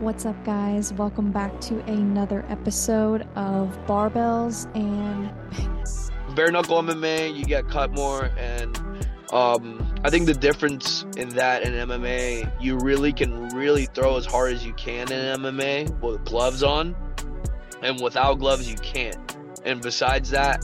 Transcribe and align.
What's 0.00 0.24
up, 0.24 0.42
guys? 0.46 0.94
Welcome 0.94 1.30
back 1.30 1.60
to 1.60 1.78
another 1.80 2.42
episode 2.48 3.28
of 3.36 3.78
Barbells 3.86 4.64
and 4.74 5.30
Bare 6.34 6.50
knuckle 6.50 6.80
MMA, 6.80 7.36
you 7.36 7.44
get 7.44 7.68
cut 7.68 7.92
more, 7.92 8.30
and 8.38 8.78
um, 9.30 9.94
I 10.02 10.08
think 10.08 10.24
the 10.24 10.32
difference 10.32 11.04
in 11.18 11.28
that 11.30 11.64
and 11.64 11.74
MMA, 11.90 12.50
you 12.62 12.78
really 12.78 13.12
can 13.12 13.50
really 13.50 13.84
throw 13.84 14.16
as 14.16 14.24
hard 14.24 14.54
as 14.54 14.64
you 14.64 14.72
can 14.72 15.12
in 15.12 15.38
MMA 15.42 16.00
with 16.00 16.24
gloves 16.24 16.62
on, 16.62 16.96
and 17.82 18.00
without 18.00 18.38
gloves 18.38 18.70
you 18.70 18.76
can't. 18.76 19.36
And 19.66 19.82
besides 19.82 20.30
that, 20.30 20.62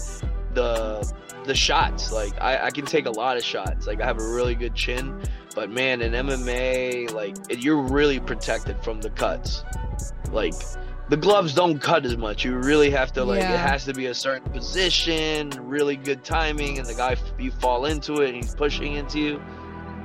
the 0.55 1.13
the 1.45 1.55
shots, 1.55 2.11
like 2.11 2.33
I, 2.41 2.69
I 2.69 2.71
can 2.71 2.87
take 2.87 3.05
a 3.05 3.11
lot 3.11 3.37
of 3.37 3.45
shots. 3.45 3.87
Like 3.87 4.01
I 4.01 4.07
have 4.07 4.19
a 4.19 4.27
really 4.27 4.55
good 4.55 4.75
chin, 4.75 5.21
but 5.57 5.71
man, 5.71 6.03
in 6.03 6.13
MMA, 6.13 7.13
like 7.13 7.35
you're 7.49 7.81
really 7.81 8.21
protected 8.21 8.77
from 8.85 9.01
the 9.01 9.09
cuts. 9.11 9.65
Like 10.31 10.53
the 11.09 11.17
gloves 11.17 11.55
don't 11.55 11.79
cut 11.79 12.05
as 12.05 12.17
much. 12.17 12.45
You 12.45 12.57
really 12.57 12.91
have 12.91 13.11
to 13.15 13.25
like 13.25 13.41
Yeah. 13.41 13.55
it 13.55 13.59
has 13.69 13.87
to 13.87 13.95
be 13.95 14.07
a 14.07 14.15
certain 14.15 14.53
position, 14.53 15.51
really 15.59 15.97
good 15.97 16.23
timing, 16.25 16.79
and 16.79 16.87
the 16.87 16.95
guy 16.95 17.17
you 17.39 17.51
fall 17.51 17.87
into 17.87 18.21
it 18.21 18.29
and 18.29 18.37
he's 18.37 18.55
pushing 18.55 18.93
into 18.97 19.19
you. 19.19 19.43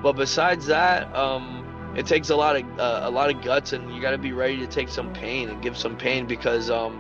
But 0.02 0.14
besides 0.14 0.66
that, 0.68 1.14
um, 1.14 1.94
it 1.98 2.08
takes 2.08 2.30
a 2.30 2.36
lot 2.36 2.56
of 2.56 2.80
uh, 2.80 3.02
a 3.04 3.12
lot 3.12 3.30
of 3.30 3.44
guts, 3.44 3.73
and 3.73 3.94
you 3.94 4.02
got 4.02 4.12
to 4.12 4.18
be 4.18 4.31
ready 4.31 4.56
to 4.58 4.68
take 4.68 4.88
some 4.88 5.12
pain 5.12 5.50
and 5.50 5.62
give 5.62 5.78
some 5.78 5.98
pain 5.98 6.28
because 6.28 6.70
um, 6.70 6.95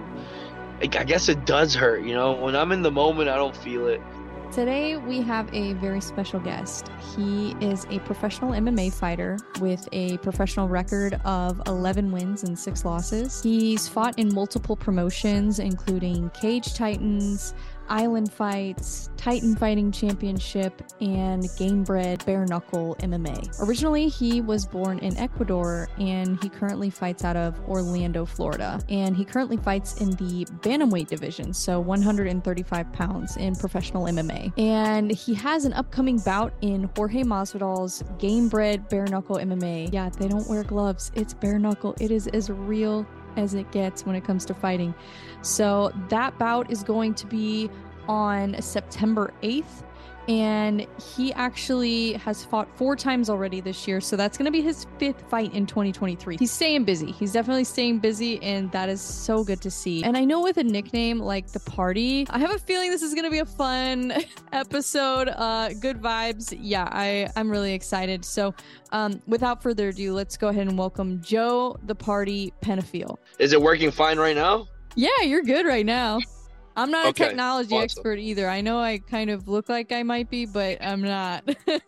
I 0.81 0.83
I 0.83 1.05
guess 1.05 1.29
it 1.29 1.45
does 1.45 1.73
hurt. 1.73 2.03
You 2.03 2.15
know, 2.15 2.33
when 2.33 2.53
I'm 2.57 2.73
in 2.73 2.81
the 2.81 2.91
moment, 2.91 3.29
I 3.29 3.37
don't 3.37 3.55
feel 3.55 3.87
it. 3.87 4.01
Today 4.51 4.97
we 4.97 5.21
have 5.21 5.51
a 5.53 5.73
very 5.73 6.01
special 6.01 6.39
guest. 6.39 6.89
He 7.15 7.55
is 7.61 7.85
a 7.89 7.99
professional 7.99 8.51
MMA 8.51 8.93
fighter 8.93 9.37
with 9.61 9.87
a 9.93 10.17
professional 10.17 10.67
record 10.67 11.13
of 11.23 11.61
11 11.67 12.11
wins 12.11 12.43
and 12.43 12.59
6 12.59 12.83
losses. 12.83 13.41
He's 13.41 13.87
fought 13.87 14.19
in 14.19 14.33
multiple 14.33 14.75
promotions, 14.75 15.59
including 15.59 16.29
Cage 16.31 16.73
Titans, 16.73 17.53
Island 17.91 18.31
Fights, 18.31 19.09
Titan 19.17 19.55
Fighting 19.55 19.91
Championship, 19.91 20.81
and 21.01 21.43
Gamebred 21.43 22.25
Bare 22.25 22.45
Knuckle 22.45 22.95
MMA. 23.01 23.61
Originally, 23.67 24.07
he 24.07 24.39
was 24.39 24.65
born 24.65 24.97
in 24.99 25.15
Ecuador 25.17 25.89
and 25.99 26.41
he 26.41 26.47
currently 26.47 26.89
fights 26.89 27.25
out 27.25 27.35
of 27.35 27.59
Orlando, 27.67 28.25
Florida. 28.25 28.81
And 28.87 29.15
he 29.15 29.25
currently 29.25 29.57
fights 29.57 29.99
in 29.99 30.11
the 30.11 30.45
Bantamweight 30.61 31.07
division, 31.07 31.53
so 31.53 31.81
135 31.81 32.93
pounds 32.93 33.35
in 33.35 33.55
professional 33.55 34.05
MMA. 34.05 34.57
And 34.57 35.11
he 35.11 35.33
has 35.33 35.65
an 35.65 35.73
upcoming 35.73 36.17
bout 36.19 36.53
in 36.61 36.89
Jorge 36.95 37.23
Masvidal's 37.23 38.03
Gamebred 38.19 38.89
Bare 38.89 39.05
Knuckle 39.05 39.35
MMA. 39.35 39.91
Yeah, 39.91 40.07
they 40.07 40.29
don't 40.29 40.47
wear 40.47 40.63
gloves, 40.63 41.11
it's 41.13 41.33
bare 41.33 41.59
knuckle. 41.59 41.93
It 41.99 42.09
is 42.09 42.27
as 42.27 42.49
real 42.49 43.05
as 43.37 43.53
it 43.53 43.71
gets 43.71 44.05
when 44.05 44.15
it 44.15 44.23
comes 44.23 44.45
to 44.45 44.53
fighting. 44.53 44.93
So 45.41 45.91
that 46.09 46.37
bout 46.37 46.71
is 46.71 46.83
going 46.83 47.13
to 47.15 47.27
be 47.27 47.69
on 48.07 48.61
September 48.61 49.33
8th. 49.41 49.83
And 50.27 50.85
he 51.15 51.33
actually 51.33 52.13
has 52.13 52.45
fought 52.45 52.69
four 52.77 52.95
times 52.95 53.27
already 53.27 53.59
this 53.59 53.87
year. 53.87 53.99
So 53.99 54.15
that's 54.15 54.37
going 54.37 54.45
to 54.45 54.51
be 54.51 54.61
his 54.61 54.85
fifth 54.99 55.21
fight 55.29 55.51
in 55.53 55.65
2023. 55.65 56.37
He's 56.37 56.51
staying 56.51 56.85
busy. 56.85 57.11
He's 57.11 57.33
definitely 57.33 57.63
staying 57.63 57.99
busy. 57.99 58.41
And 58.43 58.71
that 58.71 58.87
is 58.87 59.01
so 59.01 59.43
good 59.43 59.61
to 59.61 59.71
see. 59.71 60.03
And 60.03 60.15
I 60.15 60.23
know 60.23 60.41
with 60.43 60.57
a 60.57 60.63
nickname 60.63 61.19
like 61.19 61.47
The 61.47 61.59
Party, 61.59 62.27
I 62.29 62.37
have 62.37 62.53
a 62.53 62.59
feeling 62.59 62.91
this 62.91 63.01
is 63.01 63.15
going 63.15 63.25
to 63.25 63.31
be 63.31 63.39
a 63.39 63.45
fun 63.45 64.13
episode. 64.53 65.29
Uh, 65.29 65.73
good 65.79 65.99
vibes. 65.99 66.55
Yeah, 66.57 66.87
I, 66.91 67.27
I'm 67.35 67.49
really 67.49 67.73
excited. 67.73 68.23
So 68.23 68.53
um, 68.91 69.19
without 69.25 69.63
further 69.63 69.89
ado, 69.89 70.13
let's 70.13 70.37
go 70.37 70.49
ahead 70.49 70.67
and 70.67 70.77
welcome 70.77 71.19
Joe 71.21 71.77
The 71.83 71.95
Party 71.95 72.53
Penafiel. 72.61 73.17
Is 73.39 73.53
it 73.53 73.61
working 73.61 73.89
fine 73.89 74.19
right 74.19 74.35
now? 74.35 74.67
Yeah, 74.95 75.09
you're 75.23 75.43
good 75.43 75.65
right 75.65 75.85
now. 75.85 76.25
I'm 76.75 76.91
not 76.91 77.09
Okay, 77.09 77.09
a 77.09 77.13
technology 77.13 77.75
awesome. 77.75 77.79
expert 77.79 78.19
either. 78.19 78.47
I 78.49 78.61
know 78.61 78.79
I 78.79 78.99
kind 78.99 79.29
of 79.29 79.47
look 79.47 79.67
like 79.69 79.91
I 79.91 80.03
might 80.03 80.29
be, 80.29 80.45
but 80.45 80.77
I'm 80.81 81.01
not. 81.01 81.43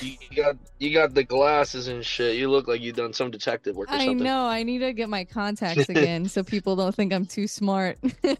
You 0.00 0.16
got 0.34 0.56
you 0.78 0.92
got 0.94 1.14
the 1.14 1.24
glasses 1.24 1.88
and 1.88 2.04
shit. 2.04 2.36
You 2.36 2.48
look 2.50 2.66
like 2.68 2.80
you've 2.80 2.96
done 2.96 3.12
some 3.12 3.30
detective 3.30 3.76
work 3.76 3.92
or 3.92 3.98
I 3.98 3.98
something. 3.98 4.30
know. 4.30 4.46
I 4.46 4.62
need 4.62 4.78
to 4.78 4.92
get 4.92 5.08
my 5.08 5.24
contacts 5.24 5.88
again 5.88 6.28
so 6.28 6.44
people 6.44 6.76
don't 6.76 6.94
think 6.94 7.12
I'm 7.12 7.26
too 7.26 7.46
smart. 7.48 7.98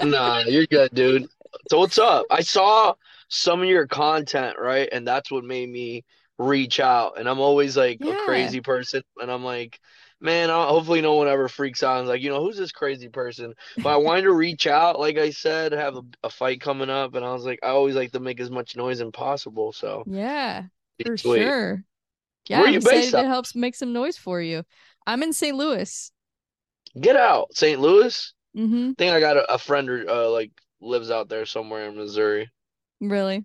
Nah, 0.00 0.40
you're 0.46 0.66
good, 0.66 0.90
dude. 0.94 1.26
So 1.70 1.78
what's 1.78 1.98
up? 1.98 2.26
I 2.30 2.42
saw 2.42 2.94
some 3.28 3.62
of 3.62 3.68
your 3.68 3.86
content, 3.86 4.56
right? 4.58 4.88
And 4.92 5.06
that's 5.06 5.30
what 5.30 5.44
made 5.44 5.68
me 5.68 6.04
reach 6.38 6.80
out. 6.80 7.18
And 7.18 7.28
I'm 7.28 7.40
always 7.40 7.76
like 7.76 8.00
Yeah. 8.00 8.06
a 8.06 8.14
crazy 8.14 8.60
person, 8.60 9.02
and 9.18 9.30
I'm 9.30 9.44
like, 9.44 9.80
man, 10.20 10.50
I, 10.50 10.66
hopefully 10.66 11.00
no 11.02 11.14
one 11.14 11.28
ever 11.28 11.48
freaks 11.48 11.82
out 11.82 11.98
and 12.00 12.08
like, 12.08 12.22
you 12.22 12.30
know, 12.30 12.40
who's 12.42 12.56
this 12.56 12.72
crazy 12.72 13.08
person? 13.08 13.54
But 13.78 13.90
I 13.90 13.96
wanted 13.96 14.22
to 14.22 14.32
reach 14.32 14.66
out, 14.66 14.98
like 14.98 15.18
I 15.18 15.30
said, 15.30 15.72
have 15.72 15.96
a, 15.96 16.02
a 16.24 16.30
fight 16.30 16.60
coming 16.60 16.90
up, 16.90 17.14
and 17.14 17.24
I 17.24 17.32
was 17.32 17.44
like, 17.44 17.60
I 17.62 17.68
always 17.68 17.94
like 17.94 18.12
to 18.12 18.20
make 18.20 18.40
as 18.40 18.50
much 18.50 18.76
noise 18.76 19.00
as 19.00 19.10
possible. 19.12 19.72
So 19.72 20.04
yeah, 20.06 20.64
for 21.04 21.16
sweet. 21.16 21.40
sure. 21.42 21.84
Yeah, 22.48 22.60
Where 22.60 22.70
you 22.70 22.80
based 22.80 23.10
to 23.10 23.18
out? 23.18 23.26
help 23.26 23.46
make 23.54 23.74
some 23.74 23.92
noise 23.92 24.16
for 24.16 24.40
you. 24.40 24.62
I'm 25.06 25.22
in 25.22 25.32
St. 25.32 25.56
Louis. 25.56 26.12
Get 27.00 27.16
out, 27.16 27.54
St. 27.54 27.80
Louis. 27.80 28.32
Mm-hmm. 28.56 28.90
I 28.90 28.94
think 28.96 29.12
I 29.12 29.20
got 29.20 29.36
a, 29.36 29.52
a 29.54 29.58
friend 29.58 29.88
who 29.88 30.06
uh, 30.08 30.30
like 30.30 30.52
lives 30.80 31.10
out 31.10 31.28
there 31.28 31.44
somewhere 31.44 31.88
in 31.88 31.96
Missouri, 31.96 32.50
Really. 33.00 33.44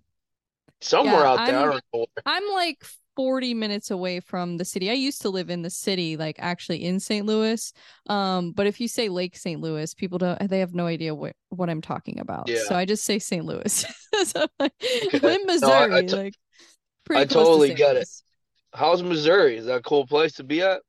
somewhere 0.82 1.22
Yeah, 1.22 1.28
out 1.32 1.46
there. 1.48 1.58
I 1.58 1.62
I'm- 1.62 1.72
don't 1.72 1.84
know. 1.94 2.00
where. 2.00 2.24
I'm 2.26 2.48
like 2.54 2.84
40 3.22 3.54
minutes 3.54 3.92
away 3.92 4.20
from 4.20 4.58
the 4.58 4.66
city. 4.66 4.90
I 4.90 4.94
used 4.94 5.22
to 5.22 5.30
live 5.30 5.52
in 5.52 5.62
the 5.62 5.70
city, 5.70 6.18
like 6.18 6.38
actually 6.40 6.84
in 6.84 7.00
St. 7.00 7.24
Louis. 7.24 7.72
Um, 8.10 8.52
but 8.52 8.66
if 8.66 8.82
you 8.82 8.88
say 8.88 9.10
Lake 9.10 9.38
St. 9.38 9.62
Louis, 9.62 9.94
people 9.94 10.18
don't 10.18 10.50
they 10.50 10.58
have 10.62 10.74
no 10.74 10.88
idea 10.88 11.14
what 11.14 11.36
what 11.50 11.70
I'm 11.70 11.82
talking 11.82 12.20
about. 12.20 12.48
Yeah. 12.50 12.64
So 12.66 12.74
I 12.74 12.86
just 12.86 13.04
say 13.04 13.20
St. 13.20 13.46
Louis. 13.46 13.86
so 14.26 14.48
like, 14.60 14.74
in 15.14 15.20
No, 15.22 15.30
I- 15.30 15.34
I 15.34 16.02
Missouri, 16.02 16.08
like 16.10 16.34
I 17.12 17.26
to 17.26 17.28
totally 17.28 17.68
St. 17.68 17.78
get 17.78 17.96
it. 17.96 18.10
How's 18.74 19.04
Missouri? 19.04 19.58
Is 19.58 19.66
that 19.66 19.76
a 19.76 19.82
cool 19.84 20.08
place 20.08 20.34
to 20.34 20.44
be 20.44 20.64
at? 20.64 20.82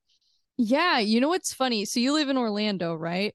Yeah, 0.56 1.00
you 1.00 1.20
know 1.20 1.28
what's 1.28 1.53
funny? 1.53 1.84
So 1.84 2.00
you 2.00 2.14
live 2.14 2.31
in 2.31 2.38
Orlando, 2.38 2.94
right? 2.94 3.34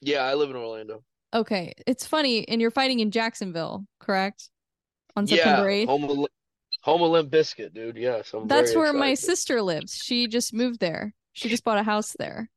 Yeah, 0.00 0.22
I 0.22 0.34
live 0.34 0.50
in 0.50 0.56
Orlando. 0.56 1.02
Okay, 1.34 1.72
it's 1.88 2.06
funny, 2.06 2.46
and 2.48 2.60
you're 2.60 2.70
fighting 2.70 3.00
in 3.00 3.10
Jacksonville, 3.10 3.84
correct? 3.98 4.48
On 5.16 5.26
Yeah, 5.26 5.36
September 5.36 5.68
8th. 5.68 5.86
home 5.86 6.04
of, 6.04 6.26
home 6.82 7.02
of 7.14 7.26
Bizkit, 7.26 7.72
dude. 7.72 7.96
Yes, 7.96 8.32
I'm 8.34 8.46
That's 8.46 8.74
where 8.74 8.92
my 8.92 9.14
sister 9.14 9.62
lives. 9.62 9.94
She 9.94 10.26
just 10.26 10.52
moved 10.52 10.80
there. 10.80 11.14
She 11.32 11.48
just 11.48 11.64
bought 11.64 11.78
a 11.78 11.82
house 11.82 12.14
there. 12.18 12.50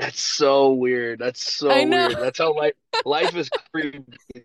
That's 0.00 0.20
so 0.20 0.72
weird. 0.72 1.18
That's 1.18 1.52
so 1.52 1.68
weird. 1.68 2.16
That's 2.16 2.38
how 2.38 2.54
life 2.54 2.72
life 3.04 3.36
is 3.36 3.50
creepy. 3.70 4.02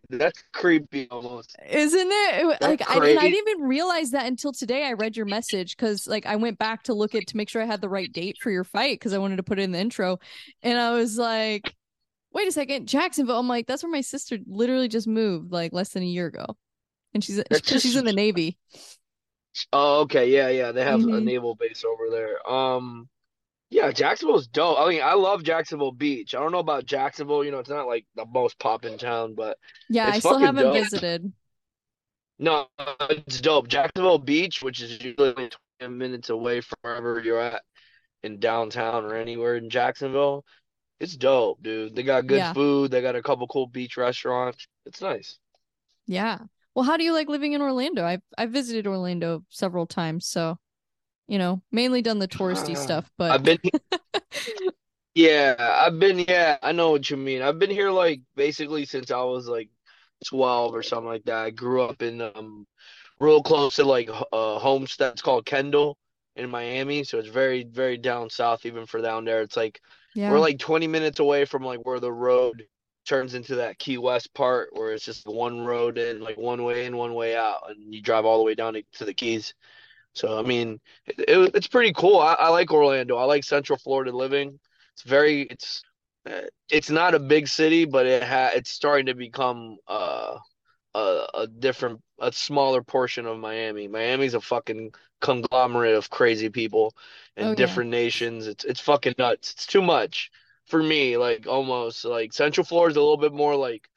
That's 0.09 0.43
creepy 0.51 1.07
almost. 1.09 1.55
Isn't 1.69 2.09
it? 2.11 2.59
That's 2.59 2.61
Like 2.61 2.89
I, 2.89 2.95
I 2.95 3.29
didn't 3.29 3.47
even 3.47 3.67
realize 3.67 4.11
that 4.11 4.25
until 4.25 4.51
today. 4.51 4.85
I 4.85 4.93
read 4.93 5.15
your 5.15 5.25
message 5.25 5.77
because 5.77 6.07
like 6.07 6.25
I 6.25 6.35
went 6.35 6.59
back 6.59 6.83
to 6.83 6.93
look 6.93 7.15
at 7.15 7.27
to 7.27 7.37
make 7.37 7.49
sure 7.49 7.61
I 7.61 7.65
had 7.65 7.79
the 7.79 7.89
right 7.89 8.11
date 8.11 8.37
for 8.41 8.51
your 8.51 8.65
fight 8.65 8.99
because 8.99 9.13
I 9.13 9.17
wanted 9.17 9.37
to 9.37 9.43
put 9.43 9.57
it 9.57 9.63
in 9.63 9.71
the 9.71 9.79
intro, 9.79 10.19
and 10.61 10.77
I 10.77 10.91
was 10.91 11.17
like, 11.17 11.73
"Wait 12.33 12.49
a 12.49 12.51
second, 12.51 12.87
Jacksonville." 12.87 13.39
I'm 13.39 13.47
like, 13.47 13.65
"That's 13.65 13.81
where 13.81 13.91
my 13.91 14.01
sister 14.01 14.37
literally 14.45 14.89
just 14.89 15.07
moved 15.07 15.53
like 15.53 15.71
less 15.71 15.89
than 15.89 16.03
a 16.03 16.07
year 16.07 16.27
ago," 16.27 16.57
and 17.13 17.23
she's 17.23 17.41
because 17.49 17.81
she's 17.81 17.95
in 17.95 18.05
the 18.05 18.13
Navy. 18.13 18.57
Oh, 19.73 20.01
okay. 20.01 20.29
Yeah, 20.31 20.49
yeah. 20.49 20.71
They 20.71 20.83
have 20.83 21.05
a 21.05 21.07
Mhm. 21.07 21.23
naval 21.23 21.55
base 21.55 21.83
over 21.83 22.09
there. 22.09 22.47
Um, 22.49 23.09
yeah, 23.71 23.91
Jacksonville's 23.91 24.47
dope. 24.47 24.79
I 24.79 24.89
mean, 24.89 25.01
I 25.03 25.13
love 25.15 25.43
Jacksonville 25.43 25.91
Beach. 25.93 26.35
I 26.35 26.39
don't 26.39 26.51
know 26.53 26.59
about 26.59 26.85
Jacksonville, 26.85 27.43
you 27.45 27.51
know, 27.51 27.59
it's 27.59 27.69
not 27.69 27.87
like 27.87 28.05
the 28.15 28.25
most 28.25 28.59
poppin' 28.59 28.97
town, 28.97 29.35
but 29.35 29.57
Yeah, 29.89 30.07
I 30.07 30.19
still 30.19 30.37
haven't 30.39 30.63
dope. 30.63 30.73
visited. 30.73 31.33
no, 32.37 32.67
it's 33.09 33.41
dope. 33.41 33.67
Jacksonville 33.67 34.17
Beach, 34.17 34.61
which 34.61 34.81
is 34.81 34.91
usually 35.03 35.33
20 35.79 35.95
minutes 35.95 36.29
away 36.29 36.61
from 36.61 36.77
wherever 36.81 37.19
you're 37.21 37.39
at 37.39 37.61
in 38.23 38.39
downtown 38.39 39.05
or 39.05 39.15
anywhere 39.15 39.57
in 39.57 39.69
Jacksonville, 39.69 40.45
it's 40.99 41.17
dope, 41.17 41.61
dude. 41.63 41.95
They 41.95 42.03
got 42.03 42.27
good 42.27 42.39
Yeah. 42.39 42.53
food. 42.53 42.91
They 42.91 43.01
got 43.01 43.15
a 43.17 43.23
couple 43.23 43.47
cool 43.47 43.67
beach 43.67 43.97
restaurants. 43.97 44.67
It's 44.85 45.01
nice. 45.01 45.39
Yeah. 46.07 46.39
Well, 46.75 46.85
how 46.85 46.97
do 46.97 47.03
you 47.03 47.13
like 47.13 47.29
living 47.29 47.53
in 47.53 47.61
Orlando? 47.61 48.05
I've 48.05 48.21
I've 48.37 48.51
visited 48.51 48.85
Orlando 48.87 49.43
several 49.49 49.87
times, 49.87 50.27
so 50.27 50.57
you 51.27 51.39
know, 51.39 51.61
mainly 51.71 52.01
done 52.01 52.19
the 52.19 52.27
touristy 52.27 52.75
Ah, 52.75 52.83
stuff, 52.83 53.09
but 53.17 53.31
I've 53.31 53.43
been 53.43 53.57
Yeah, 55.13 55.55
I've 55.59 55.97
been, 55.99 56.19
yeah, 56.19 56.57
I 56.61 56.71
know 56.73 56.91
what 56.91 57.09
you 57.09 57.15
mean. 57.17 57.41
I've 57.41 57.57
been 57.59 57.69
here 57.69 57.89
like 57.91 58.21
basically 58.35 58.85
since 58.85 59.11
I 59.11 59.21
was 59.23 59.47
like 59.47 59.69
12 60.25 60.75
or 60.75 60.83
something 60.83 61.07
like 61.07 61.23
that. 61.25 61.37
I 61.45 61.49
grew 61.51 61.83
up 61.83 62.01
in 62.01 62.21
um 62.21 62.67
real 63.19 63.41
close 63.43 63.77
to 63.77 63.85
like 63.85 64.09
uh 64.09 64.59
Homestead. 64.59 65.13
It's 65.13 65.21
called 65.21 65.45
Kendall 65.45 65.97
in 66.35 66.49
Miami, 66.49 67.03
so 67.05 67.17
it's 67.19 67.29
very, 67.29 67.63
very 67.63 67.97
down 67.97 68.29
south 68.29 68.65
even 68.65 68.85
for 68.85 69.01
down 69.01 69.23
there. 69.25 69.41
It's 69.41 69.55
like 69.57 69.79
yeah. 70.13 70.31
we're 70.31 70.39
like 70.39 70.59
20 70.59 70.87
minutes 70.87 71.19
away 71.19 71.45
from 71.45 71.63
like 71.63 71.79
where 71.85 71.99
the 72.01 72.11
road 72.11 72.65
turns 73.05 73.33
into 73.35 73.55
that 73.55 73.79
Key 73.79 73.97
West 73.97 74.33
part 74.33 74.69
where 74.73 74.93
it's 74.93 75.05
just 75.05 75.27
one 75.27 75.61
road 75.61 75.97
in, 75.97 76.21
like 76.21 76.37
one 76.37 76.63
way 76.63 76.85
in, 76.85 76.97
one 76.97 77.13
way 77.13 77.35
out, 77.35 77.69
and 77.69 77.93
you 77.93 78.01
drive 78.01 78.25
all 78.25 78.37
the 78.37 78.43
way 78.43 78.55
down 78.55 78.73
to, 78.73 78.83
to 78.93 79.05
the 79.05 79.13
Keys. 79.13 79.53
So 80.13 80.39
I 80.39 80.43
mean, 80.43 80.79
it, 81.05 81.15
it, 81.19 81.55
it's 81.55 81.67
pretty 81.67 81.93
cool. 81.93 82.19
I, 82.19 82.33
I 82.35 82.49
like 82.49 82.71
Orlando. 82.71 83.17
I 83.17 83.25
like 83.25 83.43
Central 83.43 83.77
Florida 83.79 84.11
living. 84.15 84.59
It's 84.93 85.03
very 85.03 85.43
it's 85.43 85.83
uh, 86.29 86.41
it's 86.69 86.89
not 86.89 87.15
a 87.15 87.19
big 87.19 87.47
city, 87.47 87.85
but 87.85 88.05
it 88.05 88.23
ha 88.23 88.51
it's 88.55 88.71
starting 88.71 89.07
to 89.07 89.15
become 89.15 89.77
uh 89.87 90.37
a, 90.93 91.27
a 91.33 91.47
different 91.47 92.01
a 92.19 92.31
smaller 92.31 92.81
portion 92.83 93.25
of 93.25 93.37
Miami. 93.39 93.87
Miami's 93.87 94.33
a 94.33 94.41
fucking 94.41 94.93
conglomerate 95.21 95.95
of 95.95 96.09
crazy 96.09 96.49
people 96.49 96.93
and 97.37 97.47
Oh 97.47 97.55
yeah. 97.57 97.83
different 97.83 97.89
nations. 97.89 98.47
It's 98.47 98.63
it's 98.65 98.79
fucking 98.79 99.15
nuts. 99.17 99.51
It's 99.51 99.65
too 99.65 99.81
much 99.81 100.31
for 100.67 100.81
me. 100.81 101.17
Like 101.17 101.47
almost 101.47 102.05
like 102.05 102.33
Central 102.33 102.65
Florida 102.65 102.91
is 102.91 102.97
a 102.97 103.01
little 103.01 103.17
bit 103.17 103.33
more 103.33 103.55
like 103.55 103.89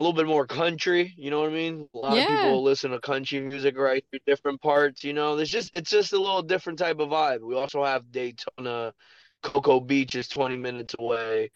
a 0.00 0.02
little 0.04 0.16
bit 0.16 0.26
more 0.26 0.46
country, 0.46 1.12
you 1.18 1.30
know 1.30 1.40
what 1.40 1.50
I 1.50 1.54
mean? 1.54 1.86
A 1.94 1.98
lot 1.98 2.18
of 2.18 2.26
people 2.26 2.62
listen 2.62 2.90
to 2.92 3.00
country 3.00 3.40
music 3.40 3.76
right 3.76 4.02
through 4.10 4.20
different 4.26 4.60
parts, 4.62 5.04
you 5.04 5.12
know. 5.12 5.36
There's 5.36 5.50
just 5.50 5.76
it's 5.76 5.90
just 5.90 6.12
a 6.14 6.18
little 6.18 6.42
different 6.42 6.78
type 6.78 7.00
of 7.00 7.10
vibe. 7.10 7.40
We 7.46 7.54
also 7.54 7.84
have 7.84 8.10
Daytona, 8.10 8.94
Cocoa 9.42 9.80
Beach 9.80 10.14
is 10.14 10.28
20 10.28 10.56
minutes 10.56 10.94
away. 10.98 11.50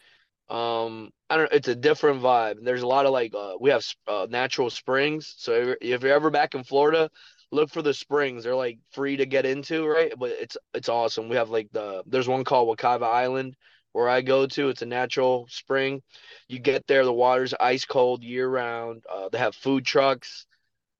Um, 0.48 1.10
I 1.30 1.36
don't 1.36 1.52
know, 1.52 1.56
it's 1.56 1.68
a 1.68 1.76
different 1.76 2.22
vibe. 2.22 2.56
There's 2.64 2.82
a 2.82 2.86
lot 2.88 3.06
of 3.06 3.12
like 3.12 3.34
uh 3.34 3.54
we 3.60 3.70
have 3.70 3.84
uh, 4.08 4.26
natural 4.30 4.70
springs. 4.70 5.34
So 5.38 5.74
if 5.80 6.02
you're 6.02 6.14
ever 6.14 6.30
back 6.30 6.54
in 6.54 6.64
Florida, 6.64 7.10
look 7.54 7.70
for 7.70 7.82
the 7.82 7.94
springs. 7.94 8.44
They're 8.44 8.54
like 8.54 8.78
free 8.92 9.16
to 9.16 9.26
get 9.26 9.46
into, 9.46 9.86
right? 9.86 10.12
But 10.18 10.30
it's 10.32 10.56
it's 10.74 10.88
awesome. 10.88 11.28
We 11.28 11.36
have 11.36 11.50
like 11.50 11.68
the 11.72 12.02
there's 12.06 12.28
one 12.28 12.44
called 12.44 12.76
Wekiva 12.76 13.02
Island 13.02 13.56
where 13.92 14.08
I 14.08 14.22
go 14.22 14.46
to. 14.46 14.68
It's 14.68 14.82
a 14.82 14.86
natural 14.86 15.46
spring. 15.48 16.02
You 16.48 16.58
get 16.58 16.86
there, 16.86 17.04
the 17.04 17.12
water's 17.12 17.54
ice 17.54 17.84
cold 17.84 18.22
year 18.24 18.48
round. 18.48 19.04
Uh, 19.12 19.28
they 19.30 19.38
have 19.38 19.54
food 19.54 19.84
trucks 19.86 20.46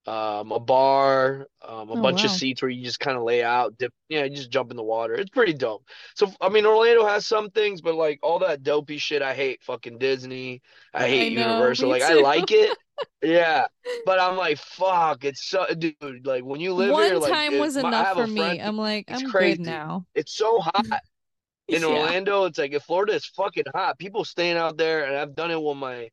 um, 0.07 0.51
a 0.51 0.59
bar, 0.59 1.47
um, 1.67 1.89
a 1.89 1.95
Oh 1.95 1.97
bunch 1.97 2.23
of 2.23 2.31
seats 2.31 2.61
where 2.61 2.69
you 2.69 2.83
just 2.83 2.99
kind 2.99 3.17
of 3.17 3.23
lay 3.23 3.43
out, 3.43 3.77
dip, 3.77 3.93
yeah, 4.09 4.23
you 4.23 4.35
just 4.35 4.51
jump 4.51 4.71
in 4.71 4.77
the 4.77 4.83
water. 4.83 5.15
It's 5.15 5.29
pretty 5.31 5.53
dope. 5.53 5.87
So, 6.15 6.31
I 6.41 6.49
mean, 6.49 6.65
Orlando 6.65 7.05
has 7.05 7.25
some 7.27 7.49
things, 7.49 7.81
but 7.81 7.95
like 7.95 8.19
all 8.21 8.39
that 8.39 8.63
dopey 8.63 8.97
shit, 8.99 9.21
I 9.21 9.33
hate 9.33 9.63
fucking 9.63 9.97
Disney. 9.97 10.61
I 10.93 11.05
I 11.05 11.07
hate 11.07 11.29
know, 11.29 11.31
Universal. 11.31 11.89
Like, 11.89 12.03
I 12.03 12.13
like 12.13 12.51
it, 12.51 12.77
yeah, 13.23 13.65
but 14.03 14.19
I'm 14.19 14.37
like, 14.37 14.57
fuck, 14.59 15.23
it's 15.25 15.47
so, 15.49 15.65
dude. 15.77 16.25
Like 16.25 16.43
when 16.43 16.59
you 16.61 16.73
live 16.73 16.97
here, 16.97 17.17
One 17.17 17.19
like 17.19 17.31
time 17.31 17.57
was 17.57 17.75
my, 17.75 17.89
enough 17.89 18.09
for 18.09 18.27
friend. 18.27 18.59
me. 18.59 18.61
I'm 18.61 18.77
like, 18.77 19.05
It's 19.07 19.21
I'm 19.21 19.31
good 19.33 19.59
crazy. 19.59 19.59
now. 19.59 20.05
It's 20.13 20.35
so 20.37 20.59
hot 20.59 21.01
in 21.69 21.83
Yeah. 21.85 21.85
Orlando. 21.85 22.45
It's 22.45 22.57
like 22.57 22.73
if 22.73 22.83
Florida 22.83 23.13
is 23.13 23.25
fucking 23.25 23.65
hot, 23.73 23.97
people 23.99 24.25
staying 24.25 24.57
out 24.57 24.77
there, 24.77 25.05
and 25.05 25.15
I've 25.15 25.35
done 25.35 25.51
it 25.51 25.61
with 25.61 25.77
my 25.77 26.09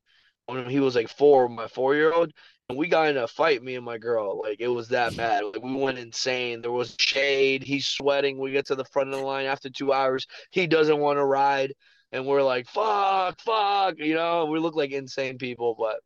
when 0.47 0.69
he 0.69 0.81
was 0.81 0.95
like 0.97 1.09
four, 1.09 1.49
my 1.49 1.69
four 1.69 1.95
year 1.95 2.13
old, 2.13 2.33
we 2.77 2.89
got 2.89 3.09
in 3.09 3.17
a 3.17 3.27
fight, 3.29 3.63
me 3.63 3.77
and 3.77 3.85
my 3.85 3.99
girl. 3.99 4.41
Like 4.43 4.61
it 4.61 4.69
was 4.69 4.89
that 4.89 5.17
bad. 5.17 5.45
Like 5.45 5.63
we 5.63 5.75
went 5.75 5.99
insane. 5.99 6.63
There 6.63 6.73
was 6.73 6.95
shade. 6.99 7.63
He's 7.63 7.87
sweating. 7.87 8.39
We 8.39 8.53
get 8.53 8.67
to 8.67 8.75
the 8.75 8.85
front 8.85 9.11
of 9.13 9.19
the 9.19 9.25
line 9.25 9.47
after 9.47 9.71
two 9.71 9.93
hours. 9.93 10.27
He 10.51 10.67
doesn't 10.67 10.99
want 10.99 11.19
to 11.19 11.25
ride, 11.25 11.75
and 12.13 12.27
we're 12.27 12.43
like, 12.43 12.69
fuck, 12.69 13.41
fuck. 13.41 13.99
You 13.99 14.15
know, 14.15 14.47
we 14.47 14.59
look 14.59 14.77
like 14.77 14.91
insane 14.93 15.39
people, 15.39 15.75
but. 15.79 15.97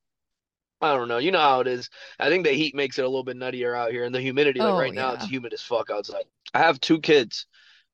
I 0.80 0.94
don't 0.94 1.08
know. 1.08 1.18
You 1.18 1.30
know 1.32 1.40
how 1.40 1.60
it 1.60 1.66
is. 1.68 1.88
I 2.18 2.28
think 2.28 2.44
the 2.44 2.52
heat 2.52 2.74
makes 2.74 2.98
it 2.98 3.04
a 3.04 3.08
little 3.08 3.24
bit 3.24 3.36
nuttier 3.38 3.76
out 3.76 3.92
here, 3.92 4.04
and 4.04 4.14
the 4.14 4.20
humidity. 4.20 4.60
Like 4.60 4.74
Oh 4.74 4.78
right 4.78 4.92
now, 4.94 5.12
it's 5.14 5.26
humid 5.26 5.52
as 5.54 5.62
fuck 5.62 5.90
outside. 5.90 6.24
I 6.52 6.58
have 6.58 6.80
two 6.80 7.00
kids. 7.00 7.46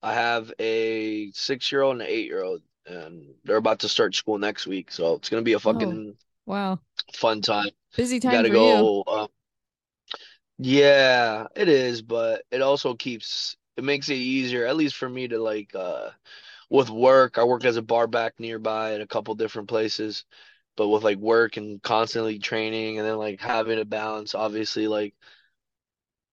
I 0.02 0.14
have 0.14 0.52
a 0.58 1.30
six-year-old 1.32 1.92
and 1.94 2.02
an 2.02 2.08
eight-year-old, 2.08 2.62
and 2.86 3.34
they're 3.44 3.56
about 3.56 3.80
to 3.80 3.88
start 3.88 4.14
school 4.16 4.38
next 4.38 4.66
week. 4.66 4.90
So 4.90 5.14
it's 5.14 5.28
gonna 5.28 5.42
be 5.42 5.52
a 5.52 5.56
Oh 5.56 5.60
fucking 5.60 6.16
wow. 6.46 6.80
fun 7.14 7.40
time. 7.42 7.70
Busy 7.96 8.20
time. 8.20 8.30
Got 8.30 8.42
time 8.42 8.44
to 8.44 8.50
for 8.50 8.56
you. 8.56 8.90
go. 8.90 9.02
Uh, 9.06 9.26
yeah, 10.58 11.46
it 11.56 11.68
is, 11.68 12.02
but 12.02 12.42
it 12.50 12.62
also 12.62 12.94
keeps 12.94 13.56
it 13.76 13.84
makes 13.84 14.08
it 14.10 14.14
easier, 14.14 14.66
at 14.66 14.76
least 14.76 14.96
for 14.96 15.08
me 15.08 15.28
to 15.28 15.38
like 15.42 15.74
uh 15.74 16.10
with 16.70 16.90
work. 16.90 17.38
I 17.38 17.44
work 17.44 17.64
as 17.64 17.76
a 17.76 17.82
bar 17.82 18.06
back 18.08 18.34
nearby 18.40 18.94
at 18.94 19.00
a 19.02 19.06
couple 19.06 19.34
different 19.36 19.68
places, 19.68 20.24
but 20.76 20.88
with 20.88 21.04
like 21.04 21.18
work 21.18 21.56
and 21.58 21.82
constantly 21.82 22.38
training 22.40 22.98
and 22.98 23.08
then 23.08 23.18
like 23.18 23.40
having 23.40 23.80
a 23.80 23.84
balance, 23.86 24.34
obviously 24.34 24.88
like 24.88 25.14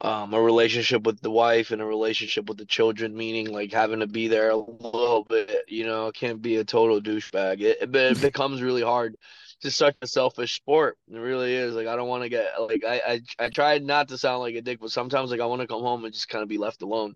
um 0.01 0.33
a 0.33 0.41
relationship 0.41 1.03
with 1.03 1.19
the 1.21 1.31
wife 1.31 1.71
and 1.71 1.81
a 1.81 1.85
relationship 1.85 2.47
with 2.47 2.57
the 2.57 2.65
children, 2.65 3.15
meaning 3.15 3.51
like 3.51 3.71
having 3.73 3.99
to 3.99 4.07
be 4.07 4.27
there 4.27 4.49
a 4.49 4.55
little 4.55 5.25
bit, 5.25 5.65
you 5.67 5.85
know, 5.85 6.11
can't 6.11 6.41
be 6.41 6.57
a 6.57 6.63
total 6.63 7.01
douchebag. 7.01 7.59
It, 7.61 7.77
it, 7.81 7.95
it 7.95 8.19
becomes 8.21 8.61
really 8.61 8.81
hard. 8.81 9.17
It's 9.63 9.75
such 9.75 9.95
a 10.01 10.07
selfish 10.07 10.55
sport. 10.55 10.97
It 11.11 11.17
really 11.17 11.53
is. 11.53 11.75
Like 11.75 11.87
I 11.87 11.95
don't 11.95 12.07
want 12.07 12.23
to 12.23 12.29
get 12.29 12.59
like 12.59 12.83
I, 12.85 13.01
I 13.39 13.45
I 13.45 13.49
tried 13.49 13.83
not 13.83 14.07
to 14.09 14.17
sound 14.17 14.41
like 14.41 14.55
a 14.55 14.61
dick, 14.61 14.79
but 14.79 14.91
sometimes 14.91 15.31
like 15.31 15.41
I 15.41 15.45
want 15.45 15.61
to 15.61 15.67
come 15.67 15.81
home 15.81 16.05
and 16.05 16.13
just 16.13 16.29
kind 16.29 16.43
of 16.43 16.49
be 16.49 16.57
left 16.57 16.81
alone 16.81 17.15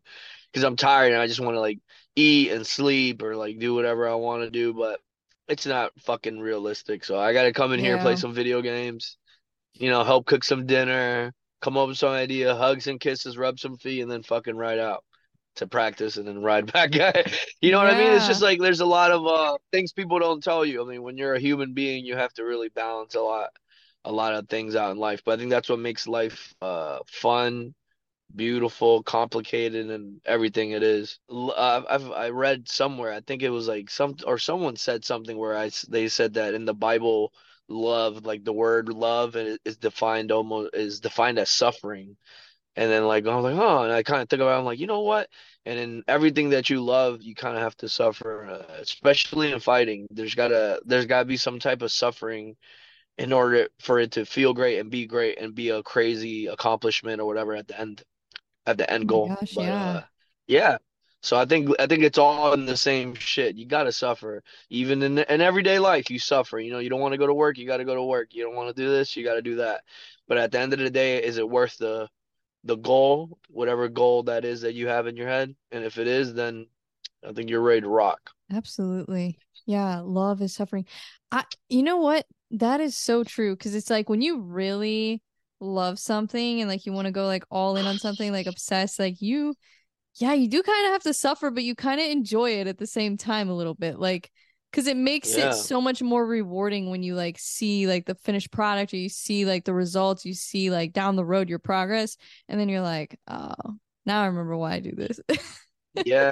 because 0.51 0.63
I'm 0.63 0.75
tired 0.75 1.13
and 1.13 1.22
I 1.22 1.28
just 1.28 1.40
want 1.40 1.56
to 1.56 1.62
like 1.62 1.80
eat 2.16 2.51
and 2.51 2.68
sleep 2.68 3.24
or 3.24 3.36
like 3.36 3.60
do 3.60 3.74
whatever 3.74 4.10
I 4.10 4.16
want 4.16 4.44
to 4.44 4.50
do, 4.51 4.74
but 4.74 5.00
it's 5.48 5.66
not 5.66 5.92
fucking 6.01 6.40
realistic. 6.40 7.06
So 7.06 7.18
I 7.18 7.34
gotta 7.34 7.54
come 7.54 7.74
in 7.74 7.80
here, 7.80 7.94
and 7.94 8.01
play 8.01 8.16
some 8.16 8.34
video 8.34 8.62
games, 8.62 9.18
you 9.74 9.89
know, 9.89 10.04
help 10.04 10.25
cook 10.25 10.44
some 10.44 10.66
dinner, 10.66 11.34
come 11.62 11.78
up 11.78 11.88
with 11.88 11.98
some 11.98 12.13
idea, 12.13 12.56
hugs 12.56 12.88
and 12.88 13.00
kisses, 13.00 13.38
rub 13.38 13.60
some 13.60 13.78
feet, 13.78 14.01
and 14.01 14.12
then 14.12 14.24
fucking 14.24 14.56
ride 14.57 14.80
out 14.80 15.04
to 15.56 15.68
practice 15.68 16.18
and 16.18 16.28
then 16.28 16.42
ride 16.42 16.72
back. 16.74 16.94
You 17.62 17.72
know 17.72 17.80
what 17.80 17.90
I 17.90 17.96
mean? 17.96 18.12
It's 18.14 18.28
just 18.28 18.42
like 18.42 18.60
there's 18.60 18.82
a 18.82 18.86
lot 18.86 19.12
of 19.12 19.26
uh 19.26 19.58
things 19.72 19.94
people 19.94 20.20
don't 20.20 20.44
tell 20.44 20.66
you. 20.66 20.84
I 20.84 20.90
mean, 20.90 21.04
when 21.04 21.18
you're 21.18 21.36
a 21.36 21.40
human 21.40 21.74
being, 21.74 22.06
you 22.06 22.16
have 22.16 22.34
to 22.34 22.44
really 22.44 22.70
balance 22.70 23.16
a 23.16 23.22
lot 23.22 23.50
a 24.06 24.12
lot 24.12 24.36
of 24.36 24.50
things 24.50 24.76
out 24.76 24.92
in 24.92 24.98
life. 24.98 25.22
But 25.26 25.34
I 25.34 25.38
think 25.38 25.50
that's 25.50 25.70
what 25.70 25.80
makes 25.80 26.08
life 26.08 26.54
uh 26.62 27.00
fun 27.08 27.74
beautiful, 28.36 29.04
complicated, 29.04 29.90
and 29.90 30.20
everything 30.26 30.72
it 30.72 30.84
is. 30.84 31.20
Uh, 31.30 31.84
I've 31.88 32.12
I 32.12 32.30
read 32.30 32.68
somewhere, 32.70 33.12
I 33.14 33.22
think 33.22 33.44
it 33.44 33.50
was 33.50 33.68
like 33.68 33.90
some 33.90 34.16
or 34.26 34.38
someone 34.38 34.76
said 34.76 35.06
something 35.06 35.38
where 35.38 35.58
I 35.58 35.70
they 35.90 36.08
said 36.08 36.34
that 36.36 36.54
in 36.54 36.66
the 36.66 36.74
Bible, 36.74 37.34
love, 37.68 38.26
like 38.26 38.44
the 38.44 38.54
word 38.54 38.90
love, 38.90 39.36
is 39.36 39.78
defined 39.78 40.32
almost 40.32 40.72
is 40.74 41.00
defined 41.00 41.40
as 41.40 41.50
suffering. 41.50 42.18
And 42.75 42.92
then 42.92 43.06
like 43.06 43.25
I 43.28 43.36
was 43.36 43.44
like, 43.44 43.56
oh, 43.56 43.84
and 43.84 43.92
I 43.94 44.04
kind 44.04 44.22
of 44.22 44.30
think 44.30 44.42
about 44.42 44.56
it, 44.56 44.60
I'm 44.60 44.66
like, 44.66 44.80
you 44.80 44.88
know 44.88 45.02
what? 45.02 45.30
And 45.66 45.80
in 45.80 46.04
everything 46.08 46.50
that 46.52 46.70
you 46.70 46.81
love, 46.84 47.22
you 47.22 47.36
kind 47.36 47.56
of 47.56 47.62
have 47.64 47.78
to 47.78 47.90
suffer, 47.90 48.46
uh, 48.46 48.74
especially 48.81 49.52
in 49.52 49.60
fighting. 49.60 50.08
There's 50.12 50.36
gotta 50.36 50.81
there's 50.86 51.06
gotta 51.06 51.25
be 51.25 51.38
some 51.38 51.60
type 51.60 51.81
of 51.84 51.92
suffering 51.92 52.56
in 53.18 53.34
order 53.34 53.70
for 53.80 54.00
it 54.00 54.12
to 54.14 54.25
feel 54.25 54.54
great 54.54 54.80
and 54.80 54.92
be 54.92 55.06
great 55.08 55.40
and 55.40 55.56
be 55.56 55.70
a 55.70 55.84
crazy 55.84 56.48
accomplishment 56.48 57.22
or 57.22 57.25
whatever 57.28 57.56
at 57.56 57.68
the 57.68 57.80
end 57.80 58.04
at 58.66 58.78
the 58.78 58.90
Oh 58.92 58.92
end 58.92 59.08
my 59.08 59.10
goal. 59.10 59.36
gosh, 59.36 59.56
But 59.56 59.70
yeah. 59.70 59.74
uh 59.74 60.02
yeah. 60.48 60.78
So 61.22 61.38
I 61.38 61.46
think 61.46 61.70
I 61.80 61.88
think 61.88 62.04
it's 62.04 62.18
all 62.18 62.54
in 62.54 62.66
the 62.66 62.75
same 62.78 63.16
shit. 63.16 63.56
You 63.56 63.66
gotta 63.66 63.92
suffer. 63.92 64.44
Even 64.70 65.01
in 65.03 65.20
in 65.20 65.42
everyday 65.42 65.80
life, 65.80 66.10
you 66.10 66.20
suffer. 66.20 66.60
You 66.60 66.72
know, 66.72 66.80
you 66.80 66.89
don't 66.89 67.00
want 67.01 67.13
to 67.13 67.18
go 67.18 67.27
to 67.27 67.34
work, 67.34 67.58
you 67.58 67.68
gotta 67.68 67.86
go 67.86 67.96
to 67.96 68.03
work. 68.03 68.34
You 68.34 68.44
don't 68.44 68.56
want 68.56 68.75
to 68.75 68.82
do 68.84 68.89
this, 68.89 69.15
you 69.15 69.24
gotta 69.24 69.42
do 69.42 69.56
that. 69.58 69.84
But 70.27 70.38
at 70.38 70.51
the 70.51 70.60
end 70.60 70.74
of 70.74 70.80
the 70.80 70.89
day, 70.89 71.24
is 71.24 71.38
it 71.38 71.48
worth 71.50 71.77
the 71.77 72.10
the 72.63 72.75
goal, 72.75 73.39
whatever 73.50 73.88
goal 73.89 74.24
that 74.24 74.46
is 74.46 74.62
that 74.62 74.74
you 74.74 74.88
have 74.88 75.08
in 75.08 75.17
your 75.17 75.27
head? 75.27 75.55
And 75.72 75.84
if 75.84 75.98
it 75.98 76.08
is, 76.08 76.34
then 76.34 76.67
I 77.27 77.34
think 77.34 77.50
you're 77.50 77.62
ready 77.62 77.82
to 77.82 77.89
rock. 77.89 78.32
Absolutely. 78.51 79.38
Yeah, 79.65 80.01
love 80.03 80.41
is 80.41 80.53
suffering. 80.53 80.86
I 81.32 81.43
you 81.70 81.84
know 81.84 81.98
what? 81.98 82.25
That 82.51 82.82
is 82.82 82.98
so 82.98 83.24
true 83.24 83.55
because 83.55 83.75
it's 83.75 83.89
like 83.89 84.10
when 84.10 84.22
you 84.22 84.41
really 84.41 85.22
love 85.60 85.98
something 85.98 86.60
and 86.60 86.70
like 86.70 86.86
you 86.86 86.91
want 86.91 87.05
to 87.05 87.12
go 87.12 87.25
like 87.25 87.46
all 87.50 87.77
in 87.77 87.86
on 87.86 87.98
something, 87.98 88.32
like 88.32 88.48
obsessed, 88.48 89.00
like 89.00 89.22
you 89.22 89.55
yeah, 90.15 90.34
you 90.34 90.48
do 90.48 90.62
kind 90.62 90.86
of 90.86 90.91
have 90.91 91.03
to 91.03 91.13
suffer, 91.13 91.50
but 91.50 91.63
you 91.63 91.75
kind 91.75 92.00
of 92.00 92.08
enjoy 92.08 92.51
it 92.51 92.67
at 92.67 92.77
the 92.77 92.86
same 92.86 93.17
time 93.17 93.50
a 93.50 93.55
little 93.55 93.74
bit. 93.74 94.00
Like 94.00 94.32
because 94.74 94.88
it 94.88 94.98
makes 94.98 95.38
it 95.38 95.53
so 95.53 95.80
much 95.80 96.01
more 96.01 96.25
rewarding 96.25 96.89
when 96.89 97.03
you 97.03 97.15
like 97.15 97.38
see 97.39 97.88
like 97.88 98.06
the 98.06 98.15
finished 98.15 98.51
product 98.51 98.94
or 98.94 98.98
you 98.98 99.10
see 99.10 99.46
like 99.46 99.65
the 99.65 99.74
results, 99.74 100.25
you 100.25 100.34
see 100.34 100.72
like 100.72 100.94
down 100.94 101.15
the 101.15 101.25
road 101.25 101.50
your 101.50 101.60
progress, 101.60 102.18
and 102.50 102.60
then 102.60 102.70
you're 102.70 102.82
like, 102.82 103.20
oh, 103.30 103.53
now 104.06 104.24
I 104.24 104.27
remember 104.27 104.58
why 104.58 104.74
I 104.74 104.80
do 104.80 104.92
this. 104.94 105.20
Yeah, 106.06 106.32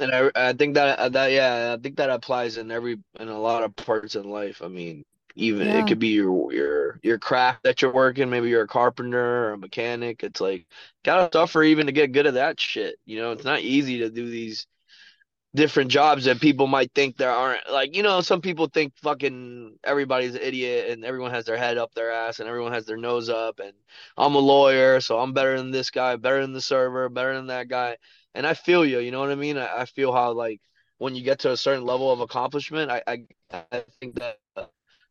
and 0.00 0.12
I 0.12 0.30
I 0.34 0.52
think 0.54 0.74
that 0.74 0.98
uh, 0.98 1.08
that 1.10 1.30
yeah, 1.32 1.76
I 1.78 1.80
think 1.82 1.96
that 1.96 2.10
applies 2.10 2.56
in 2.56 2.70
every 2.70 2.98
in 3.20 3.28
a 3.28 3.38
lot 3.38 3.62
of 3.62 3.76
parts 3.76 4.16
in 4.16 4.28
life. 4.28 4.60
I 4.62 4.68
mean, 4.68 5.04
even 5.36 5.68
it 5.68 5.86
could 5.86 5.98
be 6.00 6.08
your 6.08 6.52
your 6.52 7.00
your 7.02 7.18
craft 7.18 7.62
that 7.64 7.80
you're 7.82 7.92
working, 7.92 8.28
maybe 8.30 8.48
you're 8.48 8.62
a 8.64 8.68
carpenter 8.68 9.20
or 9.48 9.52
a 9.52 9.58
mechanic. 9.58 10.24
It's 10.24 10.40
like 10.40 10.66
gotta 11.04 11.30
suffer 11.32 11.62
even 11.62 11.86
to 11.86 11.92
get 11.92 12.12
good 12.12 12.26
at 12.26 12.34
that 12.34 12.58
shit. 12.58 12.96
You 13.04 13.18
know, 13.18 13.32
it's 13.32 13.44
not 13.44 13.60
easy 13.60 13.98
to 13.98 14.10
do 14.10 14.28
these 14.28 14.66
different 15.54 15.90
jobs 15.90 16.24
that 16.24 16.40
people 16.40 16.66
might 16.66 16.92
think 16.94 17.16
there 17.16 17.30
aren't 17.30 17.70
like, 17.70 17.94
you 17.96 18.02
know, 18.02 18.20
some 18.20 18.40
people 18.40 18.66
think 18.66 18.92
fucking 18.96 19.78
everybody's 19.84 20.34
an 20.34 20.40
idiot 20.42 20.90
and 20.90 21.04
everyone 21.04 21.30
has 21.30 21.44
their 21.44 21.56
head 21.56 21.78
up 21.78 21.94
their 21.94 22.10
ass 22.10 22.40
and 22.40 22.48
everyone 22.48 22.72
has 22.72 22.86
their 22.86 22.96
nose 22.96 23.28
up 23.28 23.60
and 23.60 23.72
I'm 24.16 24.34
a 24.34 24.40
lawyer, 24.40 25.00
so 25.00 25.18
I'm 25.18 25.32
better 25.32 25.56
than 25.56 25.70
this 25.70 25.90
guy, 25.90 26.16
better 26.16 26.40
than 26.42 26.52
the 26.52 26.60
server, 26.60 27.08
better 27.08 27.34
than 27.34 27.46
that 27.48 27.68
guy. 27.68 27.96
And 28.34 28.46
I 28.46 28.54
feel 28.54 28.84
you, 28.84 28.98
you 28.98 29.12
know 29.12 29.20
what 29.20 29.30
I 29.30 29.36
mean? 29.36 29.56
I, 29.56 29.82
I 29.82 29.84
feel 29.86 30.12
how 30.12 30.32
like 30.32 30.60
when 30.98 31.14
you 31.14 31.22
get 31.22 31.40
to 31.40 31.52
a 31.52 31.56
certain 31.56 31.84
level 31.84 32.10
of 32.10 32.20
accomplishment, 32.20 32.90
I 32.90 33.02
I, 33.06 33.26
I 33.72 33.84
think 34.00 34.16
that 34.16 34.38
uh, 34.56 34.66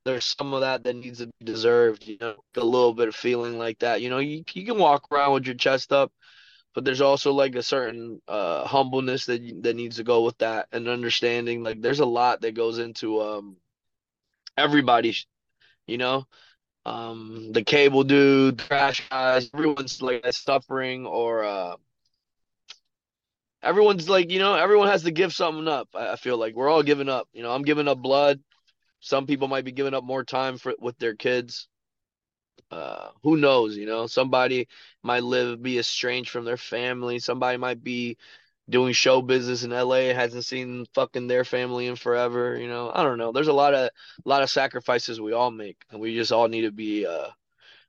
there's 0.06 0.26
some 0.26 0.54
of 0.54 0.62
that 0.62 0.84
that 0.84 0.96
needs 0.96 1.20
to 1.20 1.28
be 1.28 1.46
deserved, 1.46 2.06
you 2.06 2.18
know, 2.20 2.36
a 2.58 2.66
little 2.66 2.94
bit 2.94 3.08
of 3.08 3.16
feeling 3.16 3.58
like 3.58 3.80
that. 3.80 4.02
You 4.02 4.10
know, 4.10 4.20
you 4.20 4.44
you 4.54 4.66
can 4.66 4.78
walk 4.78 5.08
around 5.12 5.34
with 5.34 5.46
your 5.46 5.56
chest 5.56 5.94
up 5.94 6.12
but 6.74 6.86
there's 6.86 7.02
also 7.02 7.32
like 7.34 7.56
a 7.56 7.64
certain 7.64 8.22
uh 8.28 8.66
humbleness 8.66 9.26
that 9.28 9.42
that 9.64 9.76
needs 9.76 9.98
to 9.98 10.04
go 10.04 10.24
with 10.24 10.38
that 10.40 10.68
and 10.72 10.88
understanding 10.88 11.64
like 11.64 11.82
there's 11.82 12.00
a 12.00 12.06
lot 12.06 12.42
that 12.42 12.54
goes 12.56 12.80
into 12.80 13.22
um 13.22 13.58
everybody, 14.58 15.16
you 15.88 15.98
know. 15.98 16.26
Um 16.86 17.52
the 17.54 17.64
cable 17.64 18.04
dude, 18.04 18.60
crash 18.60 19.08
guys, 19.10 19.50
everyone's 19.54 20.02
like 20.02 20.26
suffering 20.34 21.06
or 21.06 21.44
uh 21.44 21.76
everyone's 23.62 24.10
like, 24.10 24.32
you 24.32 24.40
know, 24.40 24.56
everyone 24.56 24.88
has 24.90 25.04
to 25.04 25.12
give 25.12 25.34
something 25.34 25.68
up. 25.68 25.90
I, 25.96 26.14
I 26.14 26.16
feel 26.16 26.38
like 26.38 26.56
we're 26.56 26.70
all 26.70 26.84
giving 26.84 27.10
up. 27.10 27.28
You 27.34 27.44
know, 27.44 27.52
I'm 27.52 27.64
giving 27.64 27.88
up 27.88 28.00
blood. 28.00 28.40
Some 29.00 29.26
people 29.28 29.48
might 29.48 29.66
be 29.66 29.72
giving 29.72 29.94
up 29.94 30.04
more 30.04 30.24
time 30.24 30.58
for 30.58 30.74
with 30.80 30.98
their 30.98 31.16
kids. 31.16 31.68
Uh, 32.74 33.12
who 33.24 33.38
knows? 33.38 33.78
You 33.78 33.86
know, 33.86 34.08
somebody 34.08 34.68
might 35.04 35.24
live 35.24 35.62
be 35.62 35.80
estranged 35.80 36.30
from 36.32 36.46
their 36.46 36.58
family. 36.58 37.20
Somebody 37.20 37.58
might 37.58 37.84
be 37.84 38.18
doing 38.70 38.94
show 38.94 39.22
business 39.22 39.64
in 39.64 39.72
LA, 39.72 40.14
hasn't 40.14 40.46
seen 40.46 40.86
fucking 40.96 41.28
their 41.28 41.46
family 41.46 41.88
in 41.88 41.96
forever. 41.96 42.58
You 42.58 42.68
know, 42.68 42.92
I 42.94 43.04
don't 43.04 43.18
know. 43.18 43.32
There's 43.32 43.48
a 43.50 43.54
lot 43.54 43.74
of 43.74 43.90
a 44.26 44.30
lot 44.30 44.44
of 44.44 44.50
sacrifices 44.50 45.22
we 45.22 45.34
all 45.34 45.52
make, 45.52 45.78
and 45.92 46.02
we 46.02 46.16
just 46.16 46.32
all 46.32 46.48
need 46.48 46.64
to 46.64 46.72
be 46.72 47.06
uh 47.06 47.28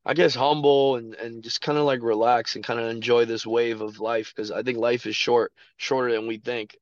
I 0.06 0.14
guess 0.14 0.34
humble 0.34 0.96
and 0.96 1.14
and 1.14 1.42
just 1.42 1.60
kind 1.62 1.78
of 1.78 1.84
like 1.84 2.02
relax 2.02 2.56
and 2.56 2.64
kind 2.64 2.80
of 2.80 2.90
enjoy 2.90 3.24
this 3.26 3.46
wave 3.46 3.80
of 3.80 4.00
life 4.00 4.32
because 4.34 4.50
I 4.50 4.62
think 4.62 4.78
life 4.78 5.06
is 5.06 5.16
short, 5.16 5.52
shorter 5.76 6.12
than 6.12 6.26
we 6.26 6.38
think. 6.38 6.76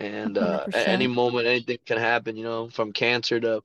And 0.00 0.36
uh, 0.36 0.66
at 0.72 0.88
any 0.88 1.06
moment, 1.06 1.46
anything 1.46 1.78
can 1.86 1.98
happen, 1.98 2.36
you 2.36 2.44
know, 2.44 2.68
from 2.68 2.92
cancer 2.92 3.38
to 3.40 3.62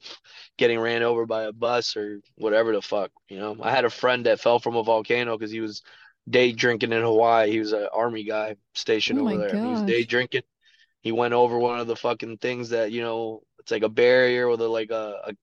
getting 0.58 0.80
ran 0.80 1.04
over 1.04 1.26
by 1.26 1.44
a 1.44 1.52
bus 1.52 1.98
or 1.98 2.22
whatever 2.36 2.72
the 2.72 2.82
fuck, 2.82 3.12
you 3.30 3.40
know. 3.40 3.58
I 3.62 3.72
had 3.72 3.84
a 3.86 3.90
friend 3.90 4.26
that 4.26 4.40
fell 4.40 4.60
from 4.60 4.76
a 4.76 4.84
volcano 4.84 5.38
because 5.38 5.52
he 5.52 5.60
was 5.60 5.82
day 6.30 6.52
drinking 6.52 6.94
in 6.94 7.02
Hawaii. 7.02 7.52
He 7.52 7.60
was 7.60 7.74
an 7.74 7.88
army 7.92 8.24
guy 8.24 8.52
Oh 8.52 8.56
stationed 8.74 9.20
over 9.20 9.38
there, 9.38 9.58
he 9.58 9.72
was 9.72 9.82
day 9.82 10.04
drinking. 10.04 10.44
He 11.02 11.12
went 11.12 11.34
over 11.34 11.58
one 11.58 11.80
of 11.80 11.88
the 11.88 11.96
fucking 11.96 12.38
things 12.38 12.70
that, 12.70 12.92
you 12.92 13.02
know, 13.02 13.42
it's 13.60 13.72
like 13.72 13.84
a 13.84 13.90
barrier 13.90 14.48
with 14.48 14.62
a 14.62 14.68
like 14.68 14.92
a, 14.92 15.22
a 15.26 15.34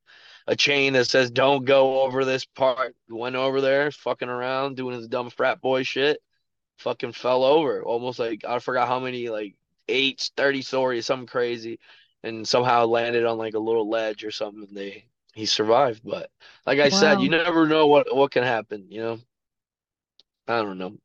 a 0.49 0.57
chain 0.57 0.93
that 0.93 1.07
says 1.07 1.31
don't 1.31 1.65
go 1.65 2.03
over 2.03 2.25
this 2.25 2.45
part. 2.45 2.95
Went 3.09 3.37
over 3.37 3.61
there, 3.61 3.91
fucking 3.91 4.29
around, 4.29 4.77
doing 4.77 4.97
his 4.97 5.09
dumb 5.09 5.31
frat 5.31 5.61
boy 5.61 5.83
shit. 5.83 6.21
Fucking 6.79 7.13
fell 7.13 7.43
over. 7.43 7.83
Almost 7.83 8.19
like 8.19 8.45
I 8.47 8.61
forgot 8.61 8.87
how 8.89 9.01
many 9.01 9.29
like 9.29 9.57
eight, 9.89 10.31
30 10.37 10.63
stories, 10.63 11.07
something 11.07 11.27
crazy. 11.27 11.79
And 12.23 12.47
somehow 12.47 12.87
landed 12.87 13.25
on 13.25 13.39
like 13.39 13.55
a 13.55 13.59
little 13.59 13.89
ledge 13.89 14.25
or 14.25 14.31
something. 14.31 14.67
And 14.69 14.77
they 14.77 15.05
he 15.35 15.47
survived. 15.47 16.03
But 16.05 16.31
like 16.67 16.81
I 16.81 16.89
said, 16.89 17.21
you 17.21 17.29
never 17.29 17.67
know 17.67 17.87
what 17.87 18.15
what 18.15 18.31
can 18.33 18.43
happen, 18.43 18.87
you 18.89 19.01
know? 19.01 19.19
I 20.49 20.63
don't 20.63 20.79
know. 20.79 20.97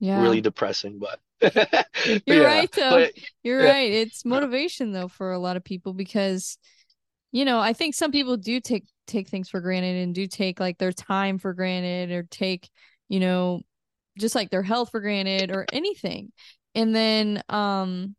Yeah. 0.00 0.22
Really 0.22 0.40
depressing, 0.40 0.98
but 0.98 1.20
but 1.40 2.22
You're 2.26 2.42
yeah. 2.42 2.42
right 2.42 2.72
though. 2.72 2.90
But 2.90 3.12
You're 3.42 3.62
yeah. 3.62 3.70
right. 3.70 3.92
It's 3.92 4.24
motivation 4.24 4.92
though 4.92 5.08
for 5.08 5.32
a 5.32 5.38
lot 5.38 5.56
of 5.56 5.64
people 5.64 5.92
because 5.92 6.58
you 7.32 7.44
know, 7.44 7.60
I 7.60 7.72
think 7.72 7.94
some 7.94 8.10
people 8.10 8.36
do 8.36 8.60
take 8.60 8.86
take 9.06 9.28
things 9.28 9.48
for 9.48 9.60
granted 9.60 10.02
and 10.02 10.14
do 10.14 10.26
take 10.26 10.58
like 10.60 10.78
their 10.78 10.92
time 10.92 11.38
for 11.38 11.52
granted 11.52 12.10
or 12.10 12.22
take, 12.24 12.68
you 13.08 13.20
know, 13.20 13.60
just 14.18 14.34
like 14.34 14.50
their 14.50 14.62
health 14.62 14.90
for 14.90 15.00
granted 15.00 15.50
or 15.50 15.66
anything. 15.72 16.32
And 16.74 16.94
then 16.94 17.42
um, 17.48 18.14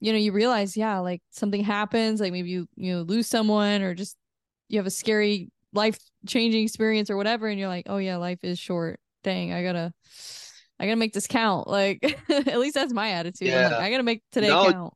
you 0.00 0.12
know, 0.12 0.18
you 0.18 0.32
realize, 0.32 0.76
yeah, 0.76 0.98
like 1.00 1.22
something 1.30 1.62
happens, 1.62 2.20
like 2.20 2.32
maybe 2.32 2.50
you, 2.50 2.68
you 2.76 2.94
know, 2.94 3.02
lose 3.02 3.26
someone 3.28 3.82
or 3.82 3.94
just 3.94 4.16
you 4.68 4.78
have 4.78 4.86
a 4.86 4.90
scary 4.90 5.50
life 5.72 5.98
changing 6.26 6.64
experience 6.64 7.10
or 7.10 7.16
whatever, 7.16 7.48
and 7.48 7.58
you're 7.58 7.68
like, 7.68 7.86
oh 7.88 7.98
yeah, 7.98 8.16
life 8.16 8.40
is 8.42 8.58
short. 8.58 9.00
Dang, 9.22 9.52
I 9.52 9.62
gotta 9.62 9.92
I 10.78 10.86
gotta 10.86 10.96
make 10.96 11.12
this 11.12 11.26
count. 11.26 11.68
Like 11.68 12.02
at 12.30 12.58
least 12.58 12.74
that's 12.74 12.92
my 12.92 13.10
attitude. 13.10 13.48
I'm 13.54 13.64
like, 13.64 13.72
Yeah. 13.72 13.78
I 13.78 13.90
gotta 13.90 14.02
make 14.02 14.22
today 14.32 14.48
No, 14.48 14.66
count. 14.66 14.94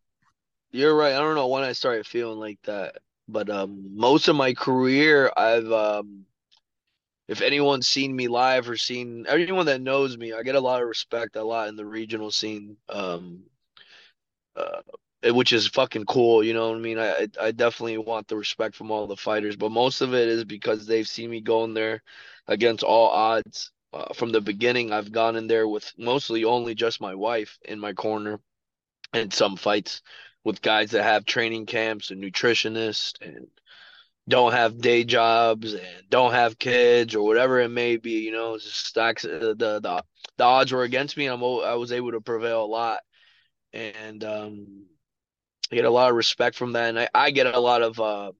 you're 0.72 0.94
right. 0.96 1.14
I 1.14 1.18
don't 1.18 1.34
know 1.34 1.48
when 1.48 1.64
I 1.64 1.72
started 1.72 2.06
feeling 2.06 2.38
like 2.38 2.58
that. 2.64 2.96
But 3.28 3.48
um 3.50 3.96
most 3.96 4.28
of 4.28 4.36
my 4.36 4.52
career 4.54 5.32
I've 5.36 5.70
um 5.72 6.26
if 7.28 7.40
anyone's 7.40 7.86
seen 7.88 8.14
me 8.14 8.28
live 8.28 8.68
or 8.68 8.76
seen 8.76 9.26
anyone 9.28 9.66
that 9.66 9.80
knows 9.80 10.16
me, 10.16 10.32
I 10.32 10.42
get 10.42 10.54
a 10.56 10.60
lot 10.60 10.82
of 10.82 10.88
respect 10.88 11.36
a 11.36 11.44
lot 11.44 11.68
in 11.68 11.76
the 11.76 11.86
regional 11.86 12.30
scene. 12.30 12.76
Um 12.88 13.44
uh 14.56 14.80
which 15.32 15.54
is 15.54 15.66
fucking 15.68 16.04
cool, 16.04 16.44
you 16.44 16.52
know 16.52 16.68
what 16.68 16.76
I 16.76 16.80
mean? 16.80 16.98
I 16.98 17.28
I 17.40 17.50
definitely 17.52 17.98
want 17.98 18.28
the 18.28 18.36
respect 18.36 18.76
from 18.76 18.90
all 18.90 19.06
the 19.06 19.16
fighters, 19.16 19.56
but 19.56 19.70
most 19.70 20.02
of 20.02 20.14
it 20.14 20.28
is 20.28 20.44
because 20.44 20.86
they've 20.86 21.08
seen 21.08 21.30
me 21.30 21.40
go 21.40 21.64
in 21.64 21.74
there 21.74 22.02
against 22.46 22.84
all 22.84 23.08
odds. 23.08 23.70
Uh, 23.92 24.12
from 24.12 24.30
the 24.32 24.40
beginning, 24.40 24.92
I've 24.92 25.12
gone 25.12 25.36
in 25.36 25.46
there 25.46 25.68
with 25.68 25.92
mostly 25.96 26.44
only 26.44 26.74
just 26.74 27.00
my 27.00 27.14
wife 27.14 27.58
in 27.64 27.78
my 27.78 27.92
corner 27.92 28.40
and 29.14 29.32
some 29.32 29.56
fights 29.56 30.02
with 30.44 30.62
guys 30.62 30.90
that 30.90 31.04
have 31.04 31.24
training 31.24 31.66
camps 31.66 32.10
and 32.10 32.22
nutritionists 32.22 33.14
and 33.22 33.46
don't 34.28 34.52
have 34.52 34.80
day 34.80 35.04
jobs 35.04 35.74
and 35.74 36.02
don't 36.10 36.32
have 36.32 36.58
kids 36.58 37.14
or 37.14 37.24
whatever 37.24 37.60
it 37.60 37.68
may 37.70 37.96
be. 37.96 38.20
You 38.24 38.32
know, 38.32 38.58
just. 38.58 38.96
Uh, 38.96 39.12
the 39.12 39.54
the 39.80 40.04
the 40.36 40.44
odds 40.44 40.72
were 40.72 40.82
against 40.82 41.16
me. 41.16 41.26
I'm 41.26 41.42
I 41.42 41.74
was 41.74 41.92
able 41.92 42.12
to 42.12 42.20
prevail 42.20 42.64
a 42.64 42.66
lot, 42.66 43.00
and 43.72 44.24
um, 44.24 44.86
I 45.72 45.76
get 45.76 45.84
a 45.84 45.90
lot 45.90 46.10
of 46.10 46.16
respect 46.16 46.56
from 46.56 46.72
that, 46.72 46.88
and 46.90 46.98
I 47.00 47.08
I 47.14 47.30
get 47.30 47.46
a 47.46 47.60
lot 47.60 47.82
of 47.82 48.00
uh 48.00 48.32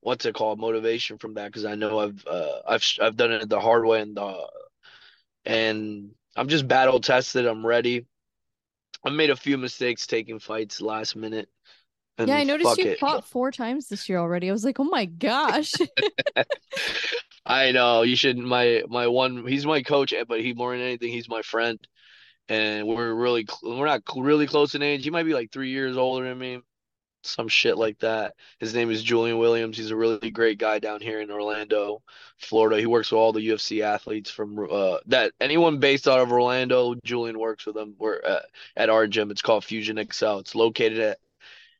what's 0.00 0.26
it 0.26 0.34
called 0.34 0.58
motivation 0.60 1.18
from 1.18 1.34
that 1.34 1.46
because 1.46 1.64
I 1.64 1.74
know 1.76 1.98
I've 2.00 2.26
uh 2.26 2.60
I've 2.68 2.84
I've 3.00 3.16
done 3.16 3.32
it 3.32 3.48
the 3.48 3.60
hard 3.60 3.84
way 3.86 4.00
and 4.02 4.18
uh 4.18 4.46
and 5.44 6.10
I'm 6.36 6.48
just 6.48 6.68
battle 6.68 7.00
tested. 7.00 7.46
I'm 7.46 7.64
ready. 7.66 8.06
I 9.04 9.10
made 9.10 9.30
a 9.30 9.36
few 9.36 9.58
mistakes 9.58 10.06
taking 10.06 10.38
fights 10.38 10.80
last 10.80 11.16
minute 11.16 11.48
Yeah, 12.28 12.36
I 12.36 12.44
noticed 12.44 12.78
you 12.78 12.90
it. 12.90 12.98
fought 12.98 13.26
four 13.26 13.50
times 13.50 13.88
this 13.88 14.08
year 14.08 14.18
already. 14.18 14.48
I 14.48 14.52
was 14.52 14.64
like, 14.64 14.80
oh 14.80 14.84
my 14.84 15.06
gosh. 15.06 15.72
I 17.46 17.72
know 17.72 18.02
you 18.02 18.16
should. 18.16 18.38
My 18.38 18.84
my 18.88 19.08
one, 19.08 19.46
he's 19.46 19.66
my 19.66 19.82
coach, 19.82 20.14
but 20.28 20.40
he 20.40 20.52
more 20.52 20.72
than 20.72 20.80
anything, 20.80 21.10
he's 21.12 21.28
my 21.28 21.42
friend, 21.42 21.78
and 22.48 22.86
we're 22.86 23.12
really 23.12 23.46
we're 23.62 23.86
not 23.86 24.02
really 24.16 24.46
close 24.46 24.74
in 24.74 24.82
age. 24.82 25.04
He 25.04 25.10
might 25.10 25.24
be 25.24 25.34
like 25.34 25.50
three 25.50 25.70
years 25.70 25.96
older 25.96 26.28
than 26.28 26.38
me, 26.38 26.60
some 27.24 27.48
shit 27.48 27.76
like 27.76 27.98
that. 28.00 28.34
His 28.58 28.74
name 28.74 28.90
is 28.90 29.02
Julian 29.02 29.38
Williams. 29.38 29.76
He's 29.76 29.90
a 29.90 29.96
really 29.96 30.30
great 30.30 30.58
guy 30.58 30.78
down 30.78 31.00
here 31.00 31.20
in 31.20 31.30
Orlando, 31.30 32.02
Florida. 32.38 32.78
He 32.78 32.86
works 32.86 33.10
with 33.10 33.18
all 33.18 33.32
the 33.32 33.46
UFC 33.46 33.82
athletes 33.82 34.30
from 34.30 34.58
uh 34.70 34.98
that 35.06 35.32
anyone 35.40 35.78
based 35.78 36.08
out 36.08 36.20
of 36.20 36.32
Orlando. 36.32 36.94
Julian 37.04 37.38
works 37.38 37.66
with 37.66 37.74
them. 37.74 37.94
We're 37.98 38.20
at, 38.20 38.44
at 38.76 38.90
our 38.90 39.06
gym. 39.06 39.30
It's 39.30 39.42
called 39.42 39.64
Fusion 39.64 39.98
X-Cel. 39.98 40.38
It's 40.40 40.54
located 40.54 40.98
at 41.00 41.18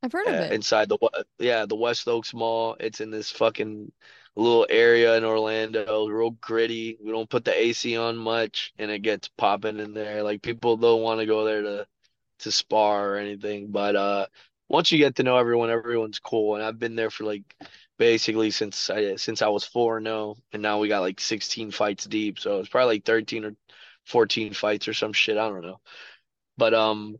I've 0.02 0.12
heard 0.12 0.26
of 0.26 0.34
uh, 0.34 0.42
it. 0.44 0.52
inside 0.52 0.88
the 0.88 0.98
yeah 1.38 1.66
the 1.66 1.76
West 1.76 2.08
Oaks 2.08 2.34
Mall. 2.34 2.76
It's 2.80 3.00
in 3.00 3.10
this 3.10 3.30
fucking 3.30 3.92
little 4.34 4.66
area 4.68 5.16
in 5.16 5.24
Orlando, 5.24 6.08
real 6.08 6.30
gritty. 6.30 6.98
We 7.02 7.12
don't 7.12 7.30
put 7.30 7.44
the 7.44 7.58
AC 7.58 7.96
on 7.96 8.16
much, 8.16 8.72
and 8.78 8.90
it 8.90 9.00
gets 9.00 9.28
popping 9.28 9.78
in 9.78 9.94
there. 9.94 10.22
Like 10.22 10.42
people 10.42 10.76
don't 10.76 11.02
want 11.02 11.20
to 11.20 11.26
go 11.26 11.44
there 11.44 11.62
to 11.62 11.86
to 12.40 12.52
spar 12.52 13.10
or 13.14 13.16
anything, 13.16 13.70
but 13.70 13.94
uh, 13.96 14.26
once 14.68 14.90
you 14.90 14.98
get 14.98 15.16
to 15.16 15.22
know 15.22 15.36
everyone, 15.38 15.70
everyone's 15.70 16.18
cool. 16.18 16.56
And 16.56 16.64
I've 16.64 16.78
been 16.78 16.96
there 16.96 17.10
for 17.10 17.24
like 17.24 17.42
basically 17.98 18.50
since 18.50 18.90
I 18.90 19.16
since 19.16 19.42
I 19.42 19.48
was 19.48 19.64
four 19.64 19.98
and 19.98 20.04
no, 20.04 20.36
and 20.52 20.62
now 20.62 20.78
we 20.80 20.88
got 20.88 21.00
like 21.00 21.20
16 21.20 21.70
fights 21.70 22.06
deep, 22.06 22.38
so 22.40 22.58
it's 22.58 22.68
probably 22.68 22.96
like 22.96 23.04
13 23.04 23.44
or 23.44 23.52
14 24.06 24.54
fights 24.54 24.88
or 24.88 24.94
some 24.94 25.12
shit. 25.12 25.38
I 25.38 25.48
don't 25.48 25.62
know, 25.62 25.80
but 26.56 26.74
um 26.74 27.18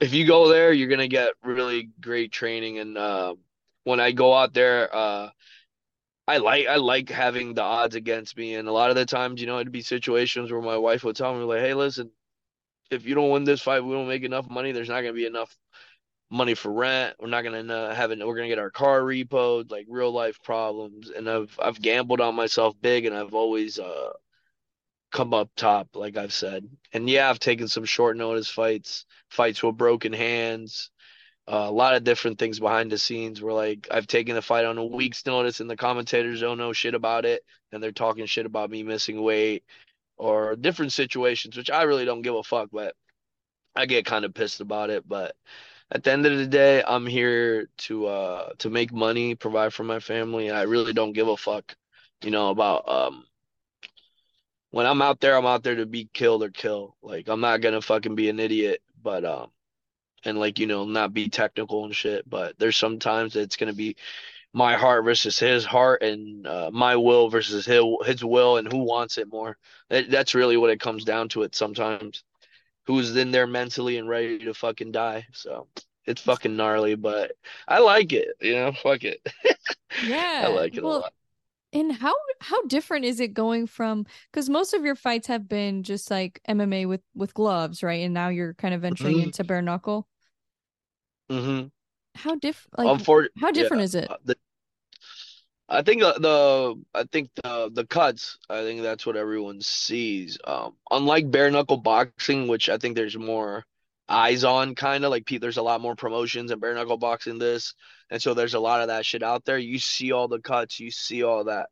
if 0.00 0.12
you 0.14 0.26
go 0.26 0.48
there, 0.48 0.72
you're 0.72 0.88
gonna 0.88 1.08
get 1.08 1.32
really 1.42 1.90
great 2.00 2.32
training. 2.32 2.78
And 2.78 2.96
uh, 2.96 3.34
when 3.84 4.00
I 4.00 4.12
go 4.12 4.34
out 4.34 4.54
there, 4.54 4.94
uh, 4.94 5.30
I 6.28 6.38
like 6.38 6.66
I 6.66 6.76
like 6.76 7.08
having 7.10 7.54
the 7.54 7.62
odds 7.62 7.96
against 7.96 8.36
me. 8.36 8.54
And 8.54 8.68
a 8.68 8.72
lot 8.72 8.90
of 8.90 8.96
the 8.96 9.06
times, 9.06 9.40
you 9.40 9.46
know, 9.46 9.58
it'd 9.58 9.72
be 9.72 9.82
situations 9.82 10.50
where 10.52 10.62
my 10.62 10.76
wife 10.76 11.04
would 11.04 11.16
tell 11.16 11.34
me 11.34 11.44
like, 11.44 11.60
"Hey, 11.60 11.74
listen, 11.74 12.10
if 12.90 13.06
you 13.06 13.14
don't 13.14 13.30
win 13.30 13.44
this 13.44 13.62
fight, 13.62 13.84
we 13.84 13.92
don't 13.94 14.08
make 14.08 14.24
enough 14.24 14.50
money. 14.50 14.72
There's 14.72 14.88
not 14.88 15.02
gonna 15.02 15.14
be 15.14 15.26
enough 15.26 15.56
money 16.30 16.54
for 16.54 16.72
rent. 16.72 17.16
We're 17.20 17.28
not 17.28 17.42
gonna 17.44 17.74
uh, 17.74 17.94
have 17.94 18.12
it. 18.12 18.26
We're 18.26 18.36
gonna 18.36 18.48
get 18.48 18.58
our 18.60 18.70
car 18.70 19.02
repoed, 19.02 19.70
like 19.72 19.86
real 19.88 20.12
life 20.12 20.42
problems." 20.44 21.10
And 21.10 21.28
I've 21.30 21.58
I've 21.62 21.80
gambled 21.82 22.20
on 22.20 22.34
myself 22.36 22.74
big, 22.80 23.06
and 23.06 23.16
I've 23.16 23.34
always 23.34 23.78
uh 23.78 24.12
come 25.12 25.34
up 25.34 25.50
top, 25.56 25.88
like 25.94 26.16
I've 26.16 26.32
said. 26.32 26.68
And 26.92 27.08
yeah, 27.08 27.30
I've 27.30 27.40
taken 27.40 27.68
some 27.68 27.84
short 27.84 28.16
notice 28.16 28.48
fights, 28.48 29.06
fights 29.30 29.62
with 29.62 29.76
broken 29.76 30.12
hands 30.12 30.90
uh, 31.50 31.66
a 31.66 31.70
lot 31.70 31.96
of 31.96 32.04
different 32.04 32.38
things 32.38 32.60
behind 32.60 32.92
the 32.92 32.98
scenes 32.98 33.42
where 33.42 33.52
like 33.52 33.88
I've 33.90 34.06
taken 34.06 34.36
a 34.36 34.42
fight 34.42 34.64
on 34.64 34.78
a 34.78 34.84
week's 34.84 35.26
notice 35.26 35.60
and 35.60 35.68
the 35.68 35.76
commentators 35.76 36.40
don't 36.40 36.58
know 36.58 36.72
shit 36.72 36.94
about 36.94 37.24
it 37.24 37.42
and 37.72 37.82
they're 37.82 37.90
talking 37.90 38.26
shit 38.26 38.46
about 38.46 38.70
me 38.70 38.84
missing 38.84 39.20
weight 39.20 39.64
or 40.16 40.54
different 40.54 40.92
situations, 40.92 41.56
which 41.56 41.70
I 41.70 41.82
really 41.82 42.04
don't 42.04 42.22
give 42.22 42.36
a 42.36 42.44
fuck, 42.44 42.68
but 42.72 42.94
I 43.74 43.86
get 43.86 44.04
kind 44.06 44.24
of 44.24 44.34
pissed 44.34 44.60
about 44.60 44.90
it. 44.90 45.08
But 45.08 45.34
at 45.90 46.04
the 46.04 46.12
end 46.12 46.24
of 46.26 46.38
the 46.38 46.46
day, 46.46 46.84
I'm 46.86 47.06
here 47.06 47.68
to 47.78 48.06
uh 48.06 48.50
to 48.58 48.70
make 48.70 48.92
money, 48.92 49.34
provide 49.34 49.74
for 49.74 49.84
my 49.84 49.98
family, 49.98 50.50
I 50.50 50.62
really 50.62 50.92
don't 50.92 51.14
give 51.14 51.28
a 51.28 51.36
fuck, 51.36 51.74
you 52.22 52.30
know, 52.30 52.50
about 52.50 52.88
um 52.88 53.24
when 54.70 54.86
I'm 54.86 55.02
out 55.02 55.20
there, 55.20 55.36
I'm 55.36 55.46
out 55.46 55.62
there 55.62 55.76
to 55.76 55.86
be 55.86 56.08
killed 56.12 56.42
or 56.42 56.50
kill. 56.50 56.96
Like 57.02 57.28
I'm 57.28 57.40
not 57.40 57.60
gonna 57.60 57.80
fucking 57.82 58.14
be 58.14 58.28
an 58.28 58.40
idiot, 58.40 58.82
but 59.02 59.24
um, 59.24 59.50
and 60.24 60.38
like 60.38 60.58
you 60.58 60.66
know, 60.66 60.84
not 60.84 61.12
be 61.14 61.28
technical 61.28 61.84
and 61.84 61.94
shit. 61.94 62.28
But 62.28 62.58
there's 62.58 62.76
sometimes 62.76 63.36
it's 63.36 63.56
gonna 63.56 63.72
be 63.72 63.96
my 64.52 64.76
heart 64.76 65.04
versus 65.04 65.38
his 65.38 65.64
heart, 65.64 66.02
and 66.02 66.46
uh, 66.46 66.70
my 66.72 66.96
will 66.96 67.28
versus 67.28 67.66
his 67.66 67.84
his 68.04 68.24
will, 68.24 68.56
and 68.56 68.70
who 68.70 68.78
wants 68.78 69.18
it 69.18 69.28
more. 69.28 69.56
That, 69.88 70.10
that's 70.10 70.34
really 70.34 70.56
what 70.56 70.70
it 70.70 70.80
comes 70.80 71.04
down 71.04 71.28
to. 71.30 71.42
It 71.42 71.54
sometimes, 71.54 72.24
who's 72.86 73.16
in 73.16 73.32
there 73.32 73.46
mentally 73.46 73.98
and 73.98 74.08
ready 74.08 74.38
to 74.40 74.54
fucking 74.54 74.92
die. 74.92 75.26
So 75.32 75.66
it's 76.06 76.22
fucking 76.22 76.56
gnarly, 76.56 76.94
but 76.94 77.32
I 77.68 77.80
like 77.80 78.12
it. 78.12 78.28
You 78.40 78.54
know, 78.54 78.72
fuck 78.72 79.04
it. 79.04 79.20
Yeah. 80.04 80.44
I 80.46 80.48
like 80.48 80.76
it 80.76 80.84
well, 80.84 80.98
a 80.98 81.00
lot. 81.00 81.12
And 81.72 81.92
how 81.92 82.14
how 82.40 82.62
different 82.66 83.04
is 83.04 83.20
it 83.20 83.32
going 83.34 83.66
from 83.68 84.06
because 84.30 84.48
most 84.50 84.74
of 84.74 84.84
your 84.84 84.96
fights 84.96 85.28
have 85.28 85.48
been 85.48 85.82
just 85.84 86.10
like 86.10 86.40
MMA 86.48 86.86
with 86.86 87.02
with 87.14 87.32
gloves, 87.34 87.82
right? 87.82 88.04
And 88.04 88.14
now 88.14 88.28
you're 88.28 88.54
kind 88.54 88.74
of 88.74 88.80
venturing 88.82 89.18
Mhm. 89.18 89.22
into 89.22 89.44
bare 89.44 89.62
knuckle. 89.62 90.08
Mm-hmm. 91.30 91.68
How 92.16 92.34
diff 92.34 92.66
like 92.76 92.86
Unfor- 92.86 93.28
how 93.36 93.50
yeah. 93.52 93.52
different 93.52 93.82
is 93.84 93.94
it? 93.94 94.10
uh, 94.10 94.16
The, 94.24 94.36
I 95.68 95.82
think 95.82 96.00
the, 96.02 96.12
the 96.14 96.84
I 96.94 97.04
think 97.04 97.30
the 97.36 97.70
the 97.72 97.86
cuts. 97.86 98.38
I 98.48 98.62
think 98.62 98.82
that's 98.82 99.06
what 99.06 99.16
everyone 99.16 99.60
sees. 99.60 100.38
Um, 100.44 100.76
unlike 100.90 101.30
bare 101.30 101.50
knuckle 101.50 101.76
boxing, 101.76 102.48
which 102.48 102.68
I 102.68 102.76
think 102.78 102.96
there's 102.96 103.16
more 103.16 103.64
eyes 104.10 104.44
on, 104.44 104.74
kind 104.74 105.04
of 105.04 105.10
like 105.10 105.26
pe- 105.26 105.38
there's 105.38 105.56
a 105.58 105.62
lot 105.62 105.80
more 105.80 105.94
promotions 105.96 106.50
and 106.50 106.60
bare 106.60 106.74
knuckle 106.74 106.98
boxing. 106.98 107.38
This, 107.38 107.74
and 108.10 108.20
so 108.20 108.34
there's 108.34 108.54
a 108.54 108.60
lot 108.60 108.80
of 108.82 108.88
that 108.88 109.06
shit 109.06 109.22
out 109.22 109.44
there. 109.44 109.58
You 109.58 109.78
see 109.78 110.12
all 110.12 110.28
the 110.28 110.40
cuts, 110.40 110.80
you 110.80 110.90
see 110.90 111.22
all 111.22 111.44
that. 111.44 111.68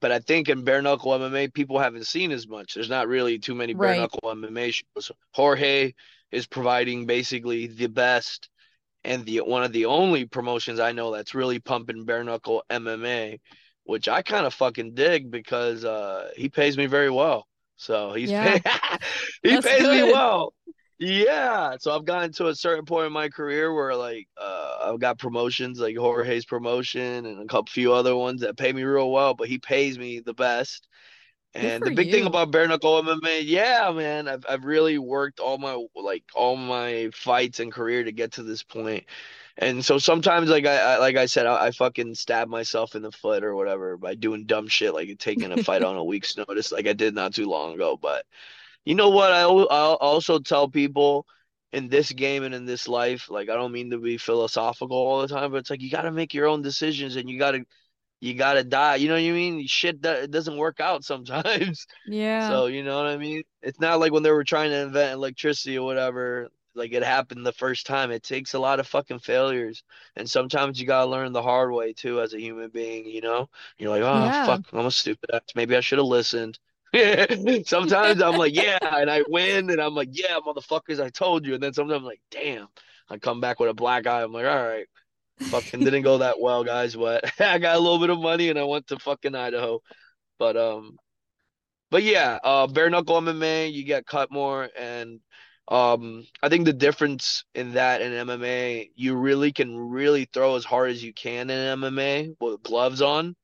But 0.00 0.10
I 0.10 0.18
think 0.18 0.48
in 0.48 0.64
bare 0.64 0.82
knuckle 0.82 1.12
MMA, 1.12 1.52
people 1.54 1.78
haven't 1.78 2.06
seen 2.06 2.32
as 2.32 2.48
much. 2.48 2.74
There's 2.74 2.90
not 2.90 3.06
really 3.08 3.38
too 3.38 3.54
many 3.54 3.74
bare 3.74 3.90
Right. 3.90 4.00
knuckle 4.00 4.20
MMA 4.24 4.72
shows. 4.72 5.12
Jorge 5.32 5.92
is 6.32 6.46
providing 6.46 7.06
basically 7.06 7.66
the 7.68 7.86
best 7.88 8.48
and 9.04 9.24
the 9.26 9.40
one 9.40 9.62
of 9.64 9.72
the 9.72 9.86
only 9.86 10.24
promotions 10.26 10.80
I 10.80 10.92
know 10.92 11.12
that's 11.12 11.34
really 11.34 11.58
pumping 11.60 12.04
bare 12.04 12.24
knuckle 12.24 12.64
MMA, 12.70 13.38
which 13.84 14.08
I 14.08 14.22
kind 14.22 14.46
of 14.46 14.54
fucking 14.54 14.94
dig 14.94 15.30
because 15.30 15.84
uh 15.84 16.30
he 16.36 16.48
pays 16.48 16.76
me 16.76 16.86
very 16.86 17.10
well. 17.10 17.46
So 17.76 18.12
he's 18.12 18.30
Yeah. 18.30 18.58
pay- 18.58 18.98
he 19.42 19.50
That's 19.54 19.66
pays 19.66 19.82
me 19.82 20.02
well. 20.04 20.52
Yeah. 21.04 21.76
So 21.80 21.96
I've 21.96 22.04
gotten 22.04 22.30
to 22.34 22.46
a 22.46 22.54
certain 22.54 22.84
point 22.84 23.06
in 23.08 23.12
my 23.12 23.28
career 23.28 23.74
where 23.74 23.96
like 23.96 24.28
uh 24.36 24.78
I've 24.84 25.00
got 25.00 25.18
promotions 25.18 25.80
like 25.80 25.96
Jorge's 25.96 26.44
promotion 26.44 27.26
and 27.26 27.40
a 27.40 27.46
couple 27.46 27.72
few 27.72 27.92
other 27.92 28.14
ones 28.14 28.42
that 28.42 28.56
pay 28.56 28.72
me 28.72 28.84
real 28.84 29.10
well, 29.10 29.34
but 29.34 29.48
he 29.48 29.58
pays 29.58 29.98
me 29.98 30.20
the 30.20 30.34
best. 30.34 30.86
And 31.54 31.82
the 31.82 31.90
big 31.90 32.12
thing 32.12 32.26
about 32.26 32.52
bare 32.52 32.68
knuckle 32.68 33.02
MMA, 33.02 33.42
yeah, 33.44 33.90
man, 33.92 34.28
I've 34.28 34.46
I've 34.48 34.64
really 34.64 34.96
worked 34.98 35.40
all 35.40 35.58
my 35.58 35.84
like 35.96 36.24
all 36.36 36.56
my 36.56 37.10
fights 37.12 37.58
and 37.58 37.72
career 37.72 38.04
to 38.04 38.12
get 38.12 38.32
to 38.34 38.44
this 38.44 38.62
point. 38.62 39.04
And 39.58 39.84
so 39.84 39.98
sometimes, 39.98 40.50
like 40.50 40.66
I, 40.66 40.76
I 40.94 40.98
like 40.98 41.16
I 41.16 41.26
said, 41.26 41.46
I, 41.46 41.66
I 41.66 41.70
fucking 41.72 42.14
stab 42.14 42.48
myself 42.48 42.94
in 42.94 43.02
the 43.02 43.12
foot 43.12 43.42
or 43.42 43.56
whatever 43.56 43.96
by 43.96 44.14
doing 44.14 44.46
dumb 44.46 44.68
shit, 44.68 44.94
like 44.94 45.18
taking 45.18 45.50
a 45.52 45.58
fight 45.58 45.82
on 45.84 45.96
a 45.96 46.04
week's 46.04 46.36
notice, 46.36 46.70
like 46.72 46.86
I 46.86 46.92
did 46.94 47.14
not 47.14 47.34
too 47.34 47.46
long 47.46 47.74
ago. 47.74 47.98
But 48.00 48.24
you 48.84 48.94
know 48.94 49.10
what? 49.10 49.32
I 49.32 49.42
I'll 49.42 49.96
also 50.00 50.38
tell 50.38 50.68
people 50.68 51.26
in 51.72 51.88
this 51.88 52.12
game 52.12 52.42
and 52.44 52.54
in 52.54 52.64
this 52.66 52.88
life, 52.88 53.30
like 53.30 53.48
I 53.48 53.54
don't 53.54 53.72
mean 53.72 53.90
to 53.90 53.98
be 53.98 54.18
philosophical 54.18 54.96
all 54.96 55.22
the 55.22 55.28
time, 55.28 55.50
but 55.52 55.58
it's 55.58 55.70
like 55.70 55.80
you 55.82 55.90
got 55.90 56.02
to 56.02 56.12
make 56.12 56.34
your 56.34 56.46
own 56.48 56.62
decisions 56.62 57.16
and 57.16 57.28
you 57.30 57.38
got 57.38 57.52
to 57.52 57.64
you 58.20 58.34
got 58.34 58.54
to 58.54 58.64
die. 58.64 58.96
You 58.96 59.08
know 59.08 59.14
what 59.14 59.20
I 59.20 59.32
mean? 59.32 59.66
Shit 59.66 60.02
that 60.02 60.24
it 60.24 60.30
doesn't 60.30 60.56
work 60.56 60.80
out 60.80 61.04
sometimes. 61.06 61.86
Yeah. 62.04 62.22
So, 62.38 62.66
you 62.66 62.82
know 62.84 62.96
what 62.96 63.06
I 63.06 63.16
mean? 63.18 63.42
It's 63.62 63.80
not 63.80 64.00
like 64.00 64.12
when 64.12 64.22
they 64.24 64.30
were 64.32 64.44
trying 64.44 64.70
to 64.70 64.76
invent 64.82 65.12
electricity 65.14 65.78
or 65.78 65.84
whatever, 65.86 66.48
like 66.74 66.92
it 66.92 67.04
happened 67.04 67.46
the 67.46 67.52
first 67.52 67.86
time. 67.86 68.10
It 68.10 68.22
takes 68.24 68.54
a 68.54 68.58
lot 68.58 68.80
of 68.80 68.86
fucking 68.88 69.20
failures. 69.20 69.84
And 70.16 70.28
sometimes 70.28 70.80
you 70.80 70.86
gotta 70.86 71.10
learn 71.10 71.32
the 71.32 71.42
hard 71.42 71.72
way 71.72 71.92
too 71.92 72.20
as 72.20 72.34
a 72.34 72.40
human 72.40 72.70
being, 72.70 73.06
you 73.06 73.20
know? 73.20 73.48
You're 73.78 73.90
like, 73.90 74.02
oh 74.02 74.30
Yeah. 74.30 74.32
fuck, 74.32 74.62
I'm 74.72 74.86
a 74.86 74.90
stupid 74.90 75.30
ass. 75.32 75.42
Maybe 75.54 75.76
I 75.76 75.80
should 75.80 75.98
have 75.98 76.06
listened. 76.06 76.58
Sometimes 77.66 78.22
I'm 78.22 78.36
like, 78.36 78.54
yeah, 78.54 78.78
and 78.82 79.10
I 79.10 79.22
win, 79.28 79.70
and 79.70 79.80
I'm 79.80 79.94
like, 79.94 80.10
yeah, 80.12 80.38
motherfuckers, 80.46 81.00
I 81.02 81.08
told 81.08 81.46
you. 81.46 81.54
And 81.54 81.62
then 81.62 81.72
sometimes 81.72 81.98
I'm 81.98 82.04
like, 82.04 82.20
damn, 82.30 82.68
I 83.08 83.18
come 83.18 83.40
back 83.40 83.60
with 83.60 83.70
a 83.70 83.74
black 83.74 84.06
eye. 84.06 84.22
I'm 84.22 84.32
like, 84.32 84.46
all 84.46 84.68
right, 84.68 84.86
fucking 85.40 85.80
didn't 85.80 86.02
go 86.02 86.18
that 86.18 86.40
well, 86.40 86.64
guys, 86.64 86.94
but 86.94 87.24
I 87.40 87.58
got 87.58 87.76
a 87.76 87.80
little 87.80 87.98
bit 87.98 88.10
of 88.10 88.18
money 88.20 88.50
and 88.50 88.58
I 88.58 88.64
went 88.64 88.88
to 88.88 88.98
fucking 88.98 89.34
Idaho. 89.34 89.80
But 90.38 90.56
um 90.56 90.96
but 91.92 92.02
yeah, 92.02 92.38
uh, 92.42 92.66
bare 92.68 92.88
knuckle 92.88 93.20
MMA, 93.20 93.70
you 93.70 93.84
get 93.84 94.06
cut 94.06 94.32
more, 94.32 94.70
and 94.78 95.20
um, 95.68 96.26
I 96.42 96.48
think 96.48 96.64
the 96.64 96.72
difference 96.72 97.44
in 97.54 97.74
that 97.74 98.00
and 98.00 98.28
MMA, 98.28 98.92
you 98.96 99.14
really 99.14 99.52
can 99.52 99.76
really 99.90 100.24
throw 100.24 100.56
as 100.56 100.64
hard 100.64 100.90
as 100.90 101.04
you 101.04 101.12
can 101.12 101.50
in 101.50 101.80
MMA 101.80 102.34
with 102.40 102.62
gloves 102.62 103.02
on, 103.02 103.36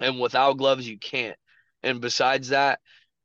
and 0.00 0.20
without 0.20 0.58
gloves 0.58 0.86
you 0.86 0.98
can't. 0.98 1.36
And 1.82 2.00
besides 2.00 2.48
that, 2.50 2.80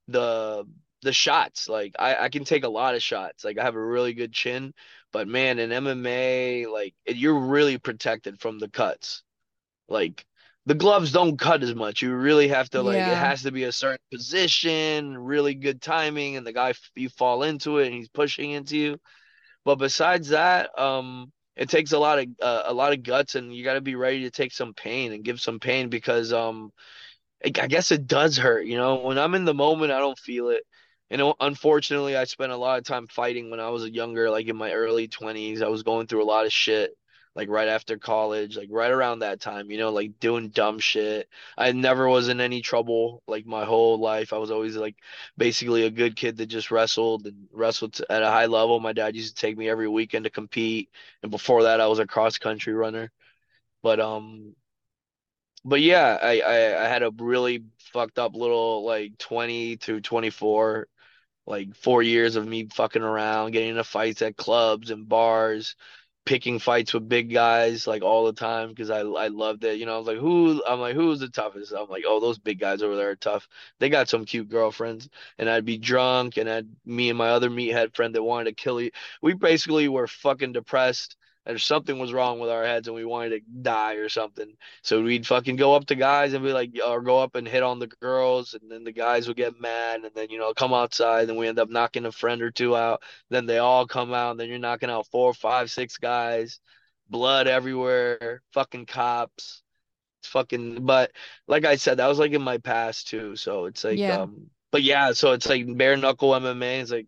the 0.07 0.65
the 1.03 1.13
shots, 1.13 1.69
like 1.69 1.95
I, 1.99 2.15
I 2.25 2.29
can 2.29 2.43
take 2.43 2.63
a 2.63 2.69
lot 2.69 2.95
of 2.95 3.03
shots. 3.03 3.43
Like 3.43 3.57
I 3.57 3.63
have 3.63 3.75
a 3.75 3.85
really 3.85 4.13
good 4.13 4.33
chin, 4.33 4.73
but 5.13 5.27
man, 5.27 5.59
in 5.59 5.69
MMA, 5.71 6.67
like 6.71 6.95
you're 7.05 7.39
really 7.39 7.77
protected 7.77 8.39
from 8.39 8.59
the 8.59 8.69
cuts. 8.69 9.23
Like 9.89 10.25
the 10.65 10.75
gloves 10.75 11.11
don't 11.13 11.37
cut 11.39 11.63
as 11.63 11.73
much. 11.75 12.01
You 12.01 12.13
really 12.13 12.49
have 12.49 12.69
to 12.71 12.81
like 12.83 12.97
it 13.07 13.17
has 13.17 13.43
to 13.43 13.51
be 13.51 13.63
a 13.63 13.71
certain 13.71 14.03
position, 14.11 15.17
really 15.17 15.55
good 15.55 15.81
timing, 15.81 16.35
and 16.35 16.45
the 16.45 16.53
guy 16.53 16.73
you 16.95 17.09
fall 17.09 17.43
into 17.43 17.77
it 17.79 17.87
and 17.87 17.95
he's 17.95 18.09
pushing 18.09 18.51
into 18.51 18.77
you. 18.77 18.99
But 19.63 19.75
besides 19.75 20.29
that, 20.29 20.77
um, 20.77 21.31
it 21.55 21.69
takes 21.69 21.91
a 21.93 21.99
lot 21.99 22.19
of 22.19 22.27
uh, 22.41 22.63
a 22.65 22.73
lot 22.73 22.93
of 22.93 23.03
guts, 23.03 23.35
and 23.35 23.55
you 23.55 23.63
got 23.63 23.75
to 23.75 23.81
be 23.81 23.95
ready 23.95 24.23
to 24.23 24.31
take 24.31 24.51
some 24.53 24.73
pain 24.73 25.13
and 25.13 25.23
give 25.23 25.39
some 25.39 25.59
pain 25.59 25.89
because 25.89 26.33
um, 26.33 26.71
I 27.45 27.49
guess 27.49 27.91
it 27.91 28.07
does 28.07 28.37
hurt. 28.37 28.65
You 28.65 28.77
know, 28.77 28.95
when 28.95 29.17
I'm 29.17 29.35
in 29.35 29.45
the 29.45 29.53
moment, 29.53 29.91
I 29.91 29.99
don't 29.99 30.17
feel 30.17 30.49
it. 30.49 30.63
And 31.09 31.21
unfortunately, 31.39 32.17
I 32.17 32.25
spent 32.25 32.51
a 32.51 32.57
lot 32.57 32.79
of 32.79 32.85
time 32.85 33.07
fighting 33.07 33.49
when 33.49 33.59
I 33.59 33.69
was 33.69 33.87
younger, 33.87 34.29
like 34.29 34.47
in 34.47 34.57
my 34.57 34.73
early 34.73 35.07
20s. 35.07 35.61
I 35.61 35.69
was 35.69 35.83
going 35.83 36.07
through 36.07 36.23
a 36.23 36.25
lot 36.25 36.45
of 36.45 36.51
shit, 36.51 36.91
like 37.35 37.47
right 37.49 37.67
after 37.69 37.97
college, 37.97 38.57
like 38.57 38.67
right 38.71 38.91
around 38.91 39.19
that 39.19 39.39
time, 39.39 39.71
you 39.71 39.77
know, 39.77 39.91
like 39.91 40.19
doing 40.19 40.49
dumb 40.49 40.79
shit. 40.79 41.29
I 41.57 41.71
never 41.71 42.09
was 42.09 42.27
in 42.27 42.41
any 42.41 42.61
trouble 42.61 43.23
like 43.27 43.45
my 43.45 43.63
whole 43.63 43.99
life. 43.99 44.33
I 44.33 44.37
was 44.37 44.51
always 44.51 44.75
like 44.75 44.97
basically 45.37 45.85
a 45.85 45.89
good 45.91 46.15
kid 46.17 46.37
that 46.37 46.47
just 46.47 46.71
wrestled 46.71 47.25
and 47.27 47.47
wrestled 47.53 48.01
at 48.09 48.23
a 48.23 48.27
high 48.31 48.47
level. 48.47 48.79
My 48.81 48.93
dad 48.93 49.15
used 49.15 49.37
to 49.37 49.41
take 49.41 49.57
me 49.57 49.69
every 49.69 49.87
weekend 49.87 50.25
to 50.25 50.29
compete. 50.29 50.89
And 51.21 51.31
before 51.31 51.63
that, 51.63 51.79
I 51.79 51.87
was 51.87 51.99
a 51.99 52.07
cross 52.07 52.37
country 52.37 52.73
runner. 52.73 53.11
But 53.83 53.99
um 54.01 54.55
but 55.67 55.81
yeah, 55.81 56.17
I, 56.21 56.41
I 56.41 56.85
I 56.85 56.87
had 56.89 57.03
a 57.03 57.11
really 57.17 57.63
fucked 57.93 58.19
up 58.19 58.35
little 58.35 58.85
like 58.85 59.17
20 59.17 59.77
to 59.77 60.01
24 60.01 60.87
like 61.47 61.75
four 61.75 62.03
years 62.03 62.35
of 62.35 62.47
me 62.47 62.67
fucking 62.73 63.01
around, 63.03 63.51
getting 63.51 63.69
into 63.71 63.83
fights 63.83 64.21
at 64.21 64.37
clubs 64.37 64.91
and 64.91 65.07
bars, 65.09 65.75
picking 66.25 66.59
fights 66.59 66.93
with 66.93 67.07
big 67.09 67.31
guys 67.33 67.87
like 67.87 68.03
all 68.03 68.25
the 68.25 68.33
time 68.33 68.69
because 68.69 68.89
I 68.91 68.99
I 69.01 69.27
loved 69.29 69.63
it. 69.65 69.79
You 69.79 69.85
know, 69.87 69.95
I 69.95 69.97
was 69.99 70.07
like, 70.07 70.17
who? 70.19 70.63
I'm 70.67 70.79
like, 70.81 70.95
who's 70.95 71.19
the 71.21 71.29
toughest? 71.29 71.73
I'm 71.73 71.89
like, 71.89 72.03
oh, 72.07 72.19
those 72.21 72.39
big 72.39 72.59
guys 72.59 72.81
over 72.83 72.95
there 72.97 73.11
are 73.11 73.15
tough. 73.17 73.47
They 73.79 73.89
got 73.89 74.09
some 74.09 74.25
cute 74.25 74.49
girlfriends, 74.49 75.09
and 75.39 75.49
I'd 75.49 75.65
be 75.65 75.77
drunk, 75.77 76.37
and 76.37 76.49
I'd 76.49 76.67
me 76.85 77.09
and 77.09 77.17
my 77.17 77.29
other 77.31 77.49
meathead 77.49 77.95
friend 77.95 78.15
that 78.15 78.23
wanted 78.23 78.45
to 78.45 78.55
kill 78.63 78.81
you. 78.81 78.91
We 79.21 79.33
basically 79.33 79.87
were 79.89 80.07
fucking 80.07 80.53
depressed. 80.53 81.15
And 81.47 81.59
something 81.61 81.97
was 81.97 82.13
wrong 82.13 82.39
with 82.39 82.49
our 82.51 82.65
heads, 82.65 82.87
and 82.87 82.95
we 82.95 83.05
wanted 83.05 83.29
to 83.29 83.39
die 83.63 83.93
or 83.95 84.09
something. 84.09 84.57
So 84.83 85.01
we'd 85.01 85.25
fucking 85.25 85.55
go 85.55 85.73
up 85.75 85.85
to 85.87 85.95
guys 85.95 86.33
and 86.33 86.43
be 86.43 86.51
like, 86.51 86.71
or 86.85 87.01
go 87.01 87.19
up 87.19 87.35
and 87.35 87.47
hit 87.47 87.63
on 87.63 87.79
the 87.79 87.87
girls, 87.87 88.53
and 88.53 88.69
then 88.69 88.83
the 88.83 88.91
guys 88.91 89.27
would 89.29 89.37
get 89.37 89.59
mad, 89.59 90.01
and 90.03 90.11
then 90.13 90.29
you 90.29 90.39
know 90.39 90.53
come 90.53 90.73
outside, 90.73 91.29
and 91.29 91.37
we 91.37 91.47
end 91.47 91.59
up 91.59 91.69
knocking 91.69 92.05
a 92.05 92.11
friend 92.11 92.41
or 92.41 92.51
two 92.51 92.75
out. 92.75 93.01
Then 93.29 93.45
they 93.45 93.59
all 93.59 93.87
come 93.87 94.13
out, 94.13 94.31
and 94.31 94.39
then 94.39 94.49
you're 94.49 94.59
knocking 94.59 94.89
out 94.89 95.07
four, 95.07 95.33
five, 95.33 95.71
six 95.71 95.97
guys, 95.97 96.59
blood 97.09 97.47
everywhere, 97.47 98.41
fucking 98.53 98.85
cops. 98.85 99.63
It's 100.21 100.29
fucking, 100.29 100.85
but 100.85 101.11
like 101.47 101.65
I 101.65 101.75
said, 101.77 101.97
that 101.97 102.07
was 102.07 102.19
like 102.19 102.31
in 102.31 102.41
my 102.41 102.57
past 102.57 103.07
too. 103.07 103.35
So 103.35 103.65
it's 103.65 103.83
like, 103.83 103.99
Yeah. 103.99 104.21
um, 104.23 104.49
but 104.71 104.83
yeah, 104.83 105.13
so 105.13 105.31
it's 105.33 105.47
like 105.47 105.65
bare 105.77 105.95
knuckle 105.97 106.31
MMA. 106.35 106.81
It's 106.81 106.91
like 106.91 107.07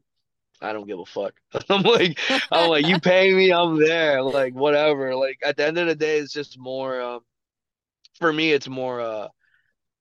I 0.61 0.73
don't 0.73 0.87
give 0.87 0.99
a 0.99 1.05
fuck. 1.05 1.33
I'm 1.69 1.83
like, 1.83 2.19
I'm 2.51 2.69
like, 2.69 2.85
you 2.85 2.99
pay 2.99 3.33
me, 3.33 3.51
I'm 3.51 3.79
there. 3.79 4.21
Like 4.23 4.53
whatever. 4.53 5.15
Like 5.15 5.39
at 5.43 5.57
the 5.57 5.65
end 5.67 5.77
of 5.77 5.87
the 5.87 5.95
day, 5.95 6.19
it's 6.19 6.33
just 6.33 6.59
more. 6.59 7.01
Um, 7.01 7.21
for 8.19 8.31
me, 8.31 8.51
it's 8.51 8.67
more. 8.67 9.01
Uh, 9.01 9.27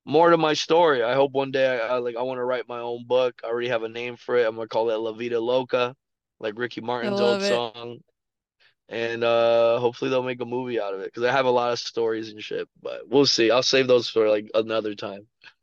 more 0.07 0.31
to 0.31 0.39
my 0.39 0.55
story. 0.55 1.03
I 1.03 1.15
hope 1.15 1.33
one 1.33 1.51
day 1.53 1.81
I, 1.81 1.97
I 1.97 1.99
like 1.99 2.17
I 2.17 2.23
want 2.23 2.39
to 2.39 2.45
write 2.45 2.69
my 2.69 2.81
own 2.81 3.07
book. 3.07 3.41
I 3.45 3.49
already 3.49 3.69
have 3.69 3.83
a 3.85 3.89
name 3.89 4.17
for 4.17 4.37
it. 4.37 4.47
I'm 4.47 4.57
gonna 4.57 4.69
call 4.69 4.91
it 4.91 4.97
La 4.97 5.13
Vida 5.13 5.41
Loca, 5.41 5.95
like 6.41 6.59
Ricky 6.59 6.81
Martin's 6.81 7.21
old 7.21 7.43
it. 7.43 7.43
song. 7.43 7.99
And 8.89 9.23
uh 9.23 9.79
hopefully 9.81 10.11
they'll 10.11 10.23
make 10.23 10.41
a 10.41 10.47
movie 10.47 10.81
out 10.81 10.95
of 10.95 11.01
it 11.01 11.07
because 11.07 11.25
I 11.25 11.33
have 11.33 11.47
a 11.47 11.51
lot 11.51 11.73
of 11.73 11.79
stories 11.79 12.31
and 12.31 12.43
shit. 12.43 12.69
But 12.83 13.09
we'll 13.09 13.27
see. 13.27 13.51
I'll 13.51 13.63
save 13.63 13.87
those 13.87 14.09
for 14.09 14.29
like 14.29 14.51
another 14.55 14.95
time. 14.95 15.27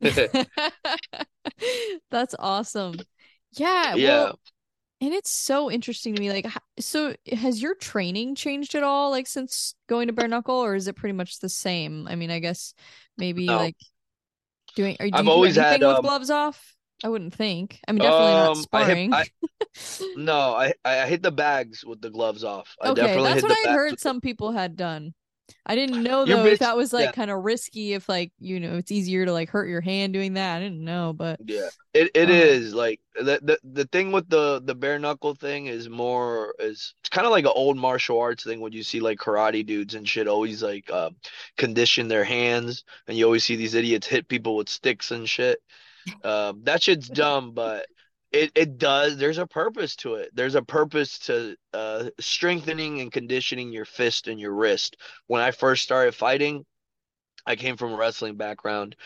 That's 2.10 2.34
awesome. 2.38 3.04
Yeah, 3.52 3.94
Yeah. 3.94 4.02
well, 4.02 4.40
and 5.00 5.12
it's 5.12 5.30
so 5.30 5.70
interesting 5.70 6.14
to 6.14 6.20
me. 6.20 6.30
Like, 6.32 6.46
so 6.78 7.14
has 7.32 7.60
your 7.60 7.74
training 7.74 8.34
changed 8.34 8.74
at 8.74 8.82
all, 8.82 9.10
like 9.10 9.26
since 9.26 9.74
going 9.88 10.06
to 10.08 10.12
bare 10.12 10.28
knuckle, 10.28 10.56
or 10.56 10.74
is 10.74 10.88
it 10.88 10.96
pretty 10.96 11.12
much 11.12 11.40
the 11.40 11.48
same? 11.48 12.08
I 12.08 12.14
mean, 12.16 12.30
I 12.30 12.38
guess 12.38 12.74
maybe 13.18 13.54
No. 13.54 13.56
like 13.56 13.76
doing, 14.76 14.96
or 15.00 15.10
do 15.10 15.22
I've 15.22 15.28
you 15.28 15.32
always 15.32 15.56
had 15.56 15.82
anything 15.82 15.84
with 15.86 16.00
um 16.00 16.02
gloves 16.02 16.30
off? 16.30 16.76
I 17.04 17.08
wouldn't 17.10 17.34
think. 17.34 17.80
I 17.88 17.92
mean, 17.92 18.02
definitely 18.02 18.34
not 18.36 18.54
um 18.54 18.66
I 18.72 18.84
hit 18.84 19.00
sparring. 19.00 19.10
I 19.10 19.26
no, 20.14 20.34
I 20.54 20.74
I 20.84 21.06
hit 21.06 21.22
the 21.22 21.32
bags 21.32 21.84
with 21.84 22.00
the 22.00 22.10
gloves 22.10 22.44
off. 22.44 22.76
I 22.82 22.90
Okay, 22.90 23.20
definitely 23.20 23.20
that's 23.20 23.42
what 23.42 23.52
I 23.52 23.68
heard 23.70 23.98
with 23.98 24.00
some 24.00 24.20
people 24.20 24.52
had 24.52 24.76
done. 24.76 25.14
I 25.64 25.74
didn't 25.74 26.02
know 26.02 26.24
though 26.24 26.44
if 26.46 26.60
that 26.60 26.76
was 26.76 26.92
like 26.92 27.06
yeah. 27.06 27.12
kind 27.12 27.30
of 27.30 27.44
risky, 27.44 27.94
if 27.94 28.08
like, 28.08 28.32
you 28.38 28.60
know, 28.60 28.76
it's 28.76 28.92
easier 28.92 29.24
to 29.24 29.32
like 29.32 29.48
hurt 29.48 29.68
your 29.68 29.80
hand 29.80 30.12
doing 30.12 30.34
that. 30.34 30.56
I 30.56 30.60
didn't 30.60 30.84
know, 30.84 31.12
but 31.12 31.40
Yeah, 31.44 31.68
it 31.94 32.10
it 32.14 32.24
um 32.24 32.30
is 32.30 32.74
like 32.74 33.00
the 33.14 33.40
the 33.42 33.58
the 33.64 33.84
thing 33.86 34.12
with 34.12 34.28
the 34.28 34.60
the 34.64 34.74
bare 34.74 34.98
knuckle 34.98 35.34
thing 35.34 35.66
is 35.66 35.88
more 35.88 36.54
is 36.58 36.94
it's 37.00 37.08
kind 37.08 37.26
of 37.26 37.32
like 37.32 37.44
an 37.44 37.52
old 37.54 37.76
martial 37.76 38.20
arts 38.20 38.44
thing 38.44 38.60
when 38.60 38.72
you 38.72 38.82
see 38.82 39.00
like 39.00 39.18
karate 39.18 39.64
dudes 39.64 39.94
and 39.94 40.08
shit 40.08 40.28
always 40.28 40.62
like 40.62 40.90
uh, 40.90 41.10
condition 41.56 42.08
their 42.08 42.24
hands 42.24 42.84
and 43.08 43.16
you 43.16 43.24
always 43.24 43.44
see 43.44 43.56
these 43.56 43.74
idiots 43.74 44.06
hit 44.06 44.28
people 44.28 44.56
with 44.56 44.68
sticks 44.68 45.10
and 45.10 45.28
shit. 45.28 45.60
Um, 46.22 46.60
that 46.64 46.82
shit's 46.82 47.08
dumb, 47.08 47.50
but 47.52 47.86
it 48.36 48.52
it 48.54 48.78
does. 48.78 49.16
There's 49.16 49.38
a 49.38 49.46
purpose 49.46 49.96
to 49.96 50.14
it. 50.14 50.30
There's 50.34 50.54
a 50.54 50.62
purpose 50.62 51.18
to 51.20 51.56
uh 51.72 52.10
strengthening 52.20 53.00
and 53.00 53.12
conditioning 53.12 53.72
your 53.72 53.84
fist 53.84 54.28
and 54.28 54.40
your 54.40 54.52
wrist. 54.52 54.96
When 55.26 55.42
I 55.42 55.50
first 55.50 55.82
started 55.82 56.14
fighting, 56.14 56.64
I 57.46 57.56
came 57.56 57.76
from 57.76 57.92
a 57.92 57.96
wrestling 57.96 58.36
background 58.36 58.96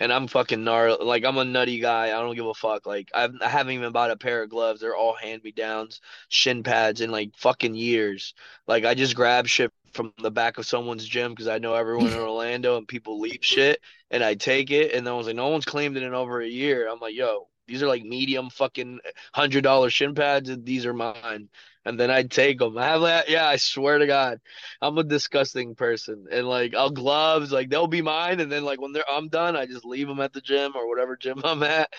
and 0.00 0.12
I'm 0.12 0.26
fucking 0.26 0.64
gnarly. 0.64 1.04
Like 1.04 1.24
I'm 1.24 1.36
a 1.36 1.44
nutty 1.44 1.78
guy. 1.78 2.06
I 2.06 2.22
don't 2.22 2.34
give 2.34 2.46
a 2.46 2.54
fuck. 2.54 2.86
Like 2.86 3.10
I've, 3.14 3.34
I 3.42 3.48
haven't 3.48 3.74
even 3.74 3.92
bought 3.92 4.10
a 4.10 4.16
pair 4.16 4.42
of 4.42 4.50
gloves. 4.50 4.80
They're 4.80 4.96
all 4.96 5.14
hand 5.14 5.44
me 5.44 5.52
downs, 5.52 6.00
shin 6.28 6.62
pads 6.62 7.02
in 7.02 7.10
like 7.10 7.36
fucking 7.36 7.74
years. 7.74 8.34
Like 8.66 8.84
I 8.84 8.94
just 8.94 9.14
grab 9.14 9.46
shit 9.46 9.70
from 9.92 10.12
the 10.22 10.30
back 10.30 10.58
of 10.58 10.66
someone's 10.66 11.06
gym 11.06 11.32
because 11.32 11.48
I 11.48 11.58
know 11.58 11.74
everyone 11.74 12.06
in 12.06 12.14
Orlando 12.18 12.78
and 12.78 12.88
people 12.88 13.20
leave 13.20 13.40
shit, 13.42 13.80
and 14.10 14.24
I 14.24 14.34
take 14.34 14.70
it. 14.70 14.94
And 14.94 15.06
then 15.06 15.12
I 15.12 15.16
was 15.16 15.26
like, 15.26 15.36
no 15.36 15.48
one's 15.48 15.66
claimed 15.66 15.96
it 15.96 16.02
in 16.02 16.14
over 16.14 16.40
a 16.40 16.48
year. 16.48 16.88
I'm 16.88 17.00
like, 17.00 17.14
yo, 17.14 17.48
these 17.70 17.82
are 17.82 17.88
like 17.88 18.02
medium 18.02 18.50
fucking 18.50 19.00
hundred 19.32 19.62
dollar 19.62 19.90
shin 19.90 20.14
pads, 20.14 20.48
and 20.48 20.66
these 20.66 20.86
are 20.86 20.92
mine. 20.92 21.48
And 21.84 21.98
then 21.98 22.10
I'd 22.10 22.30
take 22.30 22.58
them. 22.58 22.76
I 22.76 22.86
have 22.86 23.02
that. 23.02 23.30
Yeah, 23.30 23.46
I 23.46 23.56
swear 23.56 23.98
to 23.98 24.06
God. 24.06 24.40
I'm 24.82 24.98
a 24.98 25.04
disgusting 25.04 25.74
person, 25.76 26.26
and 26.30 26.46
like 26.46 26.74
I'll 26.74 26.90
gloves, 26.90 27.52
like 27.52 27.70
they'll 27.70 27.86
be 27.86 28.02
mine, 28.02 28.40
and 28.40 28.50
then 28.52 28.64
like 28.64 28.80
when 28.80 28.92
they're 28.92 29.04
I'm 29.10 29.28
done, 29.28 29.56
I 29.56 29.66
just 29.66 29.84
leave 29.84 30.08
them 30.08 30.20
at 30.20 30.32
the 30.32 30.40
gym 30.42 30.72
or 30.74 30.88
whatever 30.88 31.16
gym 31.16 31.40
I'm 31.44 31.62
at, 31.62 31.90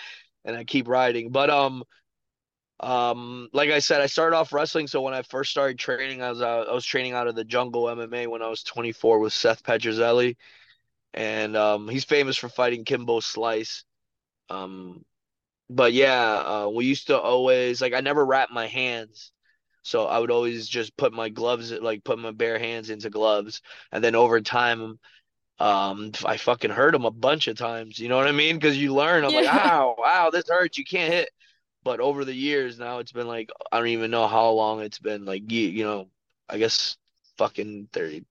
and 0.44 0.56
I 0.56 0.64
keep 0.64 0.88
riding. 0.88 1.30
But 1.30 1.50
um, 1.50 1.84
um, 2.80 3.48
like 3.52 3.70
I 3.70 3.78
said, 3.78 4.00
I 4.00 4.06
started 4.06 4.36
off 4.36 4.52
wrestling, 4.52 4.88
so 4.88 5.00
when 5.02 5.14
I 5.14 5.22
first 5.22 5.52
started 5.52 5.78
training, 5.78 6.20
I 6.22 6.30
was 6.30 6.42
uh, 6.42 6.64
I 6.68 6.74
was 6.74 6.84
training 6.84 7.12
out 7.14 7.28
of 7.28 7.36
the 7.36 7.44
Jungle 7.44 7.84
MMA 7.84 8.26
when 8.26 8.42
I 8.42 8.48
was 8.48 8.62
24 8.64 9.20
with 9.20 9.32
Seth 9.32 9.62
Petruzelli, 9.62 10.36
and 11.14 11.56
um, 11.56 11.88
he's 11.88 12.04
famous 12.04 12.36
for 12.36 12.48
fighting 12.48 12.84
Kimbo 12.84 13.20
Slice. 13.20 13.84
Um, 14.50 15.04
but 15.70 15.92
yeah, 15.92 16.34
uh, 16.34 16.68
we 16.68 16.86
used 16.86 17.08
to 17.08 17.18
always 17.18 17.80
like 17.80 17.94
I 17.94 18.00
never 18.00 18.24
wrapped 18.24 18.52
my 18.52 18.66
hands. 18.66 19.32
So 19.84 20.06
I 20.06 20.18
would 20.18 20.30
always 20.30 20.68
just 20.68 20.96
put 20.96 21.12
my 21.12 21.28
gloves, 21.28 21.72
like 21.72 22.04
put 22.04 22.18
my 22.18 22.30
bare 22.30 22.58
hands 22.58 22.88
into 22.90 23.10
gloves, 23.10 23.62
and 23.90 24.02
then 24.02 24.14
over 24.14 24.40
time, 24.40 24.98
um, 25.58 26.12
I 26.24 26.36
fucking 26.36 26.70
hurt 26.70 26.92
them 26.92 27.04
a 27.04 27.10
bunch 27.10 27.48
of 27.48 27.56
times. 27.56 27.98
You 27.98 28.08
know 28.08 28.16
what 28.16 28.28
I 28.28 28.32
mean? 28.32 28.56
Because 28.56 28.76
you 28.76 28.94
learn. 28.94 29.24
I'm 29.24 29.32
like, 29.32 29.44
yeah. 29.44 29.70
ow, 29.72 29.96
ow, 30.04 30.30
this 30.30 30.48
hurts. 30.48 30.78
You 30.78 30.84
can't 30.84 31.12
hit. 31.12 31.30
But 31.84 32.00
over 32.00 32.24
the 32.24 32.34
years, 32.34 32.78
now 32.78 32.98
it's 32.98 33.12
been 33.12 33.26
like 33.26 33.50
I 33.70 33.78
don't 33.78 33.88
even 33.88 34.10
know 34.10 34.28
how 34.28 34.50
long 34.50 34.80
it's 34.82 34.98
been. 34.98 35.24
Like 35.24 35.50
you, 35.50 35.68
you 35.68 35.84
know, 35.84 36.08
I 36.48 36.58
guess 36.58 36.96
fucking 37.38 37.88
30, 37.92 38.24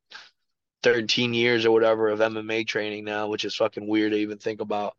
13 0.83 1.33
years 1.33 1.65
or 1.65 1.71
whatever 1.71 2.09
of 2.09 2.19
MMA 2.19 2.65
training 2.67 3.03
now, 3.03 3.27
which 3.27 3.45
is 3.45 3.55
fucking 3.55 3.87
weird 3.87 4.13
to 4.13 4.17
even 4.17 4.37
think 4.37 4.61
about. 4.61 4.95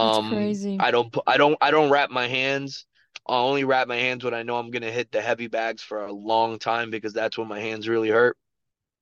That's 0.00 0.18
Um, 0.18 0.28
crazy. 0.28 0.76
I 0.78 0.90
don't, 0.90 1.14
I 1.26 1.36
don't, 1.36 1.56
I 1.60 1.70
don't 1.70 1.90
wrap 1.90 2.10
my 2.10 2.26
hands. 2.28 2.86
I 3.26 3.36
only 3.36 3.64
wrap 3.64 3.88
my 3.88 3.96
hands 3.96 4.24
when 4.24 4.34
I 4.34 4.42
know 4.42 4.56
I'm 4.56 4.70
gonna 4.70 4.90
hit 4.90 5.12
the 5.12 5.20
heavy 5.22 5.46
bags 5.46 5.82
for 5.82 6.04
a 6.06 6.12
long 6.12 6.58
time 6.58 6.90
because 6.90 7.12
that's 7.12 7.38
when 7.38 7.46
my 7.48 7.60
hands 7.60 7.88
really 7.88 8.08
hurt. 8.08 8.36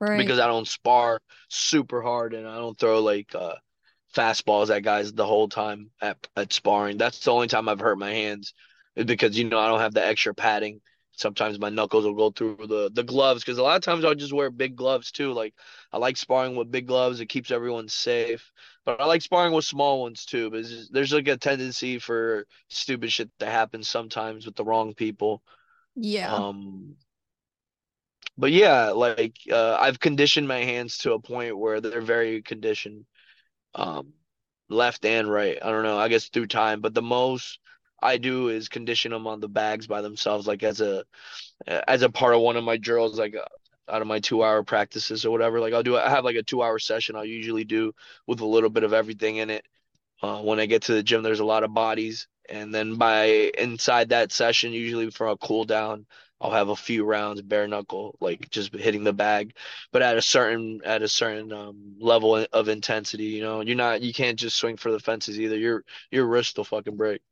Right. 0.00 0.18
Because 0.18 0.38
I 0.38 0.46
don't 0.46 0.68
spar 0.68 1.20
super 1.48 2.03
hard 2.03 2.35
and 2.35 2.46
I 2.46 2.57
don't 2.57 2.79
throw 2.79 3.00
like 3.00 3.35
uh 3.35 3.55
fastballs 4.14 4.74
at 4.74 4.83
guys 4.83 5.12
the 5.12 5.26
whole 5.26 5.48
time 5.48 5.90
at 6.00 6.18
at 6.37 6.53
sparring. 6.53 6.98
That's 6.98 7.20
the 7.20 7.33
only 7.33 7.48
time 7.48 7.68
I've 7.68 7.81
hurt 7.81 7.98
my 7.98 8.12
hands, 8.12 8.55
is 8.96 9.05
because 9.07 9.38
you 9.38 9.48
know 9.48 9.59
I 9.61 9.68
don't 9.68 9.81
have 9.81 9.94
the 9.94 10.05
extra 10.07 10.35
padding. 10.35 10.81
Sometimes 11.12 11.59
my 11.61 11.70
knuckles 11.70 12.05
will 12.05 12.14
go 12.14 12.31
through 12.31 12.66
the 12.68 12.90
the 12.92 13.05
gloves 13.05 13.44
because 13.44 13.59
a 13.59 13.62
lot 13.62 13.76
of 13.76 13.83
times 13.83 14.05
I'll 14.05 14.14
just 14.14 14.33
wear 14.33 14.50
big 14.50 14.76
gloves 14.76 15.12
too. 15.12 15.33
Like 15.33 15.55
I 15.92 15.98
like 15.98 16.16
sparring 16.16 16.57
with 16.57 16.70
big 16.72 16.87
gloves; 16.87 17.20
it 17.20 17.26
keeps 17.26 17.50
everyone 17.50 17.88
safe. 17.88 18.53
But 18.85 19.01
I 19.01 19.05
like 19.07 19.23
sparring 19.23 19.53
with 19.53 19.64
small 19.64 20.03
ones 20.03 20.25
too. 20.25 20.51
Just- 20.51 20.93
there's 20.93 21.12
like 21.12 21.29
a 21.29 21.37
tendency 21.37 21.99
for 21.99 22.47
stupid 22.69 23.12
shit 23.12 23.31
to 23.38 23.47
happen 23.47 23.83
sometimes 23.83 24.47
with 24.47 24.57
the 24.57 24.64
wrong 24.64 24.95
people. 24.95 25.43
Yeah. 25.95 26.33
Um, 26.33 26.97
but 28.37 28.53
yeah, 28.53 28.90
like 28.90 29.37
uh, 29.51 29.77
I've 29.81 30.01
conditioned 30.01 30.49
my 30.49 30.59
hands 30.64 30.99
to 30.99 31.12
a 31.12 31.21
point 31.21 31.59
where 31.59 31.81
they're 31.81 32.01
very 32.01 32.43
conditioned 32.43 33.05
um 33.75 34.12
left 34.71 35.05
and 35.07 35.31
right. 35.31 35.59
I 35.62 35.71
don't 35.71 35.85
know, 35.85 35.99
I 35.99 36.09
guess 36.09 36.29
through 36.29 36.49
time, 36.49 36.81
but 36.81 36.95
the 36.95 37.03
most 37.03 37.61
I 38.03 38.19
do 38.19 38.49
is 38.49 38.69
condition 38.69 39.12
them 39.12 39.27
on 39.27 39.40
the 39.40 39.49
bags 39.49 39.87
by 39.87 40.03
themselves, 40.03 40.47
like 40.47 40.62
as 40.64 40.81
a 40.81 41.05
as 41.66 42.03
a 42.03 42.11
part 42.11 42.35
of 42.35 42.43
one 42.43 42.57
of 42.57 42.64
my 42.64 42.77
drills, 42.79 43.19
like 43.19 43.37
uh, 43.37 43.45
out 43.90 44.03
of 44.03 44.09
my 44.09 44.20
two 44.20 44.42
hour 44.44 44.62
practices 44.62 45.24
or 45.24 45.31
whatever. 45.31 45.61
Like 45.61 45.72
I'll 45.74 45.83
do, 45.83 45.96
I 45.96 46.09
have 46.11 46.24
like 46.24 46.37
a 46.37 46.42
two 46.42 46.62
hour 46.62 46.79
session. 46.79 47.16
I'll 47.16 47.24
usually 47.24 47.64
do 47.64 47.92
with 48.26 48.40
a 48.40 48.46
little 48.46 48.70
bit 48.70 48.85
of 48.85 48.92
everything 48.92 49.37
in 49.37 49.50
it. 49.50 49.66
Uh, 50.22 50.40
when 50.42 50.61
I 50.61 50.66
get 50.66 50.83
to 50.83 50.92
the 50.94 51.03
gym, 51.03 51.22
there's 51.22 51.40
a 51.40 51.44
lot 51.44 51.64
of 51.64 51.72
bodies, 51.74 52.29
and 52.48 52.74
then 52.74 52.96
by 52.96 53.24
inside 53.57 54.11
that 54.11 54.33
session, 54.33 54.72
usually 54.72 55.11
for 55.11 55.29
a 55.29 55.37
cool 55.38 55.64
down, 55.64 56.07
I'll 56.40 56.50
have 56.50 56.68
a 56.68 56.76
few 56.76 57.05
rounds 57.05 57.40
bare 57.42 57.66
knuckle, 57.68 58.16
like 58.20 58.50
just 58.50 58.74
hitting 58.74 59.05
the 59.05 59.12
bag, 59.14 59.55
but 59.92 60.03
at 60.03 60.18
a 60.18 60.22
certain 60.22 60.81
at 60.85 61.03
a 61.03 61.09
certain 61.09 61.53
um, 61.53 61.96
level 62.00 62.37
of 62.53 62.68
intensity. 62.68 63.24
You 63.26 63.42
know, 63.42 63.61
you're 63.62 63.76
not 63.76 64.03
you 64.03 64.12
can't 64.12 64.38
just 64.38 64.57
swing 64.57 64.76
for 64.76 64.90
the 64.92 65.00
fences 65.00 65.40
either. 65.40 65.57
Your 65.57 65.85
your 66.11 66.26
wrist 66.26 66.57
will 66.59 66.64
fucking 66.64 66.96
break. 66.96 67.22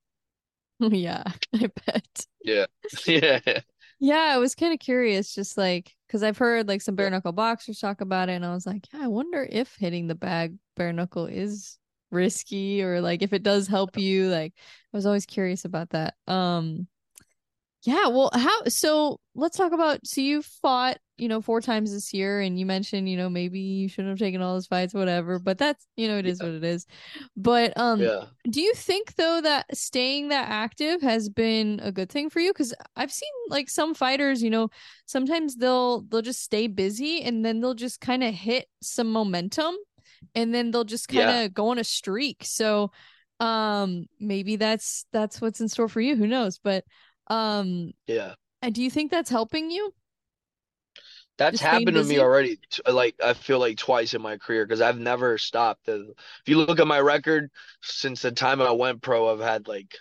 Yeah, 0.80 1.24
I 1.54 1.70
bet. 1.86 2.26
Yeah, 2.44 2.66
yeah, 3.06 3.40
Yeah, 4.00 4.30
I 4.34 4.38
was 4.38 4.54
kind 4.54 4.72
of 4.72 4.78
curious, 4.78 5.34
just 5.34 5.56
like 5.58 5.96
because 6.06 6.22
I've 6.22 6.38
heard 6.38 6.68
like 6.68 6.80
some 6.82 6.94
bare 6.94 7.10
knuckle 7.10 7.32
boxers 7.32 7.80
talk 7.80 8.00
about 8.00 8.28
it, 8.28 8.34
and 8.34 8.46
I 8.46 8.54
was 8.54 8.66
like, 8.66 8.86
yeah, 8.92 9.00
I 9.02 9.08
wonder 9.08 9.46
if 9.50 9.74
hitting 9.76 10.06
the 10.06 10.14
bag 10.14 10.56
bare 10.76 10.92
knuckle 10.92 11.26
is 11.26 11.78
risky 12.10 12.82
or 12.82 13.00
like 13.00 13.22
if 13.22 13.32
it 13.32 13.42
does 13.42 13.66
help 13.66 13.96
you. 13.98 14.28
Like, 14.28 14.54
I 14.92 14.96
was 14.96 15.06
always 15.06 15.26
curious 15.26 15.64
about 15.64 15.90
that. 15.90 16.14
Um, 16.28 16.86
yeah, 17.84 18.08
well, 18.08 18.30
how 18.34 18.64
so 18.64 19.20
let's 19.34 19.56
talk 19.56 19.72
about 19.72 20.00
so 20.04 20.20
you 20.20 20.42
fought, 20.42 20.98
you 21.16 21.28
know, 21.28 21.40
four 21.40 21.60
times 21.60 21.92
this 21.92 22.12
year 22.12 22.40
and 22.40 22.58
you 22.58 22.66
mentioned, 22.66 23.08
you 23.08 23.16
know, 23.16 23.30
maybe 23.30 23.60
you 23.60 23.88
shouldn't 23.88 24.10
have 24.10 24.18
taken 24.18 24.42
all 24.42 24.54
those 24.54 24.66
fights, 24.66 24.94
whatever, 24.94 25.38
but 25.38 25.58
that's, 25.58 25.86
you 25.96 26.08
know, 26.08 26.18
it 26.18 26.26
is 26.26 26.40
yeah, 26.40 26.42
what 26.42 26.52
it 26.52 26.64
is. 26.64 26.86
But 27.36 27.76
um 27.78 28.10
yeah. 28.10 28.26
do 28.50 28.60
you 28.60 28.74
think 28.74 29.14
though 29.16 29.40
that 29.42 29.76
staying 29.76 30.28
that 30.28 30.48
active 30.48 31.02
has 31.02 31.28
been 31.28 31.80
a 31.82 31.92
good 31.92 32.10
thing 32.10 32.30
for 32.30 32.40
you? 32.40 32.52
Because 32.52 32.74
I've 32.96 33.12
seen 33.12 33.30
like 33.48 33.70
some 33.70 33.94
fighters, 33.94 34.42
you 34.42 34.50
know, 34.50 34.70
sometimes 35.06 35.56
they'll 35.56 36.02
they'll 36.02 36.22
just 36.22 36.42
stay 36.42 36.66
busy 36.66 37.22
and 37.22 37.44
then 37.44 37.60
they'll 37.60 37.74
just 37.74 38.00
kind 38.00 38.24
of 38.24 38.34
hit 38.34 38.66
some 38.82 39.12
momentum 39.12 39.74
and 40.34 40.54
then 40.54 40.70
they'll 40.70 40.84
just 40.84 41.08
kind 41.08 41.30
Yeah. 41.30 41.30
of 41.30 41.54
go 41.54 41.68
on 41.68 41.78
a 41.78 41.84
streak. 41.84 42.44
So 42.44 42.90
um 43.40 44.06
maybe 44.18 44.56
that's 44.56 45.06
that's 45.12 45.40
what's 45.40 45.60
in 45.60 45.68
store 45.68 45.88
for 45.88 46.00
you. 46.00 46.16
Who 46.16 46.26
knows? 46.26 46.58
But 46.58 46.84
um 47.28 47.92
Yeah. 48.06 48.34
And 48.62 48.74
do 48.74 48.82
you 48.82 48.90
think 48.90 49.10
that's 49.10 49.30
helping 49.30 49.70
you? 49.70 49.92
That's 51.36 51.52
Just 51.52 51.62
happened 51.62 51.96
to 51.96 52.02
me 52.02 52.18
already, 52.18 52.58
like 52.90 53.14
I 53.22 53.32
feel 53.32 53.60
like 53.60 53.78
twice 53.78 54.12
in 54.12 54.20
my 54.20 54.38
career 54.38 54.66
because 54.66 54.80
I've 54.80 54.98
never 54.98 55.38
stopped. 55.38 55.88
If 55.88 56.08
you 56.46 56.56
look 56.58 56.80
at 56.80 56.86
my 56.88 56.98
record 56.98 57.50
since 57.80 58.22
the 58.22 58.32
time 58.32 58.60
I 58.60 58.72
went 58.72 59.02
pro, 59.02 59.32
I've 59.32 59.38
had 59.38 59.68
like 59.68 59.94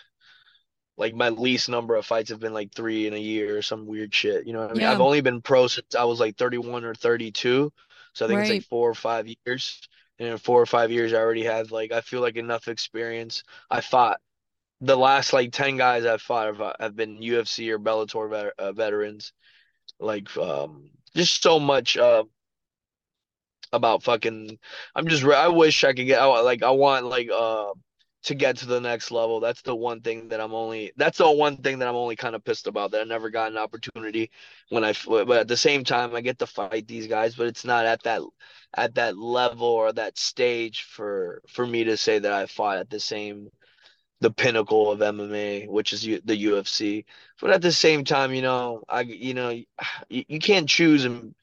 like 0.96 1.14
my 1.14 1.28
least 1.28 1.68
number 1.68 1.94
of 1.94 2.04
fights 2.04 2.30
have 2.30 2.40
been 2.40 2.52
like 2.52 2.72
three 2.74 3.06
in 3.06 3.14
a 3.14 3.18
year 3.18 3.56
or 3.56 3.62
some 3.62 3.86
weird 3.86 4.12
shit. 4.12 4.46
You 4.46 4.52
know 4.52 4.60
what 4.62 4.70
I 4.70 4.74
mean? 4.74 4.86
I've 4.86 5.00
only 5.00 5.20
been 5.20 5.40
pro 5.40 5.68
since 5.68 5.94
I 5.94 6.04
was 6.04 6.18
like 6.18 6.36
31 6.36 6.84
or 6.84 6.94
32, 6.94 7.72
so 8.14 8.24
I 8.24 8.28
think 8.28 8.40
it's 8.40 8.50
like 8.50 8.64
four 8.64 8.90
or 8.90 8.94
five 8.94 9.26
years. 9.28 9.80
And 10.18 10.28
in 10.30 10.38
four 10.38 10.60
or 10.60 10.66
five 10.66 10.90
years, 10.90 11.12
I 11.12 11.18
already 11.18 11.44
have 11.44 11.70
like 11.70 11.92
I 11.92 12.00
feel 12.00 12.20
like 12.20 12.36
enough 12.36 12.66
experience. 12.66 13.44
I 13.70 13.80
fought 13.80 14.20
the 14.80 14.96
last 14.96 15.32
like 15.32 15.52
10 15.52 15.76
guys 15.76 16.04
I've 16.04 16.22
fought 16.22 16.56
have, 16.56 16.76
have 16.80 16.96
been 16.96 17.20
UFC 17.20 17.70
or 17.70 17.78
Bellator 17.78 18.30
vet, 18.30 18.52
uh, 18.58 18.72
veterans. 18.72 19.32
Like 20.00 20.36
um, 20.36 20.90
just 21.14 21.42
so 21.42 21.58
much. 21.58 21.96
Uh, 21.96 22.24
about 23.72 24.02
fucking 24.02 24.58
I'm 24.94 25.08
just 25.08 25.24
I 25.24 25.48
wish 25.48 25.84
I 25.84 25.92
could 25.92 26.06
get 26.06 26.20
I, 26.20 26.40
like 26.40 26.62
I 26.62 26.70
want 26.70 27.06
like 27.06 27.28
uh 27.30 27.72
to 28.24 28.34
get 28.34 28.58
to 28.58 28.66
the 28.66 28.80
next 28.80 29.10
level. 29.10 29.40
That's 29.40 29.62
the 29.62 29.74
one 29.76 30.00
thing 30.00 30.28
that 30.28 30.40
I'm 30.40 30.54
only 30.54 30.92
that's 30.96 31.18
the 31.18 31.30
one 31.30 31.58
thing 31.58 31.78
that 31.78 31.88
I'm 31.88 31.94
only 31.94 32.16
kind 32.16 32.34
of 32.34 32.44
pissed 32.44 32.66
about 32.66 32.90
that 32.90 33.00
I 33.02 33.04
never 33.04 33.30
got 33.30 33.50
an 33.50 33.58
opportunity 33.58 34.30
when 34.70 34.84
I 34.84 34.94
but 35.06 35.30
at 35.30 35.48
the 35.48 35.56
same 35.56 35.84
time 35.84 36.14
I 36.14 36.20
get 36.20 36.38
to 36.40 36.46
fight 36.46 36.86
these 36.88 37.06
guys, 37.06 37.34
but 37.34 37.46
it's 37.46 37.64
not 37.64 37.86
at 37.86 38.02
that 38.04 38.22
at 38.76 38.94
that 38.96 39.16
level 39.16 39.68
or 39.68 39.92
that 39.92 40.18
stage 40.18 40.82
for 40.82 41.42
for 41.48 41.66
me 41.66 41.84
to 41.84 41.96
say 41.96 42.18
that 42.18 42.32
I 42.32 42.46
fought 42.46 42.78
at 42.78 42.90
the 42.90 43.00
same 43.00 43.50
the 44.20 44.30
pinnacle 44.30 44.90
of 44.90 45.02
MMA, 45.02 45.66
which 45.66 45.92
is 45.92 46.04
U, 46.06 46.20
the 46.24 46.36
UFC. 46.36 47.04
But 47.40 47.50
at 47.50 47.62
the 47.62 47.72
same 47.72 48.04
time, 48.04 48.34
you 48.34 48.42
know, 48.42 48.82
I 48.88 49.02
you 49.02 49.34
know, 49.34 49.50
you, 50.08 50.24
you 50.28 50.38
can't 50.40 50.68
choose 50.68 51.04
and 51.04 51.34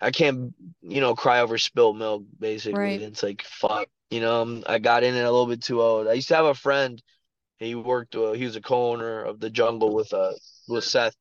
I 0.00 0.10
can't, 0.10 0.54
you 0.82 1.00
know, 1.00 1.14
cry 1.14 1.40
over 1.40 1.58
spilled 1.58 1.98
milk. 1.98 2.24
Basically, 2.38 2.78
Right. 2.78 3.02
it's 3.02 3.22
like 3.22 3.42
fuck. 3.42 3.88
You 4.10 4.20
know, 4.20 4.62
I 4.66 4.78
got 4.78 5.04
in 5.04 5.14
it 5.14 5.20
a 5.22 5.30
little 5.30 5.46
bit 5.46 5.62
too 5.62 5.80
old. 5.82 6.06
I 6.08 6.14
used 6.14 6.28
to 6.28 6.36
have 6.36 6.44
a 6.46 6.54
friend. 6.54 7.02
He 7.58 7.74
worked. 7.74 8.14
Uh, 8.16 8.32
he 8.32 8.44
was 8.44 8.56
a 8.56 8.60
co-owner 8.62 9.24
of 9.24 9.40
the 9.40 9.50
Jungle 9.50 9.94
with 9.94 10.12
uh 10.12 10.32
with 10.68 10.84
Seth. 10.84 11.16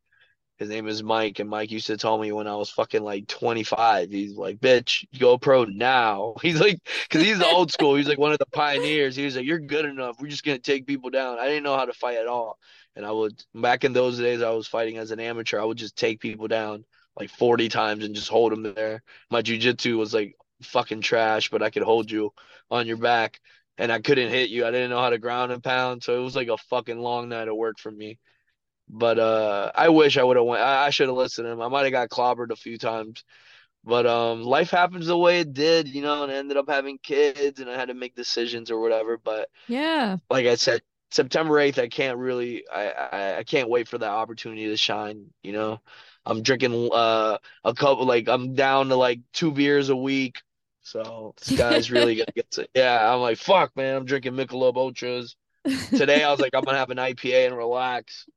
His 0.62 0.69
name 0.69 0.88
is 0.88 1.02
Mike, 1.02 1.39
and 1.39 1.50
Mike 1.50 1.71
used 1.71 1.88
to 1.88 1.97
tell 1.97 2.19
me 2.19 2.32
when 2.32 2.45
I 2.45 2.56
was 2.56 2.69
fucking 2.69 3.02
like 3.02 3.26
25, 3.28 4.12
he's 4.12 4.36
like, 4.38 4.60
"Bitch, 4.60 5.08
go 5.17 5.39
pro 5.39 5.63
now." 5.63 6.36
He's 6.43 6.62
like, 6.62 6.78
because 7.10 7.24
he's 7.24 7.39
the 7.39 7.47
old 7.47 7.71
school. 7.71 7.95
He's 7.95 8.08
like 8.08 8.19
one 8.19 8.32
of 8.32 8.38
the 8.38 8.45
pioneers. 8.45 9.15
He 9.15 9.26
was 9.26 9.36
like, 9.36 9.45
"You're 9.47 9.58
good 9.58 9.86
enough. 9.86 10.17
We're 10.21 10.28
just 10.28 10.43
gonna 10.43 10.60
take 10.60 10.86
people 10.86 11.10
down." 11.10 11.39
I 11.39 11.47
didn't 11.47 11.63
know 11.63 11.76
how 11.76 11.86
to 11.86 11.93
fight 11.93 12.17
at 12.17 12.28
all, 12.28 12.60
and 12.95 13.04
I 13.04 13.12
would 13.12 13.43
back 13.56 13.84
in 13.86 13.93
those 13.93 14.19
days, 14.19 14.43
I 14.43 14.52
was 14.52 14.67
fighting 14.67 15.00
as 15.00 15.10
an 15.10 15.19
amateur. 15.19 15.60
I 15.60 15.65
would 15.65 15.80
just 15.80 15.95
take 15.95 16.19
people 16.19 16.47
down 16.47 16.86
like 17.19 17.32
40 17.32 17.67
times 17.67 18.06
and 18.06 18.13
just 18.13 18.30
hold 18.30 18.52
them 18.52 18.62
there. 18.62 19.02
My 19.32 19.41
jujitsu 19.41 19.97
was 19.97 20.13
like 20.13 20.36
fucking 20.62 21.02
trash, 21.02 21.50
but 21.50 21.63
I 21.63 21.71
could 21.71 21.82
hold 21.82 22.12
you 22.12 22.34
on 22.69 22.86
your 22.86 22.97
back, 22.97 23.39
and 23.80 23.91
I 23.91 24.00
couldn't 24.00 24.30
hit 24.30 24.52
you. 24.52 24.63
I 24.63 24.69
didn't 24.69 24.91
know 24.91 25.02
how 25.02 25.10
to 25.10 25.17
ground 25.17 25.52
and 25.52 25.63
pound, 25.63 26.04
so 26.04 26.19
it 26.19 26.24
was 26.24 26.36
like 26.36 26.50
a 26.50 26.58
fucking 26.58 27.00
long 27.00 27.30
night 27.30 27.47
of 27.47 27.56
work 27.56 27.80
for 27.80 27.89
me. 27.89 28.19
But 28.92 29.20
uh, 29.20 29.72
I 29.76 29.90
wish 29.90 30.18
I 30.18 30.24
would 30.24 30.38
have 30.38 30.46
went. 30.48 30.62
I, 30.64 30.88
I 30.88 30.92
should 30.92 31.10
have 31.10 31.18
listened 31.18 31.48
to 31.48 31.52
him. 31.54 31.62
I 31.62 31.70
might 31.70 31.84
have 31.84 31.94
got 31.94 32.10
clobbered 32.10 32.52
a 32.52 32.58
few 32.58 32.78
times. 32.78 33.24
But 33.86 34.08
um, 34.08 34.44
life 34.44 34.72
happens 34.72 35.08
the 35.08 35.18
way 35.18 35.42
it 35.42 35.54
did, 35.54 35.88
you 35.90 36.02
know, 36.04 36.24
and 36.24 36.32
I 36.32 36.36
ended 36.36 36.58
up 36.58 36.70
having 36.70 37.00
kids, 37.00 37.60
and 37.62 37.70
I 37.70 37.76
had 37.78 37.90
to 37.90 37.96
make 37.96 38.16
decisions 38.16 38.72
or 38.72 38.80
whatever. 38.82 39.18
But 39.18 39.50
Yeah. 39.68 40.18
like 40.30 40.46
I 40.46 40.56
said, 40.56 40.82
September 41.12 41.60
8th, 41.60 41.80
I 41.80 41.88
can't 41.90 42.18
really, 42.18 42.64
I, 42.72 42.90
I, 42.92 43.38
I 43.40 43.44
can't 43.44 43.70
wait 43.70 43.88
for 43.88 43.98
that 43.98 44.10
opportunity 44.10 44.68
to 44.68 44.78
shine, 44.78 45.28
you 45.44 45.54
know. 45.54 45.80
I'm 46.26 46.44
drinking 46.44 46.90
uh 46.94 47.38
a 47.64 47.74
couple, 47.74 48.06
like 48.06 48.30
I'm 48.30 48.54
down 48.56 48.90
to 48.90 48.96
like 48.96 49.22
two 49.34 49.52
beers 49.52 49.90
a 49.90 49.96
week. 49.96 50.42
So 50.84 51.34
this 51.40 51.52
guy's 51.52 51.92
really 51.92 52.16
gonna 52.16 52.28
get 52.36 52.52
to, 52.52 52.68
yeah, 52.76 53.14
I'm 53.14 53.22
like, 53.22 53.38
fuck, 53.38 53.76
man, 53.76 53.96
I'm 53.96 54.06
drinking 54.06 54.34
Michelob 54.34 54.78
Ultras. 54.78 55.36
Today 55.94 56.24
I 56.24 56.32
was 56.32 56.42
like, 56.42 56.54
I'm 56.56 56.66
gonna 56.66 56.78
have 56.78 56.92
an 56.92 57.00
IPA 57.00 57.48
and 57.48 57.58
relax. 57.58 58.28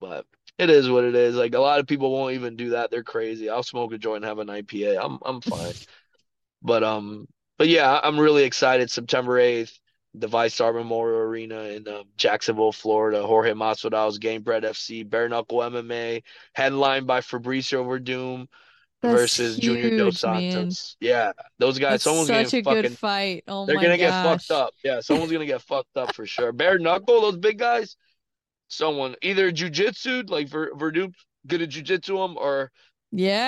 But 0.00 0.26
it 0.58 0.70
is 0.70 0.88
what 0.88 1.04
it 1.04 1.14
is. 1.14 1.36
Like 1.36 1.54
a 1.54 1.60
lot 1.60 1.80
of 1.80 1.86
people 1.86 2.10
won't 2.10 2.34
even 2.34 2.56
do 2.56 2.70
that. 2.70 2.90
They're 2.90 3.02
crazy. 3.02 3.50
I'll 3.50 3.62
smoke 3.62 3.92
a 3.92 3.98
joint 3.98 4.24
and 4.24 4.24
have 4.26 4.38
an 4.38 4.48
IPA. 4.48 4.98
I'm 5.02 5.18
I'm 5.24 5.40
fine. 5.40 5.74
But 6.62 6.82
um, 6.82 7.28
but 7.58 7.68
yeah, 7.68 8.00
I'm 8.02 8.18
really 8.18 8.42
excited. 8.42 8.90
September 8.90 9.38
8th, 9.38 9.78
the 10.14 10.26
Vice 10.26 10.56
VyStar 10.56 10.74
Memorial 10.74 11.20
Arena 11.20 11.60
in 11.60 11.86
um, 11.86 12.04
Jacksonville, 12.16 12.72
Florida. 12.72 13.24
Jorge 13.24 13.52
Masvidal's 13.52 14.18
Gamebred 14.18 14.64
FC, 14.64 15.08
Bare 15.08 15.28
Knuckle 15.28 15.58
MMA, 15.58 16.22
headlined 16.54 17.06
by 17.06 17.20
Fabricio 17.20 17.84
Werdum 17.84 18.48
versus 19.02 19.58
Junior 19.58 19.96
Dos 19.96 20.22
huge, 20.22 20.24
man. 20.24 20.52
Santos. 20.52 20.96
Yeah, 21.00 21.32
those 21.58 21.78
guys. 21.78 21.92
That's 21.92 22.04
someone's 22.04 22.28
such 22.28 22.54
a 22.54 22.62
good 22.62 22.98
fight. 22.98 23.44
Oh 23.46 23.66
They're 23.66 23.76
my 23.76 23.82
gonna 23.82 23.98
get 23.98 24.22
fucked 24.22 24.50
up. 24.50 24.74
Yeah, 24.82 25.00
someone's 25.00 25.32
gonna 25.32 25.46
get 25.46 25.62
fucked 25.62 25.96
up 25.96 26.14
for 26.14 26.26
sure. 26.26 26.52
Bare 26.52 26.78
Knuckle, 26.78 27.20
those 27.20 27.36
big 27.36 27.58
guys. 27.58 27.96
Someone 28.68 29.14
either 29.22 29.52
jujitsu, 29.52 30.28
like 30.28 30.48
Ver, 30.48 30.70
good 31.46 31.62
at 31.62 31.68
jujitsu 31.68 32.24
him 32.24 32.36
or 32.36 32.70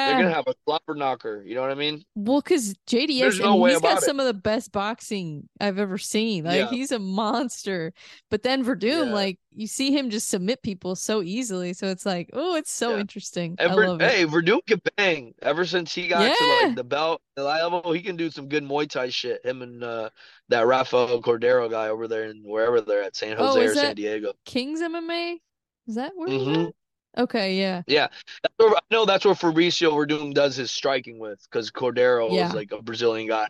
they're 0.05 0.15
gonna 0.15 0.31
have 0.35 0.47
a 0.47 0.55
slobber 0.65 0.95
knocker. 0.95 1.43
You 1.45 1.55
know 1.55 1.63
what 1.63 1.71
I 1.71 1.75
mean? 1.75 2.03
Well, 2.15 2.41
because 2.41 2.75
JDS, 2.87 3.23
There's 3.23 3.39
I 3.39 3.43
no 3.43 3.53
mean, 3.53 3.61
way 3.61 3.71
he's 3.71 3.81
got 3.81 3.99
it. 3.99 4.05
some 4.05 4.19
of 4.19 4.27
the 4.27 4.35
best 4.35 4.73
boxing 4.73 5.49
I've 5.61 5.79
ever 5.79 5.99
seen. 5.99 6.45
Like, 6.45 6.57
Yeah. 6.57 6.71
he's 6.71 6.91
a 6.91 6.99
monster. 6.99 7.93
But 8.31 8.43
then 8.43 8.65
Werdum, 8.65 9.09
Yeah. 9.09 9.13
like, 9.13 9.39
you 9.55 9.67
see 9.69 9.93
him 9.97 10.11
just 10.11 10.29
submit 10.29 10.63
people 10.63 10.97
so 10.97 11.23
easily. 11.23 11.75
So 11.75 11.87
it's 11.89 12.05
like, 12.07 12.31
oh, 12.33 12.57
it's 12.57 12.73
so 12.73 12.91
Yeah. 12.91 13.01
interesting. 13.01 13.57
I 13.61 13.65
And 13.65 13.75
Ver, 13.75 13.87
love 13.87 14.03
it. 14.03 14.17
hey, 14.17 14.25
Werdum 14.27 14.61
can 14.67 14.81
bang. 14.97 15.35
Ever 15.43 15.65
since 15.65 15.95
he 15.95 16.09
got 16.09 16.35
to 16.35 16.47
like 16.47 16.75
the 16.75 16.85
belt, 16.85 17.23
the 17.37 17.45
level, 17.45 17.93
he 17.93 18.03
can 18.03 18.17
do 18.17 18.31
some 18.31 18.49
good 18.49 18.65
Muay 18.65 18.89
Thai 18.89 19.11
shit. 19.11 19.45
Him 19.45 19.63
and 19.63 19.83
uh, 19.85 20.11
that 20.49 20.67
Rafael 20.67 21.23
Cordero 21.23 21.71
guy 21.71 21.89
over 21.89 22.09
there 22.09 22.25
and 22.25 22.45
wherever 22.45 22.81
they're 22.81 23.03
at, 23.03 23.17
San 23.17 23.37
Oh, 23.39 23.61
Jose 23.61 23.61
is 23.61 23.73
or 23.73 23.75
San 23.75 23.95
Diego. 23.97 24.33
King's 24.45 24.81
MMA? 24.81 25.41
Is 25.87 25.95
that 25.97 26.13
where 26.17 26.31
he's 26.31 26.47
hmm 26.47 26.55
at? 26.55 26.73
Okay, 27.17 27.59
yeah. 27.59 27.83
Yeah, 27.87 28.09
that's 28.43 28.55
where, 28.59 28.71
I 28.71 28.81
know 28.91 29.07
that's 29.07 29.25
where 29.25 29.35
Fabricio 29.35 29.93
Werdum 29.93 30.35
does 30.35 30.57
his 30.57 30.71
striking 30.71 31.19
with, 31.19 31.41
because 31.51 31.71
Cordero 31.71 32.31
Yeah. 32.33 32.49
is 32.49 32.55
like 32.55 32.71
a 32.73 32.83
Brazilian 32.83 33.29
guy 33.29 33.49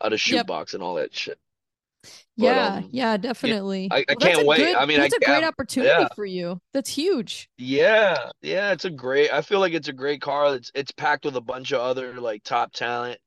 out 0.00 0.12
of 0.12 0.12
Yep. 0.12 0.18
Chute 0.20 0.46
Boxe 0.46 0.74
and 0.74 0.82
all 0.82 0.94
that 0.94 1.14
shit. 1.14 1.38
But 2.02 2.10
Yeah, 2.36 2.66
um, 2.76 2.88
yeah, 2.92 3.16
definitely. 3.18 3.88
I, 3.90 3.98
I 3.98 4.04
Well, 4.08 4.16
can't 4.34 4.46
wait. 4.46 4.58
good 4.58 4.76
I 4.76 4.86
mean, 4.86 5.00
that's 5.00 5.12
I 5.12 5.18
a 5.18 5.20
great 5.20 5.44
opportunity 5.44 5.90
yeah. 5.90 6.08
for 6.14 6.24
you. 6.24 6.60
That's 6.72 6.88
huge. 6.88 7.50
Yeah, 7.58 8.30
yeah, 8.40 8.72
it's 8.72 8.86
a 8.86 8.90
great. 8.90 9.30
I 9.30 9.42
feel 9.42 9.60
like 9.60 9.74
it's 9.74 9.88
a 9.88 9.92
great 9.92 10.22
car. 10.22 10.54
It's 10.54 10.70
it's 10.74 10.92
packed 10.92 11.26
with 11.26 11.36
a 11.36 11.40
bunch 11.42 11.72
of 11.72 11.80
other 11.82 12.18
like 12.18 12.42
top 12.42 12.72
talent, 12.72 13.20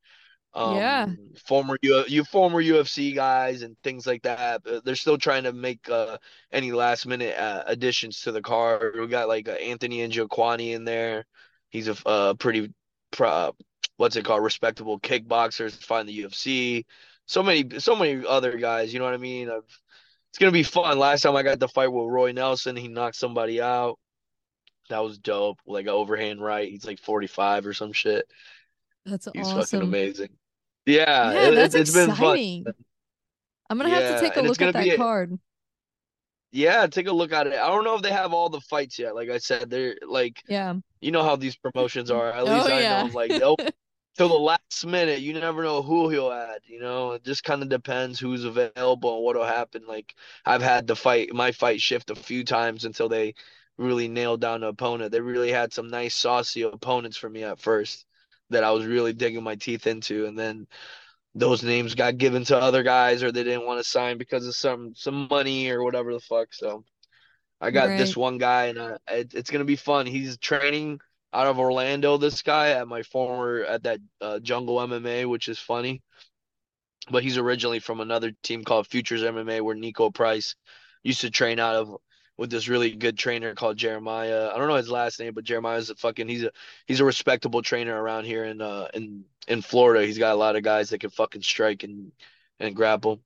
Yeah. 0.56 1.04
um, 1.04 1.18
former 1.46 1.78
U 1.82 2.04
you 2.08 2.24
former 2.24 2.62
UFC 2.62 3.16
guys 3.16 3.64
and 3.64 3.76
things 3.84 4.06
like 4.06 4.24
that. 4.24 4.62
They're 4.84 4.96
still 4.96 5.18
trying 5.18 5.44
to 5.44 5.54
make 5.54 5.90
uh 5.90 6.18
any 6.52 6.72
last 6.72 7.06
minute 7.08 7.38
uh, 7.38 7.64
additions 7.66 8.22
to 8.22 8.32
the 8.32 8.42
card. 8.42 8.96
We 9.00 9.08
got 9.08 9.28
like 9.28 9.48
uh, 9.48 9.54
Anthony 9.54 10.08
Njokuani 10.08 10.74
in 10.74 10.86
there. 10.86 11.26
He's 11.70 11.88
a 11.88 11.96
uh, 12.06 12.34
pretty 12.36 12.72
pro, 13.12 13.56
what's 13.98 14.16
it 14.16 14.26
called, 14.26 14.44
respectable 14.44 15.00
kickboxer. 15.00 15.72
To 15.72 15.86
find 15.86 16.08
the 16.08 16.24
UFC. 16.24 16.86
So 17.26 17.42
many, 17.42 17.80
so 17.80 17.96
many 17.96 18.26
other 18.28 18.58
guys. 18.58 18.94
You 18.94 19.00
know 19.00 19.06
what 19.06 19.14
I 19.14 19.18
mean? 19.18 19.50
I've, 19.50 19.64
it's 20.30 20.38
gonna 20.40 20.52
be 20.52 20.64
fun. 20.64 21.00
Last 21.00 21.22
time 21.22 21.36
I 21.36 21.44
got 21.44 21.60
the 21.60 21.68
fight 21.68 21.92
with 21.92 22.08
Roy 22.10 22.32
Nelson, 22.32 22.76
he 22.76 22.88
knocked 22.88 23.16
somebody 23.16 23.62
out. 23.62 23.98
That 24.90 25.04
was 25.04 25.18
dope. 25.18 25.60
Like 25.66 25.86
an 25.86 25.92
overhand 25.92 26.44
right. 26.44 26.70
He's 26.70 26.86
like 26.86 27.00
45 27.00 27.68
or 27.68 27.74
some 27.74 27.94
shit. 27.94 28.26
That's 29.06 29.28
He's 29.34 29.48
fucking 29.48 29.60
awesome. 29.60 29.82
amazing. 29.82 30.30
Yeah, 30.86 31.32
Yeah, 31.32 31.52
it, 31.52 31.54
that's 31.54 31.76
it, 31.76 31.76
has 31.76 31.92
been 31.92 32.14
fun. 32.14 32.38
exciting. 32.38 32.72
I'm 33.70 33.78
gonna 33.78 33.90
have 33.90 34.06
to 34.06 34.16
Yeah, 34.16 34.24
take 34.26 34.38
a 34.38 34.42
look 34.42 34.62
at 34.62 34.72
that 34.74 34.92
a, 34.92 34.94
card. 34.94 35.40
yeah, 36.52 36.86
take 36.88 37.08
a 37.08 37.12
look 37.12 37.32
at 37.32 37.48
it. 37.48 37.54
I 37.54 37.68
don't 37.68 37.84
know 37.84 37.96
if 37.96 38.02
they 38.02 38.12
have 38.12 38.34
all 38.34 38.50
the 38.50 38.62
fights 38.62 39.00
yet. 39.00 39.16
Like 39.16 39.30
I 39.30 39.38
said, 39.40 39.70
they're 39.70 39.96
like, 40.08 40.44
Yeah. 40.48 40.76
you 41.02 41.12
know 41.12 41.24
how 41.24 41.36
these 41.36 41.56
promotions 41.58 42.12
are. 42.12 42.32
At 42.32 42.48
Oh 42.48 42.48
least 42.48 42.70
I 42.70 42.86
know 42.86 43.04
yeah. 43.04 43.06
them. 43.06 43.14
Like 43.14 43.36
they'll 43.36 43.58
till 44.18 44.30
the 44.30 44.36
last 44.36 44.86
minute. 44.86 45.22
You 45.22 45.34
never 45.34 45.64
know 45.64 45.82
who 45.84 46.10
he'll 46.10 46.32
add. 46.32 46.62
You 46.66 46.80
know, 46.82 47.14
it 47.14 47.26
just 47.26 47.44
kind 47.44 47.64
of 47.64 47.70
depends 47.70 48.20
who's 48.20 48.46
available 48.46 49.16
and 49.18 49.26
what'll 49.26 49.46
happen. 49.46 49.86
Like 49.88 50.16
I've 50.46 50.62
had 50.64 50.88
the 50.88 50.96
fight, 50.98 51.34
my 51.34 51.52
fight 51.54 51.82
shift 51.82 52.12
a 52.12 52.16
few 52.16 52.44
times 52.46 52.86
until 52.86 53.10
they 53.10 53.36
really 53.78 54.08
nailed 54.10 54.42
down 54.42 54.62
the 54.62 54.68
opponent. 54.70 55.12
They 55.14 55.22
really 55.22 55.52
had 55.52 55.74
some 55.74 55.90
nice 55.90 56.16
saucy 56.16 56.64
opponents 56.64 57.18
for 57.18 57.30
me 57.30 57.44
at 57.44 57.60
first 57.60 58.06
that 58.54 58.64
I 58.64 58.72
was 58.72 58.86
really 58.86 59.14
digging 59.14 59.44
my 59.44 59.56
teeth 59.56 59.88
into, 59.88 60.26
and 60.26 60.38
then 60.38 60.68
those 61.36 61.64
names 61.64 61.96
got 61.96 62.18
given 62.18 62.44
to 62.46 62.58
other 62.58 62.84
guys 62.84 63.24
or 63.24 63.32
they 63.32 63.44
didn't 63.44 63.66
want 63.66 63.80
to 63.84 63.90
sign 63.90 64.18
because 64.18 64.48
of 64.48 64.56
some 64.56 64.94
some 64.96 65.28
money 65.30 65.70
or 65.70 65.84
whatever 65.84 66.14
the 66.14 66.20
fuck. 66.20 66.54
So 66.54 66.84
I 67.60 67.72
got 67.72 67.98
this 67.98 68.16
one 68.16 68.38
guy, 68.38 68.66
and 68.66 68.78
uh, 68.78 68.98
it, 69.10 69.34
it's 69.34 69.50
gonna 69.50 69.64
be 69.66 69.76
fun. 69.76 70.06
He's 70.06 70.38
training 70.38 71.00
out 71.32 71.48
of 71.48 71.60
Orlando. 71.60 72.18
This 72.18 72.42
guy 72.42 72.72
at 72.72 72.88
my 72.88 73.04
former 73.04 73.64
at 73.64 73.84
that 73.84 74.00
uh, 74.22 74.40
Jungle 74.40 74.78
MMA, 74.78 75.30
which 75.30 75.48
is 75.48 75.60
funny. 75.60 76.02
But 77.10 77.24
he's 77.24 77.38
originally 77.38 77.80
from 77.80 78.00
another 78.00 78.32
team 78.44 78.64
called 78.64 78.88
Futures 78.88 79.24
MMA, 79.24 79.62
where 79.62 79.76
Niko 79.76 80.14
Price 80.14 80.56
used 81.04 81.22
to 81.22 81.30
train 81.30 81.60
out 81.60 81.76
of 81.76 81.98
with 82.38 82.50
this 82.50 82.68
really 82.68 82.92
good 82.96 83.18
trainer 83.18 83.54
called 83.56 83.78
Jeremiah. 83.78 84.50
I 84.54 84.58
don't 84.58 84.68
know 84.68 84.76
his 84.76 84.90
last 84.90 85.20
name, 85.20 85.34
but 85.34 85.44
Jeremiah's 85.44 85.90
a 85.90 85.96
fucking 85.96 86.28
he's 86.28 86.44
a 86.44 86.52
he's 86.88 87.00
a 87.00 87.06
respectable 87.06 87.62
trainer 87.62 88.02
around 88.02 88.26
here 88.26 88.46
in 88.46 88.62
uh 88.62 88.88
in 88.94 89.26
in 89.48 89.62
Florida. 89.62 90.06
He's 90.06 90.18
got 90.18 90.34
a 90.34 90.38
lot 90.38 90.56
of 90.56 90.64
guys 90.64 90.90
that 90.90 91.00
can 91.00 91.10
fucking 91.12 91.42
strike 91.44 91.84
and 91.84 92.12
and 92.60 92.76
grapple. 92.76 93.22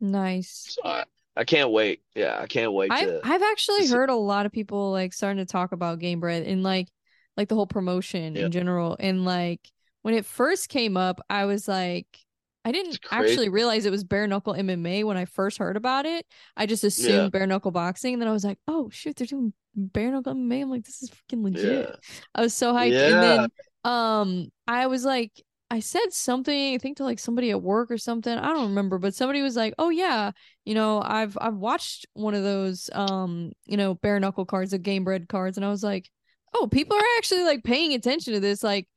Nice. 0.00 0.70
So 0.70 0.82
I, 0.84 1.04
I 1.36 1.44
can't 1.44 1.70
wait. 1.70 2.02
Yeah, 2.14 2.38
I 2.40 2.46
can't 2.46 2.72
wait 2.72 2.90
I've 2.90 2.98
to 2.98 3.22
I've 3.22 3.42
actually 3.42 3.86
heard 3.86 4.10
a 4.10 4.14
lot 4.14 4.46
of 4.46 4.52
people 4.52 4.92
like 4.92 5.12
starting 5.12 5.44
to 5.44 5.50
talk 5.50 5.72
about 5.72 5.98
Gamebred 5.98 6.46
and 6.48 6.62
like 6.62 6.88
like 7.36 7.48
the 7.48 7.54
whole 7.54 7.66
promotion 7.66 8.36
Yeah, 8.36 8.48
in 8.48 8.50
general. 8.52 8.96
And 9.00 9.24
like 9.24 9.60
when 10.02 10.14
it 10.14 10.24
first 10.26 10.68
came 10.68 10.96
up, 10.96 11.20
I 11.28 11.46
was 11.46 11.66
like 11.68 12.18
I 12.66 12.72
didn't 12.72 12.98
actually 13.12 13.48
realize 13.48 13.86
it 13.86 13.90
was 13.92 14.02
bare 14.04 14.26
knuckle 14.26 14.54
MMA 14.54 15.04
when 15.04 15.16
I 15.16 15.24
first 15.24 15.58
heard 15.58 15.76
about 15.76 16.04
it. 16.04 16.26
I 16.56 16.66
just 16.66 16.82
Yeah, 16.96 17.28
assumed 17.28 17.30
bare 17.32 17.46
knuckle 17.46 17.70
boxing, 17.70 18.14
and 18.14 18.20
then 18.20 18.28
I 18.28 18.32
was 18.32 18.44
like, 18.44 18.58
"Oh 18.66 18.90
shoot, 18.90 19.14
they're 19.16 19.26
doing 19.28 19.52
bare 19.76 20.10
knuckle 20.10 20.32
MMA." 20.32 20.62
I'm 20.62 20.70
like, 20.70 20.84
"This 20.84 21.00
is 21.02 21.10
freaking 21.10 21.44
legit." 21.44 21.86
yeah, 21.86 21.96
I 22.34 22.40
was 22.42 22.54
so 22.54 22.74
hyped, 22.74 23.02
and 23.06 23.22
then 23.22 23.48
um, 23.84 24.48
I 24.66 24.88
was 24.88 25.04
like, 25.04 25.30
I 25.70 25.78
said 25.80 26.12
something, 26.12 26.74
I 26.74 26.78
think 26.78 26.96
to 26.96 27.04
like 27.04 27.20
somebody 27.20 27.50
at 27.52 27.62
work 27.62 27.90
or 27.90 27.98
something. 27.98 28.36
I 28.36 28.48
don't 28.48 28.68
remember, 28.70 28.98
but 28.98 29.14
somebody 29.14 29.42
was 29.42 29.54
like, 29.56 29.74
"Oh 29.78 29.90
yeah, 29.90 30.32
you 30.64 30.74
know, 30.74 31.00
I've 31.02 31.38
I've 31.40 31.56
watched 31.56 32.06
one 32.14 32.34
of 32.34 32.42
those 32.42 32.90
um, 32.94 33.52
you 33.66 33.76
know, 33.76 33.94
bare 33.94 34.18
knuckle 34.20 34.44
cards, 34.46 34.72
the 34.72 34.78
Gamebred 34.80 35.28
cards." 35.28 35.56
And 35.56 35.64
I 35.64 35.70
was 35.70 35.84
like, 35.84 36.10
"Oh, 36.54 36.66
people 36.66 36.96
are 36.96 37.16
actually 37.18 37.44
like 37.44 37.64
paying 37.64 37.94
attention 37.94 38.34
to 38.34 38.40
this. 38.40 38.62
Like 38.62 38.88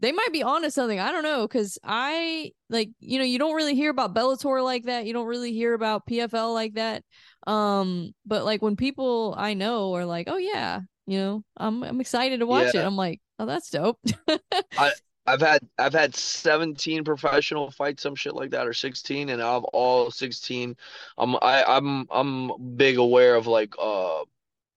they 0.00 0.12
might 0.12 0.32
be 0.32 0.42
onto 0.42 0.70
something. 0.70 1.00
I 1.00 1.12
don't 1.12 1.22
know 1.24 1.46
cuz 1.48 1.78
I 1.84 2.52
like, 2.70 2.90
you 3.00 3.18
know, 3.18 3.24
you 3.24 3.38
don't 3.38 3.54
really 3.56 3.74
hear 3.74 3.90
about 3.90 4.14
Bellator 4.14 4.62
like 4.62 4.84
that. 4.84 5.06
You 5.06 5.12
don't 5.12 5.26
really 5.26 5.52
hear 5.52 5.74
about 5.74 6.06
PFL 6.06 6.52
like 6.54 6.74
that. 6.74 7.04
Um, 7.46 8.14
but 8.26 8.44
like 8.44 8.62
when 8.62 8.76
people 8.76 9.34
I 9.38 9.54
know 9.54 9.94
are 9.94 10.04
like, 10.04 10.28
"Oh 10.28 10.36
yeah, 10.36 10.80
you 11.06 11.18
know, 11.18 11.44
I'm 11.56 11.82
I'm 11.82 12.00
excited 12.00 12.40
to 12.40 12.46
watch 12.46 12.74
Yeah. 12.74 12.82
it." 12.82 12.84
I'm 12.84 12.96
like, 12.96 13.20
"Oh, 13.38 13.46
that's 13.46 13.70
dope." 13.70 13.98
I 14.76 14.92
I've 15.26 15.40
had 15.40 15.68
I've 15.78 15.92
had 15.92 16.14
17 16.14 17.04
professional 17.04 17.70
fights, 17.70 18.02
some 18.02 18.14
shit 18.14 18.34
like 18.34 18.50
that, 18.50 18.66
or 18.66 18.72
16, 18.72 19.28
and 19.28 19.42
out 19.42 19.56
of 19.58 19.64
all 19.64 20.10
16, 20.10 20.76
I'm 21.18 21.36
I, 21.42 21.64
I'm 21.64 22.06
I'm 22.10 22.76
big 22.76 22.96
aware 22.98 23.34
of 23.34 23.46
like 23.46 23.74
uh 23.78 24.22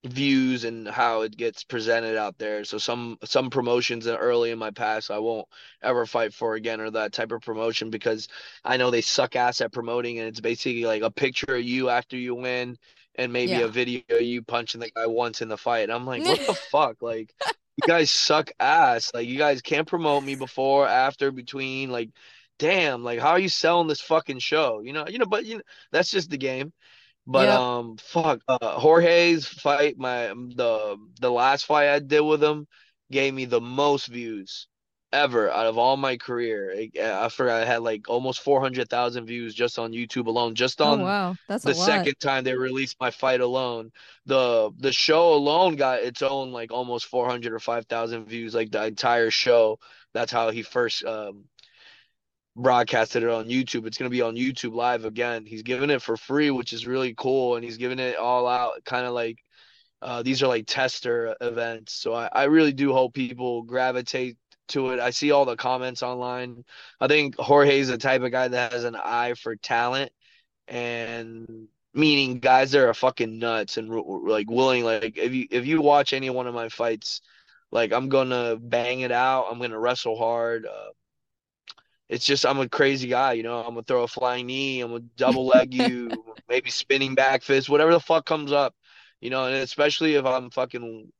views 0.04 0.64
and 0.64 0.88
how 0.88 1.22
it 1.22 1.38
gets 1.38 1.64
presented 1.64 2.18
out 2.18 2.38
there. 2.38 2.64
So 2.64 2.78
some 2.78 3.18
some 3.24 3.50
promotions 3.50 4.08
early 4.08 4.52
in 4.52 4.58
my 4.58 4.72
past 4.72 5.12
I 5.12 5.20
won't 5.20 5.48
ever 5.82 6.06
fight 6.06 6.34
for 6.34 6.56
again 6.56 6.82
or 6.82 6.90
that 6.92 7.14
type 7.14 7.32
of 7.32 7.42
promotion 7.42 7.92
because 7.92 8.28
I 8.66 8.78
know 8.78 8.90
they 8.90 9.02
suck 9.02 9.36
ass 9.36 9.62
at 9.62 9.72
promoting 9.72 10.18
and 10.20 10.28
it's 10.28 10.40
basically 10.40 10.86
like 10.86 11.04
a 11.04 11.12
picture 11.12 11.56
of 11.56 11.64
you 11.64 11.90
after 11.90 12.18
you 12.18 12.34
win 12.34 12.78
and 13.16 13.34
maybe 13.34 13.62
a 13.62 13.68
video 13.68 14.02
of 14.10 14.22
you 14.22 14.42
punching 14.42 14.82
the 14.82 14.90
guy 14.90 15.06
once 15.06 15.42
in 15.42 15.50
the 15.50 15.58
fight. 15.58 15.84
And 15.84 15.92
I'm 15.92 16.06
like, 16.06 16.24
what 16.24 16.48
the 16.48 16.54
fuck? 16.72 17.02
Like 17.02 17.34
you 17.78 17.88
guys 17.88 18.10
suck 18.10 18.52
ass. 18.60 19.12
Like 19.14 19.28
you 19.28 19.38
guys 19.38 19.62
can't 19.62 19.88
promote 19.88 20.24
me 20.24 20.36
before, 20.36 20.88
after, 20.88 21.32
between. 21.32 21.92
Like, 21.92 22.10
damn. 22.58 23.04
Like 23.04 23.20
how 23.20 23.32
are 23.32 23.40
you 23.40 23.50
selling 23.50 23.88
this 23.88 24.02
fucking 24.02 24.40
show? 24.40 24.82
You 24.82 24.94
know, 24.94 25.06
you 25.08 25.20
know. 25.20 25.26
But 25.26 25.46
you 25.46 25.58
know, 25.58 25.64
that's 25.92 26.12
just 26.12 26.30
the 26.30 26.38
game. 26.38 26.74
But 27.32 27.50
Yep. 27.50 27.50
um, 27.50 27.98
fuck. 27.98 28.41
Uh, 28.48 28.80
Jorge's 28.80 29.48
fight, 29.48 29.98
my 29.98 30.28
the 30.28 30.98
the 31.20 31.32
last 31.32 31.65
fight 31.65 31.89
I 31.89 32.00
did 32.00 32.22
with 32.22 32.44
him, 32.44 32.67
gave 33.12 33.34
me 33.34 33.46
the 33.46 33.62
most 33.62 34.08
views 34.08 34.67
ever 35.13 35.50
out 35.52 35.67
of 35.67 35.78
all 35.78 35.98
my 35.98 36.17
career. 36.17 36.74
I, 36.76 36.91
I 37.26 37.30
forgot 37.30 37.62
I 37.63 37.65
had 37.65 37.82
like 37.84 38.10
almost 38.10 38.41
400,000 38.41 39.26
views 39.26 39.54
just 39.56 39.80
on 39.80 39.91
YouTube 39.94 40.28
alone, 40.28 40.56
just 40.56 40.82
Oh 40.84 40.94
on 40.94 41.02
wow, 41.02 41.38
that's 41.48 41.63
the 41.63 41.76
second 41.76 42.15
time 42.20 42.44
they 42.44 42.56
released 42.56 42.98
my 43.00 43.12
fight 43.12 43.41
alone. 43.41 43.91
The 44.26 44.72
the 44.78 44.91
show 44.91 45.34
alone 45.34 45.76
got 45.76 46.02
its 46.04 46.22
own 46.22 46.52
like 46.52 46.72
almost 46.72 47.06
400 47.06 47.54
or 47.54 47.60
5,000 47.60 48.26
views, 48.26 48.56
like 48.56 48.72
the 48.72 48.86
entire 48.86 49.32
show. 49.32 49.80
That's 50.13 50.32
how 50.32 50.50
he 50.52 50.63
first 50.63 51.04
um, 51.06 51.46
broadcasted 52.56 53.24
it 53.24 53.30
on 53.30 53.48
YouTube. 53.48 53.86
It's 53.88 53.98
gonna 53.98 54.10
be 54.10 54.22
on 54.22 54.36
YouTube 54.36 54.74
live 54.74 55.06
again. 55.06 55.46
He's 55.46 55.64
giving 55.64 55.90
it 55.90 56.02
for 56.02 56.18
free, 56.18 56.52
which 56.52 56.74
is 56.74 56.88
really 56.88 57.14
cool, 57.16 57.56
and 57.56 57.64
he's 57.64 57.78
giving 57.78 58.00
it 58.00 58.18
all 58.18 58.48
out, 58.48 58.84
kind 58.86 59.06
of 59.06 59.14
like 59.14 59.38
uh, 60.02 60.24
these 60.24 60.42
are 60.44 60.48
like 60.48 60.66
tester 60.68 61.36
events. 61.42 61.94
So 61.94 62.14
I, 62.14 62.30
I 62.32 62.44
really 62.46 62.74
do 62.74 62.94
hope 62.94 63.14
people 63.14 63.64
gravitate 63.64 64.38
to 64.70 64.92
it. 64.92 65.00
I 65.00 65.12
see 65.12 65.32
all 65.32 65.46
the 65.46 65.56
comments 65.56 66.04
online. 66.04 66.64
I 67.00 67.08
think 67.08 67.36
Jorge's 67.38 67.90
the 67.90 67.98
type 67.98 68.22
of 68.24 68.32
guy 68.32 68.48
that 68.48 68.74
has 68.74 68.84
an 68.84 68.96
eye 68.96 69.36
for 69.36 69.56
talent 69.56 70.12
and 70.68 71.68
meaning 71.94 72.40
guys 72.40 72.72
that 72.72 72.88
are 72.88 72.94
fucking 72.94 73.40
nuts 73.40 73.78
and 73.78 73.90
like 73.90 74.50
willing 74.50 74.84
like 74.86 75.18
if 75.18 75.34
you 75.34 75.48
if 75.52 75.66
you 75.66 75.82
watch 75.82 76.14
any 76.14 76.30
one 76.30 76.48
of 76.48 76.54
my 76.54 76.70
fights 76.70 77.22
like 77.72 77.92
I'm 77.92 78.08
gonna 78.10 78.56
bang 78.58 79.02
it 79.02 79.12
out 79.12 79.48
I'm 79.52 79.60
gonna 79.60 79.80
wrestle 79.80 80.18
hard 80.18 80.66
uh, 80.66 80.92
it's 82.12 82.26
just 82.26 82.45
I'm 82.45 82.60
a 82.60 82.69
crazy 82.69 83.08
guy 83.08 83.34
you 83.34 83.43
know 83.43 83.60
I'm 83.60 83.69
gonna 83.74 83.84
throw 83.84 84.04
a 84.04 84.08
flying 84.08 84.45
knee 84.45 84.82
I'm 84.82 84.91
gonna 84.91 85.04
double 85.15 85.47
leg 85.47 85.74
you 85.74 86.12
maybe 86.50 86.69
spinning 86.69 87.15
back 87.15 87.41
fist 87.41 87.69
whatever 87.69 87.93
the 87.93 88.00
fuck 88.00 88.26
comes 88.26 88.52
up 88.52 88.76
you 89.21 89.32
know 89.32 89.45
and 89.45 89.56
especially 89.56 90.15
if 90.15 90.26
I'm 90.26 90.52
fucking 90.52 91.12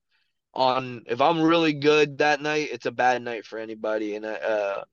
on 0.54 1.04
if 1.08 1.22
I'm 1.22 1.42
really 1.42 1.74
good 1.74 2.20
that 2.20 2.42
night 2.42 2.70
it's 2.72 2.86
a 2.86 2.92
bad 2.92 3.24
night 3.24 3.46
for 3.46 3.58
anybody 3.58 4.16
and 4.16 4.26
uh 4.26 4.84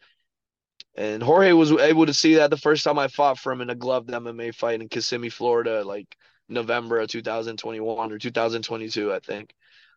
and 0.97 1.23
Jorge 1.23 1.53
was 1.53 1.71
able 1.71 2.07
to 2.07 2.15
see 2.15 2.35
that 2.37 2.51
the 2.51 2.57
first 2.57 2.83
time 2.83 2.99
I 2.99 3.07
fought 3.07 3.39
for 3.39 3.53
him 3.53 3.61
in 3.61 3.71
a 3.71 3.75
gloved 3.77 4.11
MMA 4.11 4.53
fight 4.53 4.81
in 4.81 4.89
Kissimmee, 4.89 5.29
Florida, 5.29 5.85
like 5.85 6.17
November 6.49 6.99
of 6.99 7.09
2021 7.09 8.13
or 8.13 8.19
2022, 8.19 9.13
I 9.13 9.21
think. 9.21 9.55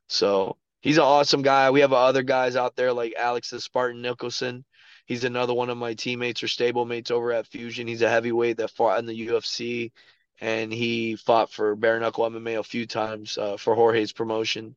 So 0.07 0.57
he's 0.81 0.97
an 0.97 1.03
awesome 1.03 1.41
guy. 1.41 1.71
We 1.71 1.79
have 1.79 1.91
other 1.91 2.21
guys 2.21 2.55
out 2.55 2.75
there 2.75 2.93
like 2.93 3.15
Alex 3.17 3.49
the 3.49 3.59
Spartan 3.59 4.03
Nicholson. 4.03 4.63
He's 5.11 5.25
another 5.25 5.53
one 5.53 5.69
of 5.69 5.77
my 5.77 5.93
teammates 5.93 6.41
or 6.41 6.47
stablemates 6.47 7.11
over 7.11 7.33
at 7.33 7.45
Fusion. 7.45 7.85
He's 7.85 8.01
a 8.01 8.09
heavyweight 8.09 8.55
that 8.55 8.71
fought 8.71 8.97
in 8.97 9.05
the 9.05 9.27
UFC, 9.27 9.91
and 10.39 10.71
he 10.71 11.17
fought 11.17 11.51
for 11.51 11.75
bare 11.75 11.99
knuckle 11.99 12.29
MMA 12.29 12.57
a 12.57 12.63
few 12.63 12.87
times 12.87 13.37
uh, 13.37 13.57
for 13.57 13.75
Jorge's 13.75 14.13
promotion. 14.13 14.73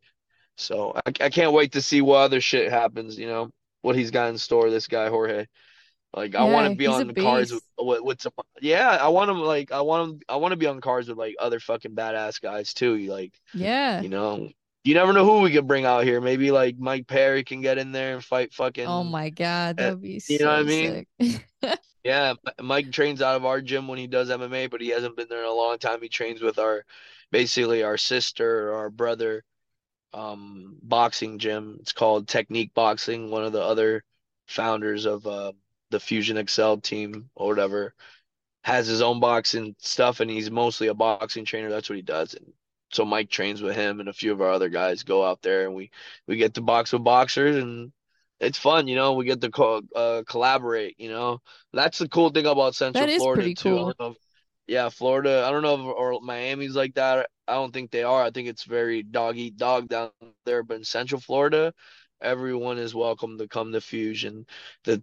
So 0.57 0.93
I, 1.07 1.11
I 1.21 1.31
can't 1.31 1.53
wait 1.53 1.71
to 1.75 1.81
see 1.81 2.01
what 2.01 2.17
other 2.17 2.41
shit 2.41 2.69
happens. 2.73 3.17
You 3.17 3.29
know 3.29 3.51
what 3.83 3.95
he's 3.95 4.11
got 4.11 4.29
in 4.31 4.37
store. 4.39 4.71
This 4.71 4.89
guy 4.89 5.09
Jorge. 5.09 5.47
Like 6.13 6.35
I 6.35 6.43
want 6.43 6.69
to 6.69 6.75
be 6.75 6.89
on 6.89 7.07
the 7.07 7.15
cards 7.15 7.53
with, 7.53 7.63
beast. 7.63 7.87
with 7.87 8.03
with 8.03 8.21
some 8.21 8.33
yeah, 8.61 8.89
I 8.91 9.07
want 9.11 9.31
him 9.31 9.39
like 9.39 9.71
I 9.71 9.83
want 9.83 10.11
him 10.11 10.21
I 10.29 10.35
want 10.35 10.51
to 10.51 10.57
be 10.57 10.67
on 10.67 10.81
cards 10.81 11.07
with 11.09 11.17
like 11.17 11.37
other 11.39 11.61
fucking 11.61 11.95
badass 11.95 12.41
guys 12.41 12.75
too. 12.75 12.97
Like, 13.07 13.39
Yeah. 13.53 14.01
you 14.01 14.09
know, 14.09 14.51
you 14.85 14.95
never 14.95 15.13
know 15.13 15.25
who 15.25 15.41
we 15.41 15.53
could 15.53 15.67
bring 15.67 15.85
out 15.85 16.05
here. 16.05 16.21
Maybe 16.21 16.51
like 16.51 16.79
Mike 16.79 17.07
Perry 17.07 17.45
can 17.45 17.61
get 17.61 17.79
in 17.79 17.93
there 17.93 18.15
and 18.15 18.25
fight 18.25 18.53
fucking. 18.53 18.87
Oh 18.87 19.05
my 19.05 19.31
God, 19.31 19.77
that 19.79 19.91
would 19.91 20.03
be 20.03 20.23
you 20.29 20.39
know 20.39 20.47
what 20.47 20.61
I 20.61 20.63
mean? 20.63 21.07
Yeah, 22.05 22.35
Mike 22.61 22.93
trains 22.93 23.23
out 23.23 23.37
of 23.37 23.47
our 23.47 23.63
gym 23.63 23.89
when 23.89 23.99
he 23.99 24.07
does 24.07 24.29
MMA, 24.29 24.67
but 24.67 24.83
he 24.83 24.91
hasn't 24.91 25.17
been 25.17 25.29
there 25.29 25.41
in 25.41 25.49
a 25.49 25.53
long 25.53 25.79
time. 25.79 26.03
He 26.03 26.09
trains 26.11 26.43
with 26.43 26.59
our 26.59 26.85
basically 27.31 27.83
our 27.83 27.97
sister 27.97 28.69
or 28.71 28.75
our 28.75 28.91
brother 28.91 29.43
um 30.13 30.79
boxing 30.83 31.39
gym. 31.39 31.79
It's 31.81 31.93
called 31.93 32.29
Technique 32.29 32.75
Boxing, 32.75 33.31
one 33.31 33.45
of 33.45 33.53
the 33.53 33.63
other 33.63 34.05
founders 34.49 35.07
of 35.07 35.27
uh 35.27 35.53
the 35.91 36.01
Fusion 36.01 36.39
X-Cel 36.39 36.79
team 36.81 37.31
or 37.35 37.49
whatever 37.49 37.95
has 38.65 38.87
his 38.89 39.03
own 39.03 39.21
boxing 39.21 39.75
stuff 39.79 40.21
and 40.21 40.31
he's 40.31 40.51
mostly 40.51 40.89
a 40.89 40.95
boxing 40.95 41.45
trainer. 41.45 41.71
That's 41.71 41.89
what 41.91 41.97
he 41.97 42.03
does. 42.03 42.35
And 42.35 42.53
so 42.95 43.05
Mike 43.05 43.31
trains 43.31 43.61
with 43.63 43.75
him 43.75 44.01
and 44.01 44.09
a 44.09 44.13
few 44.13 44.33
of 44.33 44.41
our 44.41 44.51
other 44.51 44.69
guys 44.69 45.03
go 45.03 45.25
out 45.25 45.43
there 45.43 45.67
and 45.67 45.75
we 45.75 45.91
we 46.27 46.37
get 46.37 46.55
to 46.55 46.61
box 46.61 46.93
with 46.93 47.05
boxers 47.05 47.57
and 47.57 47.93
it's 48.41 48.59
fun, 48.59 48.89
you 48.89 48.97
know. 48.97 49.15
We 49.15 49.25
get 49.25 49.41
to 49.41 49.51
co 49.51 49.81
uh, 49.95 50.23
collaborate, 50.29 50.99
you 50.99 51.09
know. 51.09 51.41
That's 51.73 51.99
the 51.99 52.09
cool 52.09 52.31
thing 52.31 52.47
about 52.47 52.75
Central 52.75 53.07
That 53.07 53.17
Florida 53.17 53.55
too. 53.55 53.55
Cool. 53.55 53.95
if, 53.99 54.17
yeah, 54.67 54.89
Florida. 54.89 55.45
I 55.47 55.51
don't 55.51 55.63
know 55.63 55.75
if 55.75 55.81
or 55.81 56.21
Miami's 56.21 56.77
like 56.77 56.95
that. 56.95 57.29
I 57.47 57.55
don't 57.55 57.73
think 57.73 57.91
they 57.91 58.03
are. 58.03 58.23
I 58.23 58.31
think 58.31 58.49
it's 58.49 58.65
very 58.65 59.03
dog 59.03 59.37
eat 59.37 59.57
dog 59.57 59.89
down 59.89 60.11
there. 60.45 60.63
But 60.63 60.79
in 60.79 60.85
Central 60.85 61.21
Florida, 61.21 61.73
everyone 62.21 62.79
is 62.79 62.95
welcome 62.95 63.39
to 63.39 63.49
come 63.49 63.73
to 63.73 63.81
Fusion. 63.81 64.47
The 64.85 65.03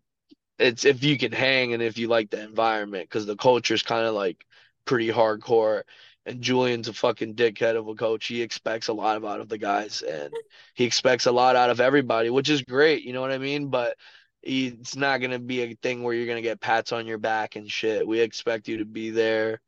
it's 0.60 0.86
if 0.86 1.04
you 1.04 1.18
can 1.18 1.32
hang 1.32 1.74
and 1.74 1.82
if 1.82 1.98
you 1.98 2.08
like 2.08 2.30
the 2.30 2.42
environment 2.42 3.10
because 3.10 3.26
the 3.26 3.36
culture 3.36 3.74
is 3.74 3.84
kind 3.84 4.06
of 4.06 4.14
like 4.14 4.46
pretty 4.86 5.10
hardcore. 5.10 5.84
And 6.26 6.42
Julian's 6.42 6.88
a 6.88 6.94
fucking 6.94 7.36
dickhead 7.36 7.76
of 7.76 7.88
a 7.88 7.96
coach. 7.96 8.28
He 8.28 8.42
expects 8.42 8.90
a 8.90 8.94
lot 8.94 9.24
out 9.26 9.40
of 9.40 9.50
the 9.50 9.58
guys 9.58 10.04
and 10.04 10.32
he 10.76 10.84
expects 10.84 11.26
a 11.26 11.32
lot 11.32 11.56
out 11.56 11.72
of 11.72 11.82
everybody, 11.82 12.30
which 12.30 12.50
is 12.50 12.62
great. 12.62 13.04
You 13.04 13.14
know 13.14 13.22
what 13.22 13.32
I 13.32 13.40
mean? 13.40 13.70
But 13.70 13.98
he, 14.42 14.68
it's 14.68 14.96
not 14.96 15.20
going 15.20 15.32
to 15.32 15.40
be 15.40 15.62
a 15.62 15.76
thing 15.76 16.04
where 16.04 16.14
you're 16.14 16.28
going 16.28 16.38
to 16.38 16.42
get 16.42 16.62
pats 16.62 16.92
on 16.92 17.08
your 17.08 17.18
back 17.18 17.56
and 17.56 17.70
shit. 17.70 18.08
We 18.08 18.20
expect 18.20 18.68
you 18.68 18.78
to 18.78 18.86
be 18.86 19.10
there 19.10 19.62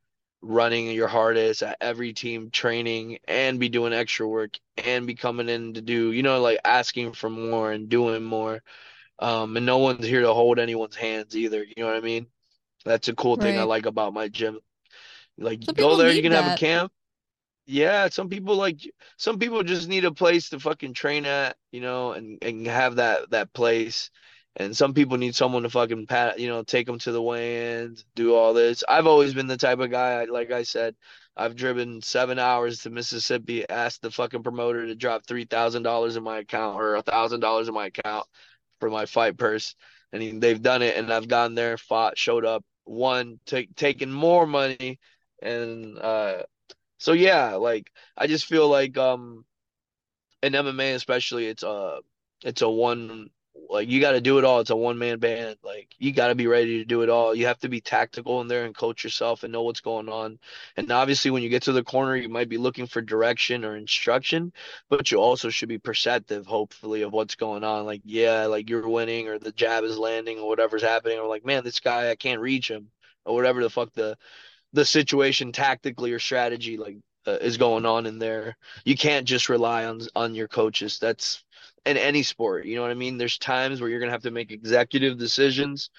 running 0.43 0.91
your 0.91 1.07
hardest 1.07 1.63
at 1.63 1.77
every 1.79 2.13
team 2.13 2.51
training 2.51 3.17
and 3.27 3.59
be 3.59 3.69
doing 3.69 3.93
extra 3.93 4.27
work 4.27 4.59
and 4.77 5.07
be 5.07 5.15
coming 5.15 5.47
in 5.49 5.73
to 5.73 5.81
do, 5.81 6.11
you 6.11 6.21
know, 6.21 6.41
like 6.41 6.59
asking 6.65 7.13
for 7.13 7.29
more 7.29 7.71
and 7.71 7.89
doing 7.89 8.23
more. 8.23 8.61
Um, 9.19 9.55
and 9.55 9.65
no 9.65 9.77
one's 9.77 10.05
here 10.05 10.21
to 10.21 10.33
hold 10.33 10.59
anyone's 10.59 10.95
hands 10.95 11.35
either. 11.35 11.63
You 11.63 11.73
know 11.77 11.85
what 11.85 11.95
I 11.95 12.01
mean? 12.01 12.27
That's 12.83 13.07
a 13.07 13.15
cool 13.15 13.37
thing 13.37 13.57
I 13.57 13.63
like 13.63 13.85
about 13.85 14.13
my 14.13 14.27
gym. 14.27 14.59
Like, 15.43 15.63
Some 15.63 15.75
go 15.75 15.95
there, 15.97 16.11
you 16.11 16.21
can 16.21 16.31
have 16.31 16.53
a 16.53 16.57
camp. 16.57 16.91
Yeah, 17.65 18.09
some 18.09 18.27
people 18.29 18.55
like 18.57 18.81
some 19.17 19.39
people 19.39 19.63
just 19.63 19.87
need 19.87 20.03
a 20.05 20.11
place 20.11 20.49
to 20.49 20.59
fucking 20.59 20.93
train 20.93 21.25
at, 21.25 21.55
you 21.71 21.79
know, 21.81 22.11
and 22.11 22.37
and 22.43 22.67
have 22.67 22.97
that 22.97 23.29
that 23.31 23.53
place. 23.53 24.09
And 24.55 24.75
some 24.77 24.93
people 24.93 25.17
need 25.17 25.35
someone 25.35 25.63
to 25.63 25.69
fucking 25.69 26.05
pat, 26.05 26.39
you 26.39 26.47
know, 26.47 26.61
take 26.63 26.85
them 26.85 26.99
to 26.99 27.11
the 27.11 27.21
weigh-ins, 27.21 28.05
do 28.15 28.35
all 28.35 28.53
this. 28.53 28.83
I've 28.87 29.07
always 29.07 29.33
been 29.33 29.47
the 29.47 29.57
type 29.57 29.79
of 29.79 29.89
guy, 29.89 30.25
like 30.25 30.51
I 30.51 30.61
said, 30.63 30.95
I've 31.35 31.55
driven 31.55 32.01
seven 32.03 32.37
hours 32.37 32.79
to 32.79 32.91
Mississippi, 32.91 33.67
asked 33.67 34.03
the 34.03 34.11
fucking 34.11 34.43
promoter 34.43 34.85
to 34.85 34.95
drop 34.95 35.25
three 35.25 35.45
thousand 35.45 35.83
dollars 35.83 36.17
in 36.17 36.23
my 36.23 36.39
account 36.39 36.77
or 36.79 36.95
a 36.95 37.01
thousand 37.01 37.39
dollars 37.39 37.67
in 37.67 37.73
my 37.73 37.87
account 37.87 38.27
for 38.79 38.89
my 38.89 39.05
fight 39.05 39.37
purse, 39.37 39.75
and 40.11 40.41
they've 40.41 40.61
done 40.61 40.81
it, 40.81 40.97
and 40.97 41.11
I've 41.11 41.27
gone 41.27 41.55
there, 41.55 41.77
fought, 41.77 42.17
showed 42.17 42.45
up, 42.45 42.63
won, 42.85 43.39
take 43.45 43.75
taken 43.75 44.11
more 44.11 44.45
money, 44.45 44.99
and 45.43 45.99
uh 45.99 46.43
so 46.99 47.13
yeah, 47.13 47.55
like 47.55 47.91
I 48.17 48.27
just 48.27 48.45
feel 48.45 48.69
like 48.69 48.97
um 48.97 49.45
in 50.41 50.53
MMA 50.53 50.95
especially 50.95 51.47
it's 51.47 51.63
a 51.63 51.99
it's 52.43 52.61
a 52.61 52.69
one 52.69 53.29
like 53.69 53.87
you 53.87 54.01
got 54.01 54.11
to 54.13 54.21
do 54.21 54.37
it 54.39 54.45
all. 54.45 54.59
It's 54.59 54.69
a 54.69 54.75
one 54.75 54.97
man 54.97 55.19
band. 55.19 55.57
Like 55.63 55.89
you 55.97 56.11
got 56.11 56.27
to 56.27 56.35
be 56.35 56.47
ready 56.47 56.79
to 56.79 56.85
do 56.85 57.01
it 57.01 57.09
all. 57.09 57.35
You 57.35 57.47
have 57.47 57.59
to 57.59 57.69
be 57.69 57.81
tactical 57.81 58.41
in 58.41 58.47
there 58.47 58.65
and 58.65 58.75
coach 58.75 59.03
yourself 59.03 59.43
and 59.43 59.51
know 59.53 59.63
what's 59.63 59.81
going 59.81 60.09
on. 60.09 60.39
And 60.75 60.91
obviously, 60.91 61.31
when 61.31 61.43
you 61.43 61.49
get 61.49 61.63
to 61.63 61.71
the 61.71 61.83
corner, 61.83 62.15
you 62.15 62.29
might 62.29 62.49
be 62.49 62.57
looking 62.57 62.87
for 62.87 63.01
direction 63.01 63.63
or 63.65 63.75
instruction, 63.75 64.53
but 64.89 65.11
you 65.11 65.19
also 65.19 65.49
should 65.49 65.69
be 65.69 65.77
perceptive, 65.77 66.45
hopefully, 66.45 67.03
of 67.03 67.13
what's 67.13 67.35
going 67.35 67.63
on. 67.63 67.85
Like, 67.85 68.01
yeah, 68.05 68.45
like 68.45 68.69
you're 68.69 68.87
winning 68.87 69.27
or 69.27 69.39
the 69.39 69.51
jab 69.51 69.83
is 69.83 69.97
landing 69.97 70.39
or 70.39 70.47
whatever's 70.49 70.83
happening. 70.83 71.19
Or 71.19 71.27
like, 71.27 71.45
man, 71.45 71.63
this 71.63 71.79
guy, 71.79 72.09
I 72.09 72.15
can't 72.15 72.41
reach 72.41 72.69
him 72.69 72.89
or 73.25 73.35
whatever 73.35 73.61
the 73.63 73.69
fuck 73.69 73.93
the 73.93 74.17
the 74.73 74.85
situation 74.85 75.51
tactically 75.51 76.11
or 76.11 76.19
strategy 76.19 76.77
like 76.77 76.97
uh, 77.25 77.37
is 77.41 77.57
going 77.57 77.85
on 77.85 78.05
in 78.05 78.19
there. 78.19 78.57
You 78.85 78.97
can't 78.97 79.27
just 79.27 79.49
rely 79.49 79.85
on 79.85 80.01
on 80.15 80.35
your 80.35 80.47
coaches. 80.47 80.99
That's 80.99 81.43
in 81.85 81.97
any 81.97 82.23
sport. 82.23 82.65
You 82.65 82.75
know 82.75 82.81
what 82.81 82.91
I 82.91 82.95
mean? 82.95 83.17
There's 83.17 83.37
times 83.37 83.79
where 83.81 83.89
you're 83.89 83.99
gonna 83.99 84.11
have 84.11 84.23
to 84.23 84.31
make 84.31 84.51
executive 84.51 85.17
decisions 85.17 85.89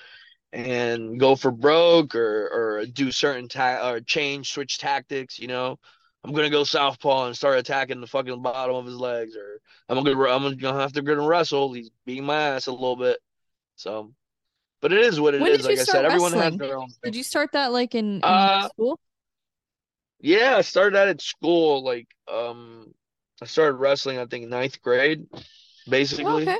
and 0.53 1.19
go 1.19 1.35
for 1.37 1.51
broke 1.51 2.15
or 2.15 2.49
or 2.49 2.87
do 2.87 3.11
certain 3.11 3.49
ta- 3.49 3.91
or 3.91 4.01
change 4.01 4.53
switch 4.53 4.79
tactics. 4.79 5.39
You 5.39 5.49
know, 5.49 5.79
I'm 6.25 6.33
gonna 6.33 6.51
go 6.51 6.65
southpaw 6.65 7.27
and 7.27 7.37
start 7.37 7.59
attacking 7.59 8.01
the 8.01 8.07
fucking 8.07 8.43
bottom 8.43 8.77
of 8.77 8.87
his 8.87 8.97
legs, 8.97 9.37
or 9.37 9.61
I'm 9.89 10.03
gonna 10.03 10.21
I'm 10.31 10.57
gonna 10.57 10.81
have 10.81 10.93
to 10.93 11.03
gonna 11.03 11.27
wrestle. 11.27 11.73
He's 11.73 11.91
beating 12.07 12.25
my 12.25 12.37
ass 12.37 12.67
a 12.67 12.73
little 12.73 12.97
bit. 12.97 13.19
So, 13.77 14.13
but 14.85 14.93
it 14.93 15.01
is 15.01 15.19
what 15.19 15.35
it 15.35 15.41
when 15.41 15.51
is. 15.53 15.65
Like 15.65 15.79
I 15.79 15.85
said, 15.85 16.03
wrestling? 16.03 16.05
everyone 16.05 16.33
has 16.35 16.57
their 16.59 16.77
own. 16.77 16.89
Thing. 16.89 16.99
Did 17.05 17.17
you 17.17 17.23
start 17.23 17.53
that 17.53 17.73
like 17.73 17.95
in, 17.95 18.17
in 18.17 18.21
uh, 18.23 18.69
school? 18.69 19.01
Yeah, 20.21 20.57
I 20.59 20.61
started 20.61 20.95
that 20.95 21.09
at 21.09 21.23
school. 21.23 21.83
Like, 21.83 22.07
um, 22.31 22.93
I 23.41 23.47
started 23.47 23.77
wrestling. 23.77 24.19
I 24.19 24.27
think 24.27 24.47
ninth 24.47 24.83
grade 24.83 25.27
basically. 25.89 26.43
Okay. 26.43 26.59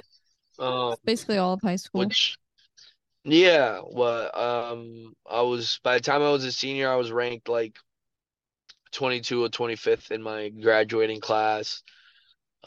Um, 0.59 0.97
basically 1.05 1.37
all 1.37 1.53
of 1.53 1.61
high 1.61 1.77
school. 1.77 1.99
Which, 1.99 2.39
yeah, 3.25 3.81
well, 3.93 4.31
um, 4.35 5.15
I 5.31 5.43
was 5.43 5.79
by 5.83 5.97
the 5.97 6.01
time 6.01 6.23
I 6.23 6.31
was 6.31 6.45
a 6.45 6.53
senior, 6.53 6.91
I 6.91 6.97
was 6.97 7.13
ranked 7.13 7.51
like 7.51 7.77
22 8.93 9.45
or 9.45 9.51
25th 9.51 10.13
in 10.13 10.23
my 10.23 10.49
graduating 10.49 11.21
class. 11.21 11.83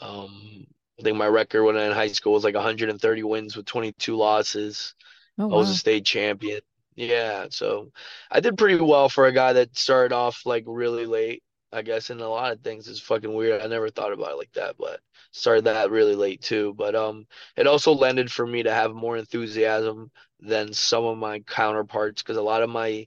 Um, 0.00 0.68
I 1.00 1.02
think 1.02 1.16
my 1.16 1.26
record 1.26 1.64
when 1.64 1.76
I 1.76 1.86
in 1.86 1.92
high 1.92 2.12
school 2.12 2.34
was 2.34 2.44
like 2.44 2.54
130 2.54 3.22
wins 3.24 3.56
with 3.56 3.66
22 3.66 4.14
losses. 4.14 4.94
Oh, 5.38 5.46
I 5.50 5.56
was 5.56 5.70
wow. 5.70 5.70
a 5.70 5.76
state 5.76 6.04
champion. 6.04 6.60
Yeah, 6.94 7.46
so 7.50 7.92
I 8.30 8.40
did 8.40 8.58
pretty 8.58 8.80
well 8.80 9.08
for 9.08 9.26
a 9.26 9.32
guy 9.32 9.52
that 9.54 9.76
started 9.76 10.14
off 10.14 10.44
like 10.44 10.64
really 10.66 11.06
late. 11.06 11.42
I 11.72 11.82
guess 11.82 12.10
in 12.10 12.20
a 12.20 12.28
lot 12.28 12.52
of 12.52 12.60
things 12.62 12.88
is 12.88 13.00
fucking 13.00 13.32
weird. 13.32 13.60
I 13.62 13.66
never 13.66 13.90
thought 13.90 14.12
about 14.12 14.32
it 14.32 14.38
like 14.38 14.52
that, 14.54 14.76
but 14.78 15.00
started 15.32 15.64
that 15.64 15.90
really 15.90 16.14
late 16.16 16.40
too. 16.42 16.74
But 16.74 16.94
um, 16.94 17.26
it 17.56 17.66
also 17.66 17.92
lended 17.92 18.32
for 18.32 18.46
me 18.46 18.62
to 18.62 18.72
have 18.72 18.94
more 18.94 19.16
enthusiasm 19.18 20.10
than 20.40 20.72
some 20.72 21.04
of 21.04 21.18
my 21.18 21.40
counterparts 21.40 22.22
because 22.22 22.38
a 22.38 22.42
lot 22.42 22.62
of 22.62 22.70
my 22.70 23.06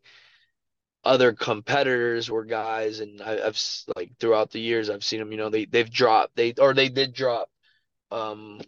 other 1.03 1.33
competitors 1.33 2.29
were 2.29 2.45
guys, 2.45 2.99
and 2.99 3.21
I, 3.21 3.45
I've 3.47 3.59
like 3.95 4.11
throughout 4.19 4.51
the 4.51 4.59
years 4.59 4.89
I've 4.89 5.03
seen 5.03 5.19
them. 5.19 5.31
You 5.31 5.37
know, 5.37 5.49
they 5.49 5.65
they've 5.65 5.89
dropped 5.89 6.35
they 6.35 6.53
or 6.59 6.73
they 6.73 6.89
did 6.89 7.13
drop 7.13 7.49
um 8.11 8.61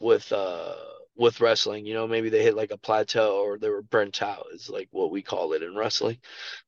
with 0.00 0.32
uh 0.32 0.76
with 1.16 1.40
wrestling. 1.40 1.86
You 1.86 1.94
know, 1.94 2.06
maybe 2.06 2.28
they 2.28 2.42
hit 2.42 2.56
like 2.56 2.70
a 2.70 2.78
plateau 2.78 3.42
or 3.44 3.58
they 3.58 3.68
were 3.68 3.82
burnt 3.82 4.22
out, 4.22 4.46
is 4.52 4.68
like 4.70 4.88
what 4.90 5.10
we 5.10 5.22
call 5.22 5.52
it 5.52 5.62
in 5.62 5.76
wrestling. 5.76 6.18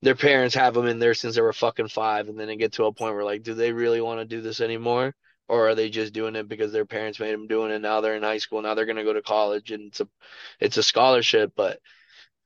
Their 0.03 0.15
parents 0.15 0.55
have 0.55 0.75
them 0.75 0.87
in 0.87 0.99
there 0.99 1.15
since 1.15 1.35
they 1.35 1.41
were 1.43 1.53
fucking 1.53 1.89
five, 1.89 2.29
and 2.29 2.39
then 2.39 2.47
they 2.49 2.57
get 2.57 2.73
to 2.75 2.85
a 2.85 2.93
point 2.93 3.15
where 3.15 3.25
like, 3.25 3.43
do 3.43 3.55
they 3.55 3.73
really 3.73 4.01
want 4.01 4.21
to 4.21 4.25
do 4.25 4.41
this 4.41 4.61
anymore? 4.61 5.15
Or 5.49 5.69
are 5.69 5.75
they 5.77 5.91
just 5.91 6.13
doing 6.13 6.35
it 6.37 6.49
because 6.49 6.73
their 6.73 6.87
parents 6.87 7.21
made 7.21 7.33
them 7.33 7.47
doing 7.47 7.71
it? 7.71 7.81
Now 7.81 8.01
they're 8.01 8.17
in 8.17 8.23
high 8.23 8.39
school. 8.39 8.63
Now 8.63 8.75
they're 8.75 8.87
gonna 8.87 9.05
go 9.05 9.13
to 9.13 9.23
college, 9.23 9.71
and 9.71 9.85
it's 9.89 10.01
a, 10.01 10.09
it's 10.61 10.77
a 10.77 10.83
scholarship. 10.83 11.53
But 11.57 11.79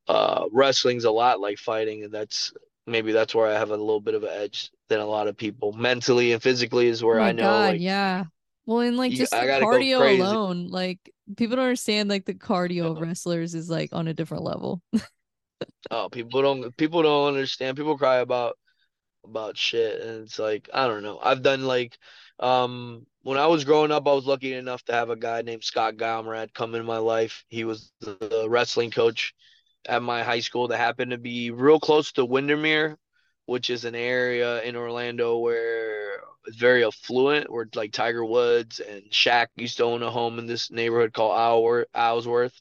uh, 0.08 0.46
wrestling's 0.52 1.04
a 1.04 1.10
lot 1.10 1.40
like 1.40 1.58
fighting, 1.58 2.04
and 2.04 2.12
that's 2.12 2.52
maybe 2.86 3.12
that's 3.12 3.34
where 3.34 3.46
I 3.46 3.54
have 3.54 3.70
a 3.70 3.76
little 3.76 4.00
bit 4.00 4.14
of 4.14 4.24
an 4.24 4.30
edge 4.30 4.70
than 4.88 5.00
a 5.00 5.06
lot 5.06 5.28
of 5.28 5.36
people. 5.36 5.72
Mentally 5.72 6.32
and 6.32 6.42
physically 6.42 6.88
is 6.88 7.02
Oh 7.06 7.06
where 7.06 7.18
my 7.18 7.28
I 7.28 7.32
know 7.32 7.42
God, 7.42 7.62
like 7.62 7.80
yeah. 7.80 8.24
Well, 8.70 8.82
and 8.82 8.96
like 8.96 9.10
you, 9.10 9.18
just 9.18 9.32
cardio 9.32 10.20
alone, 10.20 10.68
like 10.68 11.00
people 11.36 11.56
don't 11.56 11.64
understand 11.64 12.08
like 12.08 12.24
the 12.24 12.34
cardio 12.34 12.92
of 12.92 13.00
wrestlers 13.00 13.52
is 13.56 13.68
like 13.68 13.88
on 13.92 14.06
a 14.06 14.14
different 14.14 14.44
level. 14.44 14.80
Oh, 15.90 16.08
people 16.08 16.40
don't 16.40 16.76
people 16.76 17.02
don't 17.02 17.28
understand. 17.28 17.76
People 17.76 17.98
cry 17.98 18.18
about 18.18 18.56
about 19.24 19.56
shit 19.56 20.00
and 20.00 20.22
it's 20.22 20.38
like 20.38 20.70
I 20.72 20.86
don't 20.86 21.02
know. 21.02 21.18
I've 21.20 21.42
done 21.42 21.64
like 21.64 21.98
um 22.38 23.06
when 23.22 23.38
I 23.38 23.48
was 23.48 23.64
growing 23.64 23.90
up 23.90 24.06
I 24.06 24.12
was 24.12 24.24
lucky 24.24 24.54
enough 24.54 24.84
to 24.84 24.92
have 24.92 25.10
a 25.10 25.16
guy 25.16 25.42
named 25.42 25.64
Scott 25.64 25.96
Galmrad 25.96 26.54
come 26.54 26.74
in 26.76 26.86
my 26.86 26.98
life. 26.98 27.44
He 27.48 27.64
was 27.64 27.92
the 28.00 28.46
wrestling 28.48 28.92
coach 28.92 29.34
at 29.86 30.02
my 30.02 30.22
high 30.22 30.40
school 30.40 30.68
that 30.68 30.78
happened 30.78 31.10
to 31.10 31.18
be 31.18 31.50
real 31.50 31.80
close 31.80 32.12
to 32.12 32.24
Windermere, 32.24 32.96
which 33.46 33.68
is 33.68 33.84
an 33.84 33.96
area 33.96 34.62
in 34.62 34.76
Orlando 34.76 35.38
where 35.38 35.99
very 36.48 36.84
affluent, 36.84 37.50
where 37.50 37.66
like 37.74 37.92
Tiger 37.92 38.24
Woods 38.24 38.80
and 38.80 39.02
Shaq 39.10 39.48
used 39.56 39.78
to 39.78 39.84
own 39.84 40.02
a 40.02 40.10
home 40.10 40.38
in 40.38 40.46
this 40.46 40.70
neighborhood 40.70 41.12
called 41.12 41.38
Isleworth. 41.38 41.88
Isleworth. 41.94 42.60